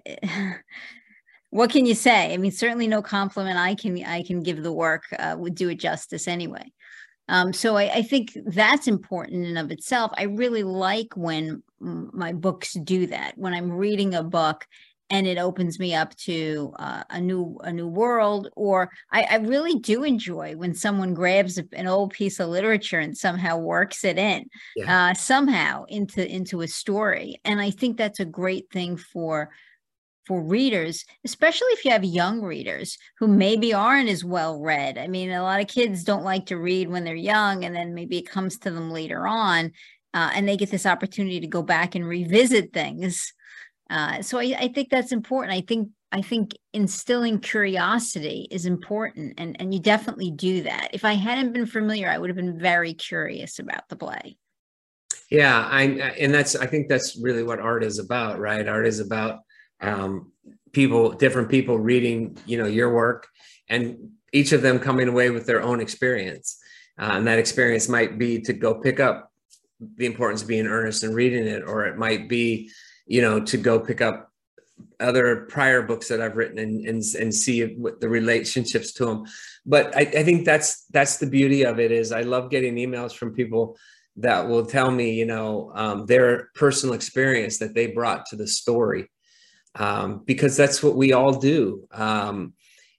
what 1.51 1.69
can 1.69 1.85
you 1.85 1.93
say? 1.93 2.33
I 2.33 2.37
mean, 2.37 2.51
certainly 2.51 2.87
no 2.87 3.03
compliment 3.03 3.59
I 3.59 3.75
can 3.75 4.03
I 4.03 4.23
can 4.23 4.41
give 4.41 4.63
the 4.63 4.73
work 4.73 5.03
uh, 5.19 5.35
would 5.37 5.53
do 5.53 5.69
it 5.69 5.79
justice 5.79 6.27
anyway. 6.27 6.71
Um, 7.27 7.53
so 7.53 7.77
I, 7.77 7.97
I, 7.97 8.01
think 8.01 8.37
that's 8.45 8.87
important 8.87 9.45
in 9.45 9.57
of 9.57 9.71
itself. 9.71 10.11
I 10.15 10.23
really 10.23 10.61
like 10.61 11.13
when 11.15 11.63
my 11.79 12.33
books 12.33 12.73
do 12.73 13.07
that. 13.07 13.35
When 13.35 13.53
I'm 13.53 13.71
reading 13.71 14.13
a 14.13 14.21
book 14.21 14.67
and 15.09 15.27
it 15.27 15.37
opens 15.37 15.79
me 15.79 15.93
up 15.93 16.15
to 16.15 16.73
uh, 16.79 17.03
a 17.09 17.21
new 17.21 17.57
a 17.63 17.71
new 17.71 17.87
world 17.87 18.49
or 18.55 18.89
I, 19.11 19.23
I, 19.23 19.35
really 19.37 19.75
do 19.75 20.03
enjoy 20.03 20.55
when 20.55 20.73
someone 20.73 21.13
grabs 21.13 21.57
an 21.57 21.87
old 21.87 22.11
piece 22.11 22.39
of 22.39 22.49
literature 22.49 22.99
and 22.99 23.15
somehow 23.15 23.57
works 23.57 24.03
it 24.03 24.17
in 24.17 24.49
yeah. 24.75 25.09
uh, 25.09 25.13
somehow 25.13 25.85
into 25.87 26.27
into 26.27 26.61
a 26.61 26.67
story. 26.67 27.39
And 27.45 27.61
i 27.61 27.71
think 27.71 27.97
that's 27.97 28.19
a 28.19 28.25
great 28.25 28.69
thing 28.71 28.97
for 28.97 29.51
for 30.25 30.41
readers 30.41 31.05
especially 31.23 31.67
if 31.67 31.85
you 31.85 31.91
have 31.91 32.03
young 32.03 32.41
readers 32.41 32.97
who 33.19 33.27
maybe 33.27 33.73
aren't 33.73 34.09
as 34.09 34.23
well 34.23 34.59
read. 34.59 34.97
I 34.97 35.07
mean 35.07 35.31
a 35.31 35.43
lot 35.43 35.61
of 35.61 35.67
kids 35.67 36.03
don't 36.03 36.23
like 36.23 36.47
to 36.47 36.57
read 36.57 36.89
when 36.89 37.03
they're 37.03 37.15
young 37.15 37.63
and 37.63 37.75
then 37.75 37.93
maybe 37.93 38.17
it 38.17 38.29
comes 38.29 38.57
to 38.59 38.71
them 38.71 38.89
later 38.89 39.27
on 39.27 39.71
uh, 40.15 40.31
and 40.33 40.47
they 40.47 40.57
get 40.57 40.71
this 40.71 40.85
opportunity 40.85 41.41
to 41.41 41.47
go 41.47 41.61
back 41.61 41.93
and 41.93 42.07
revisit 42.07 42.73
things 42.73 43.33
uh, 43.89 44.21
so 44.21 44.39
I, 44.39 44.55
I 44.59 44.67
think 44.69 44.89
that's 44.89 45.11
important. 45.11 45.53
I 45.53 45.61
think 45.61 45.89
I 46.11 46.21
think 46.21 46.51
instilling 46.73 47.39
curiosity 47.39 48.47
is 48.49 48.65
important, 48.65 49.33
and 49.37 49.55
and 49.59 49.73
you 49.73 49.79
definitely 49.79 50.31
do 50.31 50.63
that. 50.63 50.89
If 50.93 51.05
I 51.05 51.13
hadn't 51.13 51.53
been 51.53 51.65
familiar, 51.65 52.09
I 52.09 52.17
would 52.17 52.29
have 52.29 52.37
been 52.37 52.59
very 52.59 52.93
curious 52.93 53.59
about 53.59 53.87
the 53.89 53.95
play. 53.95 54.37
Yeah, 55.29 55.67
I 55.69 55.83
and 55.83 56.33
that's 56.33 56.55
I 56.55 56.67
think 56.67 56.87
that's 56.87 57.17
really 57.17 57.43
what 57.43 57.59
art 57.59 57.83
is 57.83 57.99
about, 57.99 58.39
right? 58.39 58.67
Art 58.67 58.87
is 58.87 58.99
about 58.99 59.39
um, 59.81 60.31
people, 60.71 61.11
different 61.11 61.49
people 61.49 61.77
reading, 61.77 62.37
you 62.45 62.57
know, 62.57 62.67
your 62.67 62.93
work, 62.93 63.27
and 63.69 64.11
each 64.33 64.51
of 64.51 64.61
them 64.61 64.79
coming 64.79 65.07
away 65.07 65.29
with 65.29 65.45
their 65.45 65.61
own 65.61 65.79
experience, 65.79 66.57
uh, 66.99 67.11
and 67.13 67.27
that 67.27 67.39
experience 67.39 67.87
might 67.87 68.17
be 68.17 68.41
to 68.41 68.53
go 68.53 68.75
pick 68.75 68.99
up 68.99 69.31
the 69.97 70.05
importance 70.05 70.41
of 70.41 70.47
being 70.47 70.65
earnest 70.65 71.03
and 71.03 71.13
reading 71.13 71.45
it, 71.45 71.63
or 71.63 71.85
it 71.85 71.97
might 71.97 72.29
be 72.29 72.71
you 73.05 73.21
know, 73.21 73.39
to 73.39 73.57
go 73.57 73.79
pick 73.79 74.01
up 74.01 74.31
other 74.99 75.47
prior 75.49 75.81
books 75.81 76.07
that 76.07 76.21
I've 76.21 76.37
written 76.37 76.57
and 76.59 76.85
and, 76.85 77.03
and 77.19 77.33
see 77.33 77.75
what 77.75 78.01
the 78.01 78.09
relationships 78.09 78.93
to 78.93 79.05
them. 79.05 79.25
But 79.65 79.95
I, 79.95 80.01
I 80.01 80.23
think 80.23 80.45
that's 80.45 80.85
that's 80.91 81.17
the 81.17 81.27
beauty 81.27 81.63
of 81.63 81.79
it 81.79 81.91
is 81.91 82.11
I 82.11 82.21
love 82.21 82.49
getting 82.49 82.75
emails 82.75 83.13
from 83.13 83.33
people 83.33 83.77
that 84.17 84.47
will 84.47 84.65
tell 84.65 84.91
me, 84.91 85.13
you 85.13 85.25
know, 85.25 85.71
um, 85.75 86.05
their 86.05 86.49
personal 86.55 86.95
experience 86.95 87.57
that 87.59 87.73
they 87.73 87.87
brought 87.87 88.25
to 88.27 88.35
the 88.35 88.47
story, 88.47 89.11
um, 89.75 90.23
because 90.25 90.55
that's 90.55 90.81
what 90.81 90.95
we 90.95 91.11
all 91.11 91.37
do. 91.37 91.87
Um, 91.91 92.53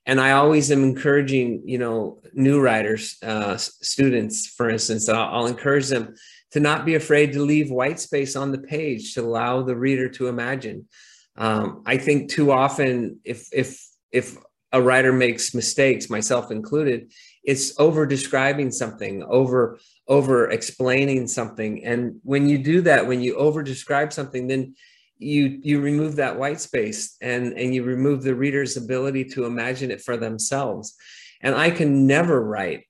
and 0.05 0.21
I 0.21 0.31
always 0.31 0.71
am 0.71 0.83
encouraging, 0.83 1.63
you 1.65 1.79
know, 1.79 2.21
new 2.33 2.61
writers, 2.61 3.17
uh, 3.23 3.57
students, 3.57 4.47
for 4.47 4.69
instance, 4.69 5.09
I'll, 5.09 5.33
I'll 5.33 5.47
encourage 5.47 5.87
them 5.87 6.15
to 6.57 6.63
not 6.63 6.85
be 6.85 6.95
afraid 6.95 7.33
to 7.33 7.43
leave 7.43 7.69
white 7.69 7.99
space 7.99 8.35
on 8.35 8.51
the 8.51 8.57
page 8.57 9.13
to 9.13 9.21
allow 9.21 9.61
the 9.61 9.75
reader 9.75 10.09
to 10.09 10.27
imagine. 10.27 10.87
Um, 11.35 11.83
I 11.85 11.97
think 11.97 12.31
too 12.31 12.51
often, 12.51 13.19
if 13.23 13.47
if 13.53 13.79
if 14.11 14.35
a 14.71 14.81
writer 14.81 15.13
makes 15.13 15.53
mistakes, 15.53 16.09
myself 16.09 16.49
included, 16.49 17.11
it's 17.43 17.79
over 17.79 18.07
describing 18.07 18.71
something, 18.71 19.21
over 19.21 19.77
over 20.07 20.49
explaining 20.49 21.27
something, 21.27 21.85
and 21.85 22.19
when 22.23 22.49
you 22.49 22.57
do 22.57 22.81
that, 22.81 23.05
when 23.05 23.21
you 23.21 23.35
over 23.35 23.61
describe 23.61 24.11
something, 24.11 24.47
then 24.47 24.73
you 25.19 25.59
you 25.61 25.79
remove 25.79 26.15
that 26.15 26.39
white 26.39 26.59
space 26.59 27.17
and 27.21 27.53
and 27.53 27.75
you 27.75 27.83
remove 27.83 28.23
the 28.23 28.33
reader's 28.33 28.77
ability 28.77 29.25
to 29.25 29.45
imagine 29.45 29.91
it 29.91 30.01
for 30.01 30.17
themselves. 30.17 30.95
And 31.39 31.53
i 31.53 31.69
can 31.69 32.07
never 32.07 32.43
write 32.43 32.85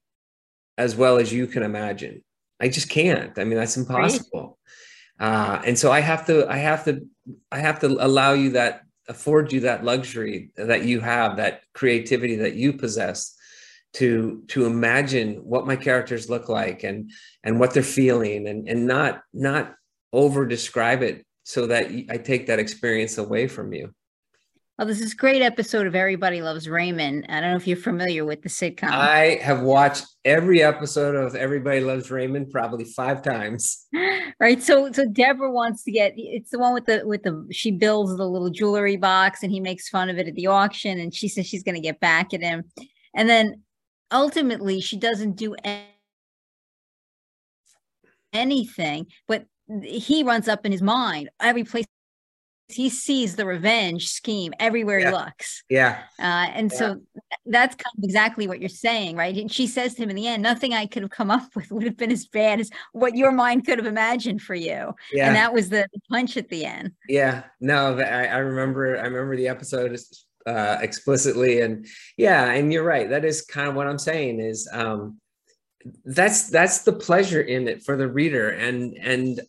as 0.77 0.95
well 0.95 1.17
as 1.17 1.33
you 1.33 1.47
can 1.47 1.63
imagine 1.63 2.23
I 2.59 2.69
just 2.69 2.89
can't. 2.89 3.37
I 3.37 3.43
mean, 3.43 3.57
that's 3.57 3.77
impossible. 3.77 4.57
Right. 5.19 5.27
Uh, 5.27 5.61
and 5.65 5.77
so 5.77 5.91
I 5.91 5.99
have 5.99 6.25
to, 6.27 6.47
I 6.49 6.57
have 6.57 6.85
to, 6.85 7.05
I 7.51 7.59
have 7.59 7.79
to 7.79 7.87
allow 7.87 8.33
you 8.33 8.51
that, 8.51 8.83
afford 9.07 9.53
you 9.53 9.61
that 9.61 9.83
luxury 9.83 10.51
that 10.57 10.85
you 10.85 10.99
have, 10.99 11.37
that 11.37 11.61
creativity 11.73 12.35
that 12.37 12.55
you 12.55 12.73
possess 12.73 13.37
to 13.93 14.43
to 14.47 14.65
imagine 14.65 15.35
what 15.35 15.65
my 15.65 15.75
characters 15.75 16.29
look 16.29 16.49
like 16.49 16.83
and 16.83 17.09
and 17.43 17.59
what 17.59 17.73
they're 17.73 17.83
feeling 17.83 18.47
and 18.47 18.67
and 18.67 18.85
not 18.85 19.21
not 19.33 19.73
over 20.13 20.45
describe 20.45 21.01
it 21.01 21.25
so 21.43 21.67
that 21.67 21.85
I 22.09 22.17
take 22.17 22.47
that 22.47 22.59
experience 22.59 23.17
away 23.17 23.47
from 23.47 23.73
you. 23.73 23.93
Well, 24.77 24.85
this 24.85 25.01
is 25.01 25.15
great 25.15 25.41
episode 25.41 25.87
of 25.87 25.95
Everybody 25.95 26.43
Loves 26.43 26.69
Raymond. 26.69 27.25
I 27.29 27.41
don't 27.41 27.49
know 27.49 27.55
if 27.55 27.65
you're 27.65 27.75
familiar 27.75 28.25
with 28.25 28.43
the 28.43 28.49
sitcom. 28.49 28.91
I 28.91 29.39
have 29.41 29.61
watched 29.61 30.05
every 30.23 30.61
episode 30.61 31.15
of 31.15 31.33
Everybody 31.33 31.79
Loves 31.79 32.11
Raymond 32.11 32.51
probably 32.51 32.85
five 32.85 33.23
times. 33.23 33.87
Right. 34.39 34.61
So 34.61 34.91
so 34.91 35.07
Deborah 35.07 35.51
wants 35.51 35.83
to 35.85 35.91
get 35.91 36.13
it's 36.15 36.51
the 36.51 36.59
one 36.59 36.75
with 36.75 36.85
the 36.85 37.01
with 37.03 37.23
the 37.23 37.47
she 37.51 37.71
builds 37.71 38.15
the 38.15 38.29
little 38.29 38.51
jewelry 38.51 38.95
box 38.95 39.41
and 39.41 39.51
he 39.51 39.59
makes 39.59 39.89
fun 39.89 40.09
of 40.09 40.19
it 40.19 40.27
at 40.27 40.35
the 40.35 40.45
auction 40.45 40.99
and 40.99 41.11
she 41.11 41.27
says 41.27 41.47
she's 41.47 41.63
gonna 41.63 41.79
get 41.79 41.99
back 41.99 42.35
at 42.35 42.43
him. 42.43 42.63
And 43.15 43.27
then 43.27 43.63
ultimately 44.11 44.79
she 44.79 44.95
doesn't 44.95 45.37
do 45.37 45.55
anything, 48.31 49.07
but 49.27 49.45
he 49.81 50.21
runs 50.21 50.47
up 50.47 50.67
in 50.67 50.71
his 50.71 50.83
mind 50.83 51.31
every 51.39 51.63
place 51.63 51.87
he 52.69 52.89
sees 52.89 53.35
the 53.37 53.45
revenge 53.45 54.09
scheme 54.09 54.53
everywhere 54.59 54.99
yeah. 54.99 55.09
he 55.09 55.15
looks. 55.15 55.63
Yeah. 55.69 55.99
Uh, 56.19 56.51
and 56.53 56.69
yeah. 56.71 56.77
so 56.77 57.01
that's 57.45 57.75
kind 57.75 57.93
of 57.97 58.03
exactly 58.03 58.45
what 58.45 58.59
you're 58.59 58.67
saying, 58.67 59.15
right? 59.15 59.35
And 59.37 59.51
she 59.51 59.67
says 59.67 59.95
to 59.95 60.03
him 60.03 60.09
in 60.09 60.17
the 60.17 60.27
end, 60.27 60.43
nothing 60.43 60.73
I 60.73 60.85
could 60.85 61.01
have 61.01 61.11
come 61.11 61.31
up 61.31 61.55
with 61.55 61.71
would 61.71 61.83
have 61.83 61.95
been 61.95 62.11
as 62.11 62.25
bad 62.25 62.59
as 62.59 62.69
what 62.91 63.15
your 63.15 63.31
mind 63.31 63.65
could 63.65 63.77
have 63.77 63.87
imagined 63.87 64.41
for 64.41 64.53
you. 64.53 64.93
Yeah. 65.13 65.27
And 65.27 65.35
that 65.35 65.53
was 65.53 65.69
the 65.69 65.87
punch 66.09 66.35
at 66.35 66.49
the 66.49 66.65
end. 66.65 66.91
Yeah. 67.07 67.43
No, 67.61 67.97
I, 67.97 68.25
I 68.25 68.37
remember, 68.39 68.97
I 68.97 69.03
remember 69.03 69.37
the 69.37 69.47
episode 69.47 69.97
uh, 70.45 70.77
explicitly 70.81 71.61
and 71.61 71.85
yeah, 72.17 72.51
and 72.51 72.73
you're 72.73 72.83
right. 72.83 73.09
That 73.09 73.23
is 73.23 73.43
kind 73.43 73.69
of 73.69 73.75
what 73.75 73.87
I'm 73.87 73.99
saying 73.99 74.41
is, 74.41 74.67
um, 74.73 75.21
that's, 76.03 76.49
that's 76.49 76.83
the 76.83 76.93
pleasure 76.93 77.41
in 77.41 77.69
it 77.69 77.81
for 77.83 77.95
the 77.95 78.09
reader. 78.09 78.49
And, 78.49 78.97
and 78.99 79.39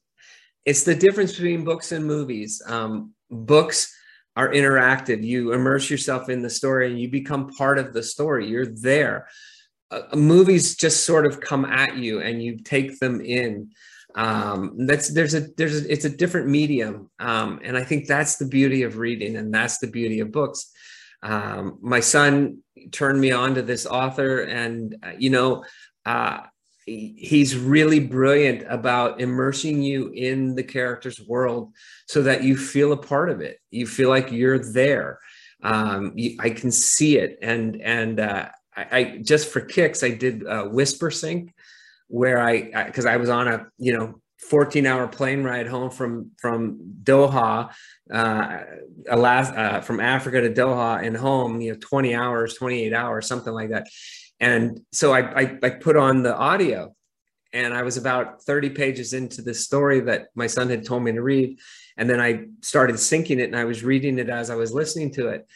it's 0.64 0.84
the 0.84 0.94
difference 0.94 1.32
between 1.32 1.64
books 1.64 1.92
and 1.92 2.04
movies. 2.04 2.62
Um, 2.66 3.12
books 3.30 3.94
are 4.36 4.50
interactive. 4.50 5.24
You 5.24 5.52
immerse 5.52 5.90
yourself 5.90 6.28
in 6.28 6.42
the 6.42 6.50
story 6.50 6.90
and 6.90 7.00
you 7.00 7.10
become 7.10 7.48
part 7.48 7.78
of 7.78 7.92
the 7.92 8.02
story. 8.02 8.48
You're 8.48 8.66
there. 8.66 9.28
Uh, 9.90 10.02
movies 10.14 10.76
just 10.76 11.04
sort 11.04 11.26
of 11.26 11.40
come 11.40 11.64
at 11.64 11.96
you 11.96 12.20
and 12.20 12.42
you 12.42 12.58
take 12.58 13.00
them 13.00 13.20
in. 13.20 13.70
Um, 14.14 14.86
that's 14.86 15.12
there's 15.12 15.34
a 15.34 15.48
there's 15.56 15.84
a, 15.84 15.92
it's 15.92 16.04
a 16.04 16.10
different 16.10 16.48
medium, 16.48 17.10
um, 17.20 17.60
and 17.62 17.76
I 17.76 17.84
think 17.84 18.06
that's 18.06 18.36
the 18.36 18.46
beauty 18.46 18.82
of 18.82 18.96
reading, 18.96 19.36
and 19.36 19.52
that's 19.52 19.78
the 19.78 19.86
beauty 19.86 20.20
of 20.20 20.32
books. 20.32 20.72
Um, 21.22 21.78
my 21.80 22.00
son 22.00 22.62
turned 22.90 23.20
me 23.20 23.32
on 23.32 23.54
to 23.54 23.62
this 23.62 23.86
author, 23.86 24.40
and 24.40 24.96
uh, 25.02 25.12
you 25.18 25.30
know, 25.30 25.64
uh, 26.06 26.40
he's 26.88 27.56
really 27.56 28.00
brilliant 28.00 28.64
about 28.68 29.20
immersing 29.20 29.82
you 29.82 30.08
in 30.08 30.54
the 30.54 30.62
character's 30.62 31.20
world 31.20 31.72
so 32.06 32.22
that 32.22 32.42
you 32.42 32.56
feel 32.56 32.92
a 32.92 32.96
part 32.96 33.30
of 33.30 33.40
it. 33.40 33.58
You 33.70 33.86
feel 33.86 34.08
like 34.08 34.32
you're 34.32 34.58
there. 34.58 35.18
Um, 35.62 36.12
you, 36.14 36.36
i 36.40 36.50
can 36.50 36.70
see 36.70 37.18
it. 37.18 37.38
And 37.42 37.80
and 37.82 38.20
uh, 38.20 38.48
I, 38.78 38.98
I, 38.98 39.18
just 39.22 39.48
for 39.48 39.60
kicks 39.60 40.02
i 40.02 40.10
did 40.10 40.46
uh, 40.46 40.64
Whispersync 40.64 41.50
where 42.08 42.40
i 42.40 42.84
because 42.86 43.06
I, 43.06 43.14
I, 43.14 43.16
was 43.16 43.28
on 43.28 43.48
a 43.48 43.66
you 43.76 43.96
know 43.96 44.20
14 44.48 44.86
hour 44.86 45.08
plane 45.08 45.42
ride 45.42 45.66
home 45.66 45.90
from 45.90 46.30
from 46.38 46.78
doha 47.02 47.70
uh, 48.12 48.58
uh, 49.10 49.80
from 49.80 50.00
africa 50.00 50.40
to 50.40 50.50
doha 50.50 51.04
and 51.04 51.16
home 51.16 51.60
you 51.60 51.72
know 51.72 51.78
20 51.80 52.14
hours 52.14 52.54
28 52.54 52.92
hours 52.94 53.26
something 53.26 53.52
like 53.52 53.70
that 53.70 53.86
and 54.40 54.80
so 54.92 55.12
I, 55.12 55.40
I, 55.40 55.58
I 55.62 55.70
put 55.70 55.96
on 55.96 56.22
the 56.22 56.36
audio 56.36 56.94
and 57.52 57.72
I 57.74 57.82
was 57.82 57.96
about 57.96 58.42
30 58.42 58.70
pages 58.70 59.12
into 59.12 59.42
the 59.42 59.54
story 59.54 60.00
that 60.00 60.28
my 60.34 60.46
son 60.46 60.68
had 60.68 60.84
told 60.84 61.02
me 61.02 61.12
to 61.12 61.22
read. 61.22 61.58
And 61.96 62.08
then 62.08 62.20
I 62.20 62.46
started 62.60 62.96
syncing 62.96 63.38
it 63.38 63.44
and 63.44 63.56
I 63.56 63.64
was 63.64 63.82
reading 63.82 64.18
it 64.18 64.28
as 64.28 64.50
I 64.50 64.54
was 64.54 64.72
listening 64.72 65.12
to 65.14 65.28
it. 65.28 65.46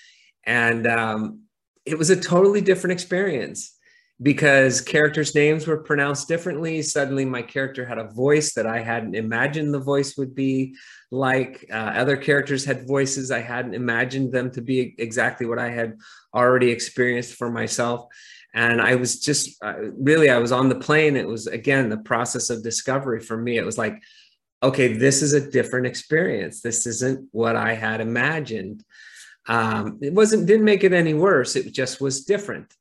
And 0.44 0.86
um, 0.86 1.42
it 1.84 1.98
was 1.98 2.10
a 2.10 2.20
totally 2.20 2.60
different 2.60 2.92
experience 2.92 3.76
because 4.20 4.80
characters' 4.80 5.34
names 5.34 5.66
were 5.66 5.78
pronounced 5.78 6.28
differently. 6.28 6.80
Suddenly, 6.82 7.24
my 7.24 7.42
character 7.42 7.84
had 7.84 7.98
a 7.98 8.08
voice 8.08 8.54
that 8.54 8.66
I 8.66 8.80
hadn't 8.80 9.14
imagined 9.14 9.74
the 9.74 9.78
voice 9.78 10.16
would 10.16 10.34
be 10.34 10.76
like. 11.10 11.66
Uh, 11.70 11.74
other 11.74 12.16
characters 12.16 12.64
had 12.64 12.86
voices 12.86 13.30
I 13.30 13.40
hadn't 13.40 13.74
imagined 13.74 14.32
them 14.32 14.50
to 14.52 14.60
be 14.60 14.94
exactly 14.98 15.46
what 15.46 15.58
I 15.58 15.70
had 15.70 15.98
already 16.34 16.70
experienced 16.70 17.34
for 17.34 17.50
myself 17.50 18.06
and 18.54 18.80
i 18.80 18.94
was 18.94 19.20
just 19.20 19.62
uh, 19.62 19.74
really 19.94 20.30
i 20.30 20.38
was 20.38 20.52
on 20.52 20.68
the 20.68 20.74
plane. 20.74 21.16
It 21.16 21.26
was 21.26 21.46
again 21.46 21.88
the 21.88 21.96
process 21.98 22.50
of 22.50 22.62
discovery 22.62 23.20
for 23.20 23.36
me. 23.36 23.58
It 23.58 23.64
was 23.64 23.78
like 23.78 24.02
okay 24.62 24.92
this 24.92 25.22
is 25.22 25.32
a 25.32 25.50
different 25.50 25.86
experience. 25.86 26.60
This 26.60 26.86
isn't 26.86 27.28
what 27.32 27.56
i 27.56 27.74
had 27.74 28.00
imagined. 28.00 28.84
Um, 29.46 29.98
it 30.00 30.12
wasn't 30.12 30.46
didn't 30.46 30.64
make 30.64 30.84
it 30.84 30.92
any 30.92 31.14
worse. 31.14 31.56
It 31.56 31.72
just 31.72 32.00
was 32.00 32.24
different. 32.24 32.72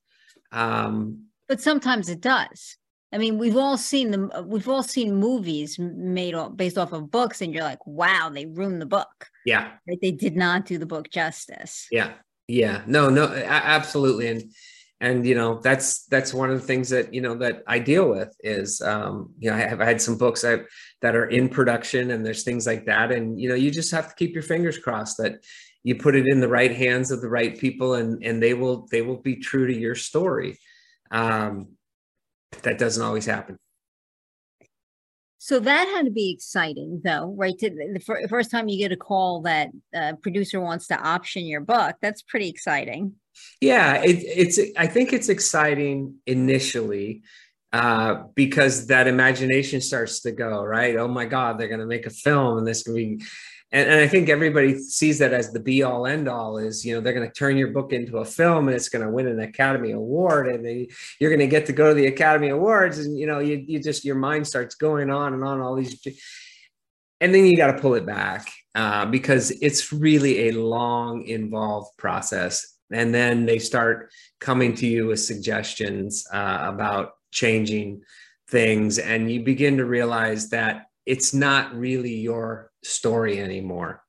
Um, 0.52 1.26
but 1.48 1.62
sometimes 1.62 2.10
it 2.10 2.22
does. 2.22 2.78
I 3.14 3.18
mean 3.18 3.38
we've 3.38 3.58
all 3.58 3.78
seen 3.78 4.12
them 4.12 4.32
we've 4.46 4.70
all 4.70 4.84
seen 4.84 5.16
movies 5.16 5.78
made 5.80 6.36
based 6.56 6.78
off 6.78 6.94
of 6.94 7.12
books 7.12 7.42
and 7.42 7.54
you're 7.54 7.64
like 7.64 7.86
wow 7.86 8.30
they 8.34 8.46
ruined 8.46 8.82
the 8.82 8.86
book. 8.86 9.28
Yeah. 9.46 9.72
Right? 9.88 10.00
they 10.02 10.12
did 10.12 10.36
not 10.36 10.66
do 10.66 10.78
the 10.78 10.86
book 10.86 11.10
justice. 11.10 11.88
Yeah. 11.92 12.14
Yeah. 12.48 12.84
No 12.88 13.10
no 13.10 13.28
absolutely. 13.28 14.28
And 14.28 14.52
and 15.02 15.26
you 15.26 15.34
know 15.34 15.60
that's 15.60 16.06
that's 16.06 16.34
one 16.34 16.52
of 16.52 16.62
the 16.62 16.66
things 16.66 16.90
that 16.90 17.14
you 17.14 17.22
know 17.22 17.36
that 17.36 17.64
I 17.68 17.80
deal 17.80 18.08
with 18.08 18.34
is 18.40 18.80
um, 18.82 19.34
you 19.40 19.50
know 19.50 19.58
I 19.58 19.62
have 19.62 19.82
I 19.82 19.86
had 19.86 20.02
some 20.02 20.18
books 20.18 20.44
that 20.44 20.62
that 21.02 21.16
are 21.16 21.26
in 21.26 21.50
production 21.50 22.12
and 22.12 22.26
there's 22.26 22.44
things 22.44 22.66
like 22.68 22.86
that 22.86 23.12
and 23.12 23.40
you 23.40 23.50
know 23.50 23.56
you 23.56 23.72
just 23.72 23.92
have 23.92 24.08
to 24.10 24.16
keep 24.16 24.34
your 24.34 24.44
fingers 24.44 24.78
crossed 24.78 25.18
that 25.18 25.44
you 25.84 25.96
put 25.96 26.16
it 26.16 26.28
in 26.28 26.40
the 26.40 26.48
right 26.48 26.74
hands 26.74 27.10
of 27.10 27.22
the 27.22 27.30
right 27.30 27.58
people 27.58 27.96
and 27.96 28.24
and 28.24 28.42
they 28.42 28.54
will 28.54 28.88
they 28.92 29.02
will 29.02 29.18
be 29.18 29.36
true 29.36 29.68
to 29.68 29.78
your 29.78 29.96
story 29.96 30.58
um, 31.10 31.70
that 32.62 32.78
doesn't 32.78 33.04
always 33.04 33.26
happen 33.26 33.58
so 35.44 35.60
that 35.60 35.88
had 35.88 36.06
to 36.06 36.12
be 36.12 36.32
exciting, 36.32 37.02
though, 37.04 37.34
right? 37.36 37.58
To, 37.58 37.70
the 37.72 38.28
first 38.30 38.52
time 38.52 38.70
you 38.70 38.78
get 38.78 38.92
a 38.92 38.96
call 38.96 39.42
that 39.42 39.70
a 39.92 40.16
producer 40.16 40.62
wants 40.62 40.86
to 40.90 41.02
option 41.02 41.46
your 41.46 41.62
book, 41.62 41.96
that's 42.00 42.22
pretty 42.22 42.48
exciting. 42.48 43.16
Yeah, 43.60 44.02
it, 44.04 44.18
it's. 44.24 44.60
I 44.78 44.88
think 44.88 45.14
it's 45.14 45.30
exciting 45.30 46.16
initially 46.26 47.24
uh, 47.74 48.24
because 48.36 48.88
that 48.88 49.08
imagination 49.08 49.82
starts 49.82 50.22
to 50.22 50.32
go 50.32 50.64
right. 50.64 50.96
Oh 50.98 51.08
my 51.08 51.26
God, 51.26 51.58
they're 51.58 51.68
going 51.68 51.80
to 51.80 51.86
make 51.86 52.06
a 52.06 52.12
film, 52.12 52.58
and 52.58 52.68
this 52.68 52.84
can 52.84 52.96
be. 52.96 53.22
And, 53.74 53.90
and 53.90 54.00
I 54.02 54.08
think 54.08 54.28
everybody 54.28 54.78
sees 54.78 55.20
that 55.20 55.32
as 55.32 55.54
the 55.54 55.60
be 55.60 55.82
all 55.82 56.06
end 56.06 56.28
all 56.28 56.58
is, 56.58 56.84
you 56.84 56.94
know, 56.94 57.00
they're 57.00 57.14
going 57.14 57.28
to 57.28 57.34
turn 57.34 57.56
your 57.56 57.70
book 57.70 57.94
into 57.94 58.18
a 58.18 58.26
film 58.26 58.68
and 58.68 58.76
it's 58.76 58.90
going 58.90 59.06
to 59.06 59.10
win 59.10 59.28
an 59.28 59.40
Academy 59.40 59.92
Award 59.92 60.48
and 60.48 60.66
they, 60.66 60.90
you're 61.20 61.30
going 61.30 61.40
to 61.40 61.48
get 61.48 61.68
to 61.68 61.72
go 61.74 61.88
to 61.88 61.94
the 61.94 62.08
Academy 62.08 62.50
Awards 62.50 63.00
and, 63.00 63.18
you 63.18 63.28
know, 63.28 63.40
you, 63.40 63.64
you 63.66 63.80
just, 63.80 64.04
your 64.04 64.16
mind 64.16 64.46
starts 64.46 64.76
going 64.76 65.10
on 65.10 65.34
and 65.34 65.44
on 65.46 65.62
all 65.62 65.76
these, 65.76 66.06
and 67.22 67.34
then 67.34 67.46
you 67.46 67.56
got 67.56 67.72
to 67.72 67.82
pull 67.82 67.94
it 67.94 68.06
back 68.06 68.52
uh, 68.76 69.06
because 69.06 69.52
it's 69.52 69.94
really 69.94 70.50
a 70.50 70.52
long, 70.52 71.24
involved 71.24 71.96
process 71.98 72.71
and 72.92 73.14
then 73.14 73.46
they 73.46 73.60
start 73.60 74.12
coming 74.40 74.76
to 74.76 74.88
you 74.88 75.08
with 75.08 75.20
suggestions 75.20 76.26
uh, 76.34 76.60
about 76.62 77.12
changing 77.32 78.02
things. 78.50 79.00
And 79.00 79.32
you 79.32 79.44
begin 79.44 79.78
to 79.78 79.86
realize 79.86 80.50
that 80.50 80.86
it's 81.06 81.34
not 81.34 81.74
really 81.76 82.16
your 82.16 82.72
story 82.84 83.40
anymore. 83.40 84.04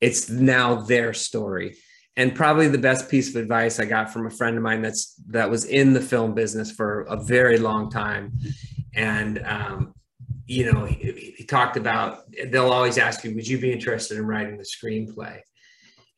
It's 0.00 0.28
now 0.28 0.76
their 0.76 1.12
story. 1.12 1.76
And 2.16 2.34
probably 2.34 2.68
the 2.68 2.78
best 2.78 3.08
piece 3.08 3.30
of 3.30 3.36
advice 3.36 3.78
i 3.80 3.84
got 3.84 4.12
from 4.12 4.26
a 4.26 4.30
friend 4.30 4.56
of 4.56 4.62
mine 4.62 4.82
that's 4.82 5.14
that 5.28 5.48
was 5.48 5.64
in 5.64 5.92
the 5.92 6.00
film 6.00 6.34
business 6.34 6.70
for 6.70 7.02
a 7.02 7.16
very 7.16 7.58
long 7.58 7.90
time. 7.90 8.38
And 8.94 9.42
um, 9.44 9.94
you 10.50 10.70
know 10.70 10.84
he, 10.84 11.34
he 11.36 11.44
talked 11.44 11.76
about 11.76 12.24
they'll 12.48 12.72
always 12.72 12.98
ask 12.98 13.22
you 13.22 13.34
would 13.36 13.46
you 13.46 13.58
be 13.58 13.72
interested 13.72 14.18
in 14.18 14.26
writing 14.26 14.58
the 14.58 14.64
screenplay 14.64 15.38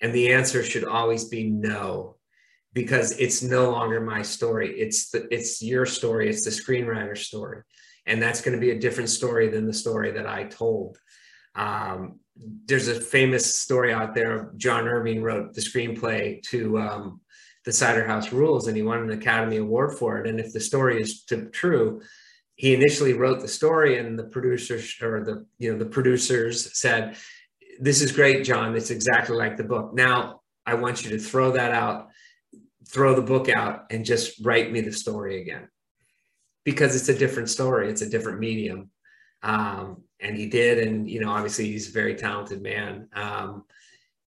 and 0.02 0.12
the 0.12 0.32
answer 0.32 0.62
should 0.64 0.84
always 0.84 1.26
be 1.26 1.44
no, 1.48 2.16
because 2.72 3.12
it's 3.18 3.42
no 3.42 3.70
longer 3.70 4.00
my 4.00 4.22
story. 4.22 4.78
It's 4.78 5.10
the, 5.10 5.28
it's 5.32 5.62
your 5.62 5.86
story. 5.86 6.28
It's 6.28 6.44
the 6.44 6.50
screenwriter's 6.50 7.26
story. 7.26 7.62
And 8.04 8.20
that's 8.20 8.40
going 8.40 8.56
to 8.56 8.60
be 8.60 8.72
a 8.72 8.78
different 8.80 9.10
story 9.10 9.48
than 9.48 9.66
the 9.66 9.72
story 9.72 10.10
that 10.10 10.26
I 10.26 10.44
told. 10.44 10.98
Um, 11.54 12.18
there's 12.66 12.88
a 12.88 13.00
famous 13.00 13.54
story 13.54 13.92
out 13.92 14.14
there. 14.14 14.52
John 14.56 14.88
Irving 14.88 15.22
wrote 15.22 15.54
the 15.54 15.60
screenplay 15.60 16.42
to 16.44 16.78
um, 16.78 17.20
the 17.64 17.72
Cider 17.72 18.04
House 18.04 18.32
Rules, 18.32 18.66
and 18.66 18.76
he 18.76 18.82
won 18.82 19.02
an 19.02 19.10
Academy 19.10 19.58
Award 19.58 19.96
for 19.98 20.18
it. 20.18 20.26
And 20.26 20.40
if 20.40 20.52
the 20.52 20.60
story 20.60 21.00
is 21.00 21.22
to, 21.24 21.48
true, 21.50 22.02
he 22.56 22.74
initially 22.74 23.12
wrote 23.12 23.40
the 23.40 23.48
story, 23.48 23.98
and 23.98 24.18
the 24.18 24.24
producers 24.24 24.96
or 25.00 25.24
the 25.24 25.46
you 25.58 25.72
know 25.72 25.78
the 25.78 25.86
producers 25.86 26.76
said, 26.78 27.16
this 27.80 28.02
is 28.02 28.12
great, 28.12 28.44
John. 28.44 28.76
It's 28.76 28.90
exactly 28.90 29.36
like 29.36 29.56
the 29.56 29.64
book. 29.64 29.94
Now 29.94 30.42
I 30.66 30.74
want 30.74 31.04
you 31.04 31.10
to 31.10 31.18
throw 31.18 31.52
that 31.52 31.72
out, 31.72 32.08
throw 32.88 33.14
the 33.14 33.22
book 33.22 33.48
out, 33.48 33.86
and 33.90 34.04
just 34.04 34.44
write 34.44 34.70
me 34.72 34.80
the 34.80 34.92
story 34.92 35.40
again. 35.40 35.68
Because 36.64 36.94
it's 36.94 37.08
a 37.08 37.18
different 37.18 37.50
story, 37.50 37.88
it's 37.88 38.02
a 38.02 38.08
different 38.08 38.38
medium. 38.38 38.90
Um, 39.42 40.04
and 40.20 40.36
he 40.36 40.46
did. 40.46 40.86
And, 40.86 41.10
you 41.10 41.20
know, 41.20 41.30
obviously 41.30 41.66
he's 41.66 41.88
a 41.88 41.92
very 41.92 42.14
talented 42.14 42.62
man. 42.62 43.08
Um, 43.12 43.64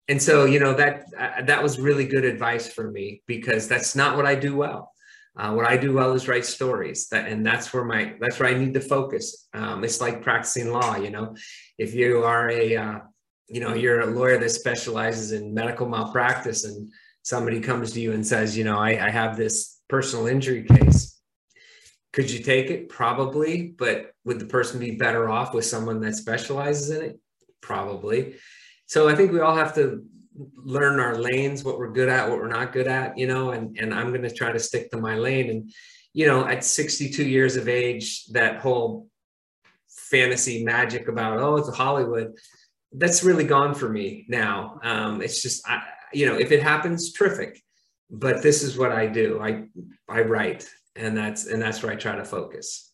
and 0.08 0.22
so, 0.22 0.46
you 0.46 0.60
know, 0.60 0.74
that 0.74 1.06
uh, 1.18 1.42
that 1.44 1.64
was 1.64 1.80
really 1.80 2.06
good 2.06 2.26
advice 2.26 2.72
for 2.72 2.92
me 2.92 3.24
because 3.26 3.68
that's 3.68 3.96
not 3.96 4.16
what 4.16 4.26
I 4.26 4.36
do 4.36 4.56
well. 4.56 4.92
Uh, 5.38 5.54
what 5.54 5.66
I 5.66 5.76
do 5.76 5.94
well 5.94 6.14
is 6.14 6.28
write 6.28 6.46
stories, 6.46 7.10
that, 7.10 7.28
and 7.28 7.46
that's 7.46 7.74
where 7.74 7.84
my 7.84 8.16
that's 8.22 8.40
where 8.40 8.48
I 8.48 8.54
need 8.54 8.74
to 8.76 8.82
focus. 8.82 9.48
Um, 9.54 9.84
it's 9.84 10.00
like 10.00 10.22
practicing 10.22 10.72
law, 10.72 10.96
you 10.96 11.10
know. 11.10 11.36
If 11.78 11.94
you 11.94 12.24
are 12.24 12.50
a 12.50 12.78
uh, 12.78 13.00
you 13.48 13.60
know 13.60 13.74
you're 13.74 14.02
a 14.02 14.06
lawyer 14.08 14.38
that 14.38 14.50
specializes 14.50 15.32
in 15.32 15.54
medical 15.54 15.88
malpractice 15.88 16.66
and 16.66 16.92
somebody 17.22 17.60
comes 17.60 17.92
to 17.92 18.02
you 18.02 18.14
and 18.14 18.26
says 18.26 18.58
you 18.58 18.64
know 18.64 18.78
I, 18.78 19.08
I 19.08 19.10
have 19.10 19.38
this 19.38 19.76
personal 19.88 20.28
injury 20.28 20.64
case. 20.64 21.20
Could 22.14 22.32
you 22.32 22.40
take 22.40 22.70
it? 22.70 22.90
Probably. 22.90 23.68
But 23.78 24.12
would 24.24 24.40
the 24.40 24.46
person 24.46 24.80
be 24.80 24.92
better 24.92 25.30
off 25.30 25.54
with 25.54 25.66
someone 25.66 26.00
that 26.02 26.16
specializes 26.16 26.90
in 26.90 27.04
it? 27.04 27.20
Probably. 27.62 28.36
So 28.88 29.10
I 29.10 29.16
think 29.16 29.32
we 29.32 29.42
all 29.42 29.56
have 29.56 29.76
to 29.76 30.04
learn 30.34 31.00
our 31.00 31.18
lanes, 31.18 31.64
what 31.64 31.78
we're 31.78 31.92
good 31.92 32.10
at, 32.10 32.30
what 32.30 32.40
we're 32.40 32.48
not 32.48 32.74
good 32.74 32.88
at, 32.88 33.18
you 33.18 33.28
know, 33.28 33.52
and, 33.52 33.78
and 33.80 33.94
I'm 33.94 34.10
going 34.10 34.22
to 34.24 34.34
try 34.34 34.52
to 34.52 34.60
stick 34.60 34.92
to 34.92 34.98
my 34.98 35.16
lane. 35.16 35.50
And, 35.50 35.72
you 36.14 36.28
know, 36.28 36.46
at 36.46 36.64
62 36.64 37.24
years 37.24 37.56
of 37.56 37.68
age, 37.68 38.26
that 38.28 38.60
whole 38.60 39.08
fantasy 39.88 40.64
magic 40.64 41.08
about, 41.08 41.40
oh, 41.40 41.58
it's 41.58 41.76
Hollywood, 41.76 42.34
that's 42.98 43.24
really 43.24 43.44
gone 43.44 43.74
for 43.74 43.90
me 43.90 44.26
now. 44.28 44.80
Um, 44.84 45.22
it's 45.22 45.42
just, 45.42 45.68
I, 45.68 45.82
you 46.14 46.26
know, 46.26 46.36
if 46.36 46.52
it 46.52 46.62
happens, 46.62 47.12
terrific. 47.12 47.62
But 48.10 48.42
this 48.42 48.62
is 48.62 48.78
what 48.78 48.92
I 48.92 49.08
do. 49.08 49.40
I, 49.42 49.64
I 50.08 50.22
write 50.22 50.70
and 50.96 51.18
that's, 51.18 51.48
and 51.48 51.62
that's 51.62 51.82
where 51.82 51.92
I 51.92 51.96
try 51.96 52.16
to 52.16 52.26
focus. 52.26 52.92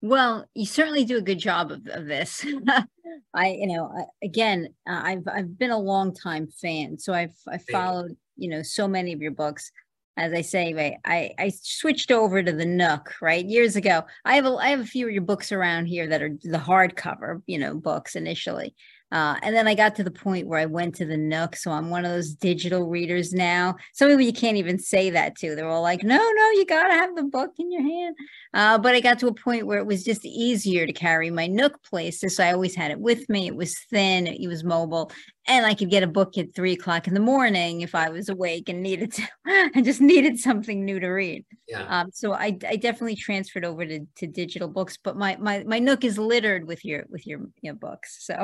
Well, 0.00 0.46
you 0.54 0.66
certainly 0.66 1.04
do 1.04 1.16
a 1.16 1.22
good 1.22 1.38
job 1.38 1.70
of, 1.70 1.86
of 1.86 2.06
this. 2.06 2.44
I, 3.34 3.48
you 3.48 3.66
know, 3.66 4.06
again, 4.22 4.68
uh, 4.88 5.00
I've 5.02 5.26
I've 5.26 5.58
been 5.58 5.70
a 5.70 5.78
long 5.78 6.14
time 6.14 6.46
fan, 6.46 6.98
so 6.98 7.12
I've 7.12 7.34
I 7.48 7.58
followed 7.58 8.16
you 8.36 8.50
know 8.50 8.62
so 8.62 8.86
many 8.86 9.12
of 9.12 9.20
your 9.20 9.32
books. 9.32 9.72
As 10.16 10.32
I 10.32 10.42
say, 10.42 10.98
I 11.04 11.30
I 11.38 11.52
switched 11.62 12.12
over 12.12 12.42
to 12.42 12.52
the 12.52 12.64
Nook 12.64 13.14
right 13.20 13.44
years 13.44 13.76
ago. 13.76 14.04
I 14.24 14.36
have 14.36 14.46
a 14.46 14.54
I 14.54 14.68
have 14.68 14.80
a 14.80 14.86
few 14.86 15.06
of 15.06 15.12
your 15.12 15.22
books 15.22 15.50
around 15.50 15.86
here 15.86 16.06
that 16.06 16.22
are 16.22 16.36
the 16.42 16.58
hardcover, 16.58 17.42
you 17.46 17.58
know, 17.58 17.74
books 17.74 18.14
initially, 18.14 18.74
uh, 19.14 19.36
and 19.42 19.54
then 19.54 19.68
I 19.68 19.76
got 19.76 19.94
to 19.94 20.02
the 20.02 20.10
point 20.10 20.48
where 20.48 20.58
I 20.58 20.66
went 20.66 20.96
to 20.96 21.04
the 21.04 21.16
Nook. 21.16 21.54
So 21.54 21.70
I'm 21.70 21.88
one 21.88 22.04
of 22.04 22.10
those 22.10 22.34
digital 22.34 22.88
readers 22.88 23.32
now. 23.32 23.76
Some 23.92 24.08
people 24.08 24.22
you 24.22 24.32
can't 24.32 24.56
even 24.56 24.76
say 24.76 25.10
that 25.10 25.36
to. 25.36 25.54
They're 25.54 25.68
all 25.68 25.82
like, 25.82 26.02
no, 26.02 26.16
no, 26.16 26.50
you 26.50 26.66
got 26.66 26.88
to 26.88 26.94
have 26.94 27.14
the 27.14 27.22
book 27.22 27.52
in 27.58 27.70
your 27.70 27.82
hand. 27.82 28.16
Uh, 28.54 28.76
but 28.76 28.96
I 28.96 29.00
got 29.00 29.20
to 29.20 29.28
a 29.28 29.34
point 29.34 29.68
where 29.68 29.78
it 29.78 29.86
was 29.86 30.02
just 30.02 30.24
easier 30.24 30.84
to 30.84 30.92
carry 30.92 31.30
my 31.30 31.46
Nook 31.46 31.80
places. 31.84 32.34
So 32.34 32.42
I 32.42 32.52
always 32.52 32.74
had 32.74 32.90
it 32.90 32.98
with 32.98 33.28
me. 33.28 33.46
It 33.46 33.54
was 33.54 33.78
thin, 33.88 34.26
it 34.26 34.48
was 34.48 34.64
mobile 34.64 35.12
and 35.46 35.66
I 35.66 35.74
could 35.74 35.90
get 35.90 36.02
a 36.02 36.08
book 36.08 36.38
at 36.38 36.54
three 36.54 36.72
o'clock 36.72 37.06
in 37.06 37.14
the 37.14 37.20
morning 37.20 37.82
if 37.82 37.94
I 37.94 38.08
was 38.08 38.28
awake 38.28 38.68
and 38.68 38.82
needed 38.82 39.12
to, 39.12 39.28
I 39.46 39.82
just 39.82 40.00
needed 40.00 40.38
something 40.38 40.84
new 40.84 40.98
to 41.00 41.08
read. 41.08 41.44
Yeah. 41.68 41.84
Um, 41.86 42.10
so 42.12 42.32
I, 42.32 42.58
I 42.66 42.76
definitely 42.76 43.16
transferred 43.16 43.64
over 43.64 43.84
to, 43.84 44.00
to 44.16 44.26
digital 44.26 44.68
books, 44.68 44.96
but 45.02 45.16
my, 45.16 45.36
my, 45.36 45.62
my 45.64 45.78
Nook 45.78 46.04
is 46.04 46.18
littered 46.18 46.66
with 46.66 46.84
your, 46.84 47.04
with 47.10 47.26
your, 47.26 47.40
your 47.60 47.74
books. 47.74 48.24
So, 48.24 48.34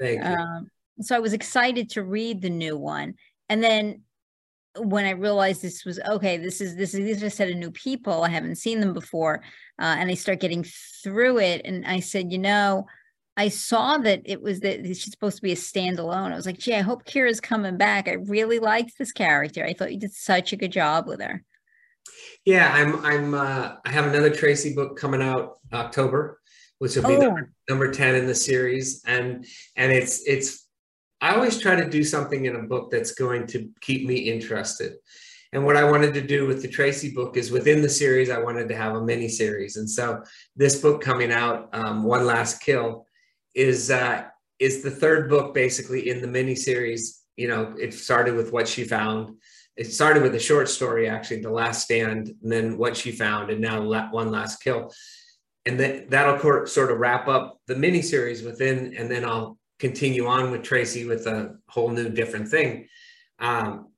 Thank 0.00 0.24
you. 0.24 0.30
Um, 0.30 0.70
so 1.00 1.14
I 1.14 1.20
was 1.20 1.32
excited 1.32 1.90
to 1.90 2.02
read 2.02 2.42
the 2.42 2.50
new 2.50 2.76
one. 2.76 3.14
And 3.48 3.62
then 3.62 4.02
when 4.76 5.04
I 5.04 5.10
realized 5.10 5.62
this 5.62 5.84
was 5.84 5.98
okay, 6.00 6.36
this 6.36 6.60
is 6.60 6.76
this 6.76 6.94
is 6.94 7.00
these 7.00 7.22
are 7.22 7.26
a 7.26 7.30
set 7.30 7.50
of 7.50 7.56
new 7.56 7.70
people. 7.70 8.22
I 8.22 8.28
haven't 8.28 8.56
seen 8.56 8.80
them 8.80 8.92
before, 8.92 9.42
uh, 9.80 9.96
and 9.98 10.10
I 10.10 10.14
start 10.14 10.40
getting 10.40 10.64
through 11.02 11.38
it. 11.38 11.62
And 11.64 11.86
I 11.86 12.00
said, 12.00 12.32
you 12.32 12.38
know, 12.38 12.86
I 13.38 13.50
saw 13.50 13.98
that 13.98 14.22
it 14.24 14.42
was 14.42 14.60
that 14.60 14.84
she's 14.84 15.12
supposed 15.12 15.36
to 15.36 15.42
be 15.42 15.52
a 15.52 15.56
standalone. 15.56 16.32
I 16.32 16.34
was 16.34 16.44
like, 16.44 16.58
gee, 16.58 16.74
I 16.74 16.80
hope 16.80 17.04
Keera's 17.04 17.40
coming 17.40 17.76
back. 17.76 18.08
I 18.08 18.14
really 18.14 18.58
liked 18.58 18.98
this 18.98 19.12
character. 19.12 19.64
I 19.64 19.74
thought 19.74 19.92
you 19.92 20.00
did 20.00 20.12
such 20.12 20.52
a 20.52 20.56
good 20.56 20.72
job 20.72 21.06
with 21.06 21.20
her. 21.20 21.44
Yeah, 22.44 22.72
I'm 22.74 23.06
I'm 23.06 23.34
uh, 23.34 23.76
I 23.84 23.90
have 23.90 24.06
another 24.06 24.30
Tracy 24.30 24.74
book 24.74 24.98
coming 24.98 25.22
out 25.22 25.58
October, 25.72 26.40
which 26.80 26.96
will 26.96 27.06
be 27.06 27.14
oh. 27.14 27.20
number, 27.20 27.52
number 27.68 27.92
10 27.92 28.16
in 28.16 28.26
the 28.26 28.34
series. 28.34 29.04
And 29.06 29.46
and 29.76 29.92
it's 29.92 30.26
it's 30.26 30.66
I 31.20 31.36
always 31.36 31.60
try 31.60 31.76
to 31.76 31.88
do 31.88 32.02
something 32.02 32.46
in 32.46 32.56
a 32.56 32.62
book 32.64 32.90
that's 32.90 33.12
going 33.12 33.46
to 33.48 33.70
keep 33.80 34.04
me 34.04 34.16
interested. 34.16 34.94
And 35.52 35.64
what 35.64 35.76
I 35.76 35.84
wanted 35.84 36.12
to 36.14 36.20
do 36.20 36.48
with 36.48 36.60
the 36.60 36.68
Tracy 36.68 37.12
book 37.12 37.36
is 37.36 37.52
within 37.52 37.82
the 37.82 37.88
series, 37.88 38.30
I 38.30 38.38
wanted 38.38 38.68
to 38.68 38.76
have 38.76 38.96
a 38.96 39.02
mini 39.02 39.28
series. 39.28 39.76
And 39.76 39.88
so 39.88 40.22
this 40.56 40.80
book 40.82 41.00
coming 41.00 41.32
out, 41.32 41.70
um, 41.72 42.02
One 42.02 42.26
Last 42.26 42.60
Kill, 42.60 43.06
is 43.58 43.90
uh, 43.90 44.24
is 44.60 44.82
the 44.82 44.90
third 44.90 45.28
book 45.28 45.52
basically 45.52 46.08
in 46.08 46.22
the 46.22 46.28
mini 46.28 46.54
series. 46.54 47.22
You 47.36 47.48
know, 47.48 47.74
it 47.78 47.92
started 47.92 48.34
with 48.36 48.52
what 48.52 48.68
she 48.68 48.84
found. 48.84 49.36
It 49.76 49.92
started 49.92 50.22
with 50.22 50.34
a 50.34 50.40
short 50.40 50.68
story, 50.68 51.08
actually, 51.08 51.42
The 51.42 51.50
Last 51.50 51.82
Stand, 51.84 52.34
and 52.42 52.52
then 52.52 52.78
what 52.78 52.96
she 52.96 53.12
found, 53.12 53.50
and 53.50 53.60
now 53.60 53.82
One 54.10 54.30
Last 54.30 54.62
Kill. 54.62 54.92
And 55.66 55.78
then 55.78 56.06
that'll 56.08 56.66
sort 56.66 56.90
of 56.90 56.98
wrap 56.98 57.28
up 57.28 57.60
the 57.66 57.76
mini 57.76 58.02
series 58.02 58.42
within, 58.42 58.94
and 58.96 59.10
then 59.10 59.24
I'll 59.24 59.58
continue 59.78 60.26
on 60.26 60.50
with 60.50 60.62
Tracy 60.62 61.04
with 61.04 61.26
a 61.26 61.56
whole 61.68 61.90
new 61.90 62.08
different 62.08 62.48
thing. 62.48 62.88
Um, 63.38 63.88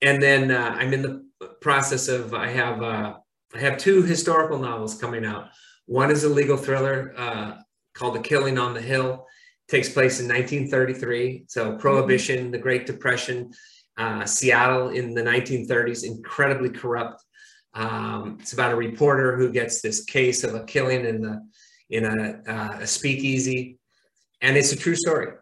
and 0.00 0.22
then 0.22 0.50
uh, 0.50 0.76
I'm 0.78 0.94
in 0.94 1.02
the 1.02 1.24
process 1.60 2.08
of 2.08 2.32
I 2.32 2.48
have 2.48 2.82
uh, 2.82 3.14
I 3.54 3.58
have 3.58 3.78
two 3.78 4.02
historical 4.02 4.58
novels 4.58 4.98
coming 4.98 5.24
out. 5.24 5.48
One 5.86 6.10
is 6.10 6.24
a 6.24 6.28
legal 6.28 6.56
thriller 6.56 7.14
uh, 7.16 7.56
called 7.98 8.14
The 8.14 8.20
Killing 8.20 8.58
on 8.58 8.74
the 8.74 8.80
Hill. 8.80 9.26
It 9.68 9.70
takes 9.70 9.88
place 9.88 10.20
in 10.20 10.28
1933. 10.28 11.44
So 11.48 11.76
Prohibition, 11.76 12.38
mm-hmm. 12.38 12.50
the 12.52 12.58
Great 12.58 12.86
Depression, 12.86 13.52
uh, 13.96 14.24
Seattle 14.24 14.90
in 14.90 15.14
the 15.14 15.22
1930s, 15.22 16.04
incredibly 16.04 16.70
corrupt. 16.70 17.22
Um, 17.74 18.38
it's 18.40 18.52
about 18.52 18.72
a 18.72 18.76
reporter 18.76 19.36
who 19.36 19.50
gets 19.50 19.82
this 19.82 20.04
case 20.04 20.44
of 20.44 20.54
a 20.54 20.64
killing 20.64 21.04
in 21.04 21.20
the 21.20 21.46
in 21.90 22.04
a, 22.04 22.42
uh, 22.46 22.78
a 22.80 22.86
speakeasy, 22.86 23.78
and 24.42 24.56
it's 24.56 24.72
a 24.72 24.76
true 24.76 24.94
story. 24.94 25.32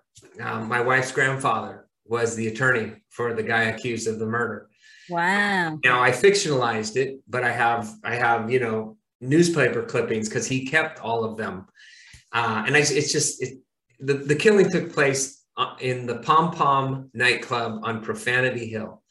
Um, 0.40 0.68
my 0.68 0.80
wife's 0.80 1.10
grandfather 1.10 1.88
was 2.04 2.36
the 2.36 2.46
attorney 2.46 2.92
for 3.10 3.34
the 3.34 3.42
guy 3.42 3.64
accused 3.64 4.06
of 4.06 4.20
the 4.20 4.26
murder. 4.26 4.68
Wow. 5.08 5.78
Now 5.84 6.02
I 6.02 6.10
fictionalized 6.10 6.96
it, 6.96 7.18
but 7.28 7.42
I 7.42 7.50
have 7.50 7.92
I 8.04 8.14
have 8.14 8.50
you 8.50 8.60
know 8.60 8.96
newspaper 9.20 9.82
clippings 9.82 10.28
because 10.28 10.46
he 10.46 10.66
kept 10.66 11.00
all 11.00 11.24
of 11.24 11.36
them 11.36 11.66
uh, 12.36 12.64
and 12.66 12.76
I, 12.76 12.80
it's 12.80 13.12
just 13.12 13.42
it, 13.42 13.58
the 13.98 14.14
the 14.14 14.34
killing 14.34 14.70
took 14.70 14.92
place 14.92 15.42
uh, 15.56 15.74
in 15.80 16.06
the 16.06 16.18
Pom 16.18 16.52
Pom 16.52 17.10
nightclub 17.14 17.80
on 17.82 18.02
Profanity 18.02 18.66
Hill. 18.66 19.02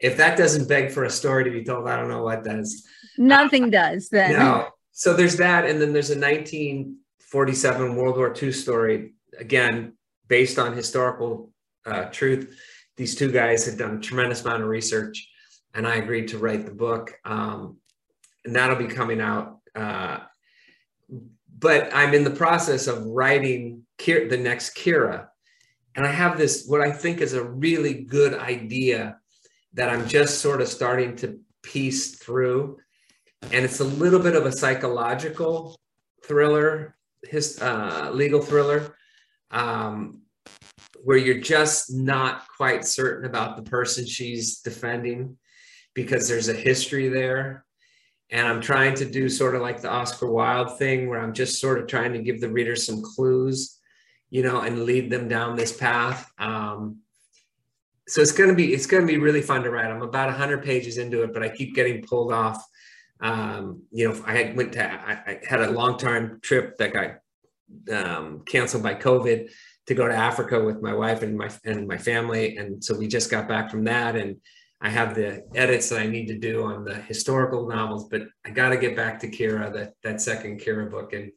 If 0.00 0.16
that 0.16 0.38
doesn't 0.38 0.68
beg 0.68 0.90
for 0.90 1.04
a 1.04 1.10
story 1.10 1.44
to 1.44 1.50
be 1.50 1.62
told, 1.62 1.86
I 1.86 1.96
don't 1.96 2.08
know 2.08 2.22
what 2.22 2.44
does. 2.44 2.86
Nothing 3.18 3.64
uh, 3.64 3.82
does 3.82 4.08
then. 4.08 4.32
No. 4.32 4.68
So 4.92 5.12
there's 5.12 5.36
that, 5.36 5.66
and 5.66 5.80
then 5.80 5.92
there's 5.92 6.10
a 6.10 6.18
1947 6.18 7.94
World 7.94 8.16
War 8.16 8.34
II 8.42 8.52
story 8.52 9.12
again 9.38 9.92
based 10.28 10.58
on 10.58 10.74
historical 10.74 11.52
uh, 11.84 12.04
truth. 12.06 12.58
These 12.96 13.16
two 13.16 13.30
guys 13.30 13.66
had 13.66 13.76
done 13.76 13.96
a 13.96 14.00
tremendous 14.00 14.44
amount 14.44 14.62
of 14.62 14.68
research, 14.68 15.28
and 15.74 15.86
I 15.86 15.96
agreed 15.96 16.28
to 16.28 16.38
write 16.38 16.64
the 16.64 16.72
book. 16.72 17.12
Um, 17.26 17.76
and 18.46 18.56
that'll 18.56 18.76
be 18.76 18.86
coming 18.86 19.20
out 19.20 19.58
uh, 19.74 20.20
but 21.62 21.94
I'm 21.94 22.12
in 22.12 22.24
the 22.24 22.30
process 22.30 22.88
of 22.88 23.06
writing 23.06 23.86
Keera, 23.96 24.28
the 24.28 24.36
next 24.36 24.76
Keera. 24.76 25.28
And 25.94 26.04
I 26.04 26.10
have 26.10 26.36
this, 26.36 26.66
what 26.66 26.80
I 26.80 26.90
think 26.90 27.20
is 27.20 27.34
a 27.34 27.44
really 27.44 27.94
good 27.94 28.34
idea 28.34 29.18
that 29.74 29.88
I'm 29.88 30.08
just 30.08 30.40
sort 30.40 30.60
of 30.60 30.68
starting 30.68 31.14
to 31.16 31.38
piece 31.62 32.16
through. 32.16 32.78
And 33.52 33.64
it's 33.64 33.80
a 33.80 33.84
little 33.84 34.18
bit 34.18 34.34
of 34.34 34.44
a 34.44 34.52
psychological 34.52 35.78
thriller, 36.24 36.96
his 37.22 37.60
uh, 37.62 38.10
legal 38.12 38.42
thriller, 38.42 38.96
um, 39.52 40.22
where 41.04 41.16
you're 41.16 41.40
just 41.40 41.92
not 41.92 42.48
quite 42.56 42.84
certain 42.84 43.24
about 43.24 43.56
the 43.56 43.62
person 43.62 44.04
she's 44.06 44.60
defending 44.60 45.36
because 45.94 46.28
there's 46.28 46.48
a 46.48 46.54
history 46.54 47.08
there 47.08 47.64
and 48.32 48.48
I'm 48.48 48.62
trying 48.62 48.94
to 48.94 49.04
do 49.04 49.28
sort 49.28 49.54
of 49.54 49.60
like 49.60 49.82
the 49.82 49.90
Oscar 49.90 50.28
Wilde 50.28 50.78
thing 50.78 51.08
where 51.08 51.20
I'm 51.20 51.34
just 51.34 51.60
sort 51.60 51.78
of 51.78 51.86
trying 51.86 52.14
to 52.14 52.18
give 52.18 52.40
the 52.40 52.48
reader 52.48 52.74
some 52.74 53.02
clues, 53.02 53.78
you 54.30 54.42
know, 54.42 54.62
and 54.62 54.84
lead 54.84 55.10
them 55.10 55.28
down 55.28 55.54
this 55.54 55.76
path. 55.76 56.32
Um, 56.38 57.00
so 58.08 58.22
it's 58.22 58.32
going 58.32 58.48
to 58.48 58.56
be 58.56 58.72
it's 58.72 58.86
going 58.86 59.06
to 59.06 59.12
be 59.12 59.18
really 59.18 59.42
fun 59.42 59.62
to 59.62 59.70
write. 59.70 59.90
I'm 59.90 60.00
about 60.00 60.30
100 60.30 60.64
pages 60.64 60.96
into 60.96 61.22
it, 61.22 61.34
but 61.34 61.42
I 61.42 61.50
keep 61.50 61.74
getting 61.74 62.02
pulled 62.02 62.32
off. 62.32 62.64
Um, 63.20 63.82
you 63.92 64.08
know, 64.08 64.22
I 64.26 64.32
had 64.38 64.56
went 64.56 64.72
to 64.72 64.90
I, 64.90 65.12
I 65.12 65.40
had 65.46 65.60
a 65.60 65.70
long 65.70 65.98
time 65.98 66.40
trip 66.42 66.78
that 66.78 66.94
got 66.94 67.18
um, 67.94 68.40
canceled 68.46 68.82
by 68.82 68.94
COVID 68.94 69.50
to 69.88 69.94
go 69.94 70.08
to 70.08 70.14
Africa 70.14 70.62
with 70.64 70.80
my 70.80 70.94
wife 70.94 71.22
and 71.22 71.36
my 71.36 71.50
and 71.66 71.86
my 71.86 71.98
family, 71.98 72.56
and 72.56 72.82
so 72.82 72.96
we 72.96 73.08
just 73.08 73.30
got 73.30 73.46
back 73.46 73.70
from 73.70 73.84
that 73.84 74.16
and 74.16 74.36
I 74.82 74.88
have 74.88 75.14
the 75.14 75.44
edits 75.54 75.88
that 75.90 76.00
I 76.00 76.06
need 76.06 76.26
to 76.26 76.36
do 76.36 76.64
on 76.64 76.84
the 76.84 76.94
historical 76.94 77.68
novels, 77.68 78.08
but 78.08 78.22
I 78.44 78.50
got 78.50 78.70
to 78.70 78.76
get 78.76 78.96
back 78.96 79.20
to 79.20 79.30
Keera, 79.30 79.72
that, 79.72 79.94
that 80.02 80.20
second 80.20 80.60
Keera 80.60 80.90
book. 80.90 81.12
And 81.12 81.30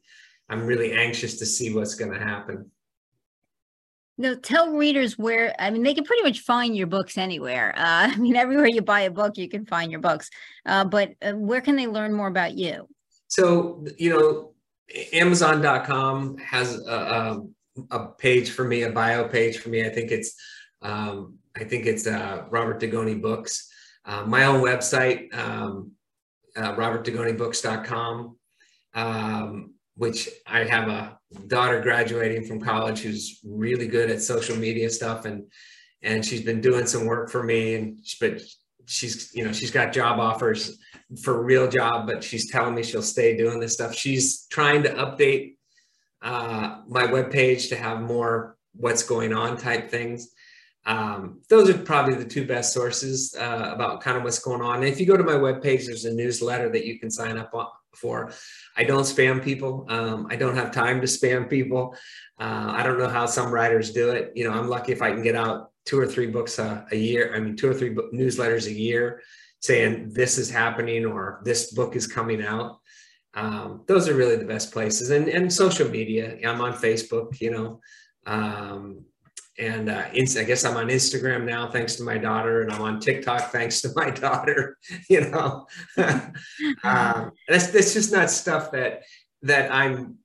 I'm 0.48 0.66
really 0.66 0.92
anxious 0.92 1.38
to 1.38 1.46
see 1.46 1.72
what's 1.72 1.94
going 1.94 2.12
to 2.12 2.18
happen. 2.18 2.72
No, 4.18 4.34
tell 4.34 4.72
readers 4.72 5.16
where, 5.16 5.54
I 5.60 5.70
mean, 5.70 5.84
they 5.84 5.94
can 5.94 6.04
pretty 6.04 6.24
much 6.24 6.40
find 6.40 6.76
your 6.76 6.88
books 6.88 7.16
anywhere. 7.16 7.72
Uh, 7.76 8.10
I 8.12 8.16
mean, 8.16 8.34
everywhere 8.34 8.66
you 8.66 8.82
buy 8.82 9.02
a 9.02 9.10
book, 9.10 9.38
you 9.38 9.48
can 9.48 9.64
find 9.64 9.92
your 9.92 10.00
books. 10.00 10.28
Uh, 10.64 10.84
but 10.84 11.12
uh, 11.22 11.32
where 11.32 11.60
can 11.60 11.76
they 11.76 11.86
learn 11.86 12.12
more 12.12 12.28
about 12.28 12.54
you? 12.54 12.88
So, 13.28 13.84
you 13.96 14.10
know, 14.10 14.54
Amazon.com 15.12 16.38
has 16.38 16.84
a, 16.86 16.92
a, 16.92 17.42
a 17.92 18.06
page 18.18 18.50
for 18.50 18.64
me, 18.64 18.82
a 18.82 18.90
bio 18.90 19.28
page 19.28 19.58
for 19.58 19.68
me. 19.68 19.84
I 19.84 19.90
think 19.90 20.10
it's 20.10 20.34
um, 20.86 21.38
I 21.56 21.64
think 21.64 21.86
it's 21.86 22.06
uh, 22.06 22.44
Robert 22.50 22.80
Dugoni 22.80 23.20
Books. 23.20 23.68
Uh, 24.04 24.24
my 24.24 24.44
own 24.44 24.60
website, 24.62 25.34
um, 25.36 25.92
uh, 26.56 26.74
robertdugonibooks.com. 26.76 28.36
Um, 28.94 29.74
which 29.96 30.28
I 30.46 30.64
have 30.64 30.88
a 30.88 31.18
daughter 31.46 31.80
graduating 31.80 32.44
from 32.44 32.60
college 32.60 33.00
who's 33.00 33.40
really 33.44 33.88
good 33.88 34.10
at 34.10 34.22
social 34.22 34.56
media 34.56 34.90
stuff, 34.90 35.24
and 35.24 35.50
and 36.02 36.24
she's 36.24 36.42
been 36.42 36.60
doing 36.60 36.86
some 36.86 37.06
work 37.06 37.30
for 37.30 37.42
me, 37.42 37.74
and 37.74 37.98
but 38.20 38.40
she's 38.86 39.34
you 39.34 39.44
know 39.44 39.52
she's 39.52 39.70
got 39.70 39.92
job 39.92 40.20
offers 40.20 40.78
for 41.22 41.38
a 41.38 41.42
real 41.42 41.68
job, 41.68 42.06
but 42.06 42.22
she's 42.22 42.50
telling 42.50 42.74
me 42.74 42.82
she'll 42.82 43.02
stay 43.02 43.36
doing 43.36 43.58
this 43.58 43.74
stuff. 43.74 43.94
She's 43.94 44.46
trying 44.46 44.82
to 44.84 44.90
update 44.90 45.56
uh, 46.22 46.82
my 46.88 47.06
webpage 47.06 47.68
to 47.70 47.76
have 47.76 48.00
more 48.00 48.56
what's 48.74 49.02
going 49.02 49.32
on 49.32 49.56
type 49.56 49.90
things. 49.90 50.28
Um, 50.86 51.40
those 51.48 51.68
are 51.68 51.76
probably 51.78 52.14
the 52.14 52.24
two 52.24 52.46
best 52.46 52.72
sources 52.72 53.34
uh, 53.38 53.72
about 53.74 54.00
kind 54.00 54.16
of 54.16 54.22
what's 54.22 54.38
going 54.38 54.62
on. 54.62 54.76
And 54.76 54.84
if 54.84 55.00
you 55.00 55.06
go 55.06 55.16
to 55.16 55.24
my 55.24 55.32
webpage, 55.32 55.86
there's 55.86 56.04
a 56.04 56.14
newsletter 56.14 56.70
that 56.70 56.86
you 56.86 56.98
can 56.98 57.10
sign 57.10 57.36
up 57.36 57.52
for. 57.94 58.32
I 58.76 58.84
don't 58.84 59.02
spam 59.02 59.42
people. 59.42 59.84
Um, 59.88 60.28
I 60.30 60.36
don't 60.36 60.54
have 60.54 60.70
time 60.70 61.00
to 61.00 61.06
spam 61.06 61.50
people. 61.50 61.96
Uh, 62.38 62.72
I 62.76 62.82
don't 62.84 62.98
know 62.98 63.08
how 63.08 63.26
some 63.26 63.50
writers 63.50 63.90
do 63.92 64.10
it. 64.10 64.32
You 64.36 64.44
know, 64.44 64.52
I'm 64.52 64.68
lucky 64.68 64.92
if 64.92 65.02
I 65.02 65.10
can 65.10 65.22
get 65.22 65.34
out 65.34 65.72
two 65.86 65.98
or 65.98 66.06
three 66.06 66.26
books 66.26 66.58
a, 66.58 66.86
a 66.92 66.96
year. 66.96 67.34
I 67.34 67.40
mean, 67.40 67.56
two 67.56 67.68
or 67.68 67.74
three 67.74 67.94
newsletters 67.94 68.66
a 68.66 68.72
year 68.72 69.22
saying 69.60 70.12
this 70.12 70.38
is 70.38 70.50
happening 70.50 71.04
or 71.04 71.40
this 71.44 71.72
book 71.72 71.96
is 71.96 72.06
coming 72.06 72.44
out. 72.44 72.78
Um, 73.34 73.82
those 73.86 74.08
are 74.08 74.14
really 74.14 74.36
the 74.36 74.44
best 74.44 74.72
places. 74.72 75.10
And, 75.10 75.28
and 75.28 75.52
social 75.52 75.88
media. 75.88 76.38
I'm 76.46 76.60
on 76.60 76.74
Facebook, 76.74 77.40
you 77.40 77.50
know. 77.50 77.80
And 79.58 79.88
uh, 79.88 80.04
I 80.12 80.44
guess 80.44 80.64
I'm 80.64 80.76
on 80.76 80.88
Instagram 80.88 81.44
now 81.44 81.70
thanks 81.70 81.96
to 81.96 82.02
my 82.02 82.18
daughter, 82.18 82.62
and 82.62 82.72
I'm 82.72 82.82
on 82.82 83.00
TikTok 83.00 83.50
thanks 83.52 83.80
to 83.82 83.90
my 83.94 84.10
daughter. 84.10 84.76
You 85.08 85.30
know, 85.30 85.66
um, 86.84 87.32
that's 87.48 87.68
that's 87.68 87.94
just 87.94 88.12
not 88.12 88.30
stuff 88.30 88.72
that 88.72 89.02
that 89.42 89.72
I'm 89.72 90.18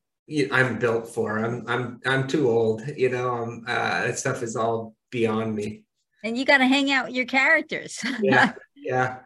I'm 0.51 0.79
built 0.79 1.07
for. 1.07 1.37
I'm 1.37 1.65
I'm 1.67 1.99
I'm 2.05 2.27
too 2.27 2.49
old. 2.49 2.81
You 2.97 3.09
know, 3.09 3.29
um, 3.35 3.63
uh, 3.67 4.05
that 4.05 4.19
stuff 4.19 4.43
is 4.43 4.55
all 4.55 4.95
beyond 5.11 5.55
me. 5.55 5.83
And 6.23 6.37
you 6.37 6.45
got 6.45 6.59
to 6.59 6.67
hang 6.67 6.91
out 6.91 7.07
with 7.07 7.15
your 7.15 7.25
characters. 7.25 8.03
yeah, 8.21 8.53
yeah. 8.75 9.19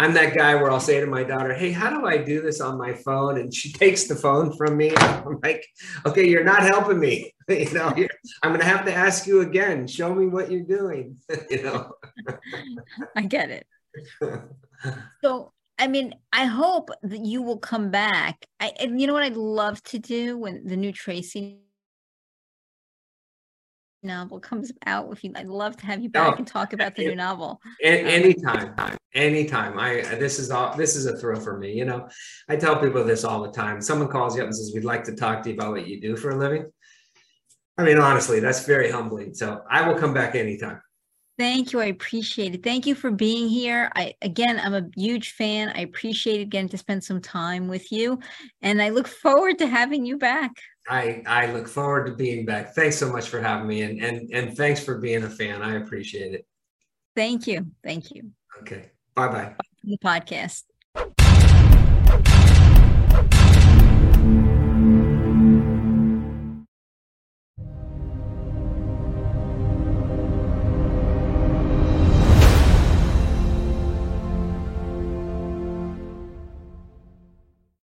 I'm 0.00 0.14
that 0.14 0.34
guy 0.34 0.54
where 0.54 0.70
I'll 0.70 0.80
say 0.80 0.98
to 0.98 1.06
my 1.06 1.22
daughter, 1.22 1.52
Hey, 1.52 1.72
how 1.72 1.90
do 1.90 2.06
I 2.06 2.16
do 2.16 2.40
this 2.40 2.58
on 2.62 2.78
my 2.78 2.94
phone? 2.94 3.38
And 3.38 3.52
she 3.54 3.70
takes 3.84 4.04
the 4.04 4.16
phone 4.16 4.56
from 4.56 4.78
me. 4.78 4.96
I'm 4.96 5.38
like, 5.42 5.66
Okay, 6.06 6.26
you're 6.26 6.42
not 6.42 6.62
helping 6.62 6.98
me. 6.98 7.34
you 7.48 7.70
know, 7.74 7.88
I'm 8.42 8.50
going 8.50 8.60
to 8.60 8.66
have 8.66 8.86
to 8.86 8.94
ask 8.94 9.26
you 9.26 9.42
again. 9.42 9.86
Show 9.86 10.14
me 10.14 10.26
what 10.26 10.50
you're 10.50 10.62
doing. 10.62 11.18
you 11.50 11.62
know, 11.62 11.92
I 13.14 13.22
get 13.22 13.50
it. 13.50 13.66
so, 15.22 15.52
I 15.78 15.86
mean, 15.86 16.14
I 16.32 16.46
hope 16.46 16.90
that 17.02 17.20
you 17.20 17.42
will 17.42 17.58
come 17.58 17.90
back. 17.90 18.46
I, 18.58 18.72
and 18.80 18.98
you 18.98 19.06
know 19.06 19.12
what 19.12 19.22
I'd 19.22 19.36
love 19.36 19.82
to 19.84 19.98
do 19.98 20.38
when 20.38 20.66
the 20.66 20.78
new 20.78 20.92
Tracy 20.92 21.58
novel 24.02 24.40
comes 24.40 24.72
out 24.86 25.08
with 25.08 25.22
you. 25.24 25.32
I'd 25.34 25.46
love 25.46 25.76
to 25.78 25.86
have 25.86 26.02
you 26.02 26.08
back 26.08 26.34
oh, 26.34 26.36
and 26.36 26.46
talk 26.46 26.72
about 26.72 26.96
the 26.96 27.06
new 27.06 27.16
novel. 27.16 27.60
Um, 27.64 27.76
anytime, 27.82 28.74
time, 28.76 28.96
anytime. 29.14 29.78
I 29.78 30.02
this 30.16 30.38
is 30.38 30.50
all 30.50 30.76
this 30.76 30.96
is 30.96 31.06
a 31.06 31.16
thrill 31.16 31.40
for 31.40 31.58
me. 31.58 31.72
You 31.72 31.84
know, 31.84 32.08
I 32.48 32.56
tell 32.56 32.80
people 32.80 33.04
this 33.04 33.24
all 33.24 33.42
the 33.42 33.52
time. 33.52 33.80
Someone 33.80 34.08
calls 34.08 34.36
you 34.36 34.42
up 34.42 34.46
and 34.46 34.56
says, 34.56 34.72
"We'd 34.74 34.84
like 34.84 35.04
to 35.04 35.14
talk 35.14 35.42
to 35.42 35.50
you 35.50 35.54
about 35.54 35.72
what 35.72 35.86
you 35.86 36.00
do 36.00 36.16
for 36.16 36.30
a 36.30 36.36
living." 36.36 36.70
I 37.78 37.84
mean, 37.84 37.98
honestly, 37.98 38.40
that's 38.40 38.66
very 38.66 38.90
humbling. 38.90 39.34
So 39.34 39.62
I 39.70 39.88
will 39.88 39.98
come 39.98 40.12
back 40.12 40.34
anytime. 40.34 40.80
Thank 41.38 41.72
you. 41.72 41.80
I 41.80 41.86
appreciate 41.86 42.54
it. 42.54 42.62
Thank 42.62 42.86
you 42.86 42.94
for 42.94 43.10
being 43.10 43.48
here. 43.48 43.90
I 43.96 44.12
again, 44.20 44.60
I'm 44.62 44.74
a 44.74 44.90
huge 44.94 45.32
fan. 45.32 45.72
I 45.74 45.80
appreciate 45.80 46.40
it 46.40 46.42
again 46.42 46.68
to 46.68 46.76
spend 46.76 47.02
some 47.02 47.22
time 47.22 47.66
with 47.66 47.90
you, 47.90 48.20
and 48.60 48.82
I 48.82 48.90
look 48.90 49.08
forward 49.08 49.58
to 49.58 49.66
having 49.66 50.04
you 50.04 50.18
back. 50.18 50.52
I 50.88 51.22
I 51.26 51.52
look 51.52 51.68
forward 51.68 52.06
to 52.06 52.12
being 52.14 52.44
back. 52.46 52.74
Thanks 52.74 52.96
so 52.96 53.12
much 53.12 53.28
for 53.28 53.40
having 53.40 53.66
me, 53.66 53.82
and 53.82 54.02
and 54.02 54.30
and 54.32 54.56
thanks 54.56 54.82
for 54.82 54.98
being 54.98 55.22
a 55.24 55.30
fan. 55.30 55.62
I 55.62 55.76
appreciate 55.76 56.34
it. 56.34 56.46
Thank 57.14 57.46
you. 57.46 57.70
Thank 57.82 58.10
you. 58.12 58.30
Okay. 58.60 58.90
Bye 59.14 59.28
bye. 59.28 59.54
The 59.84 59.98
podcast. 59.98 60.69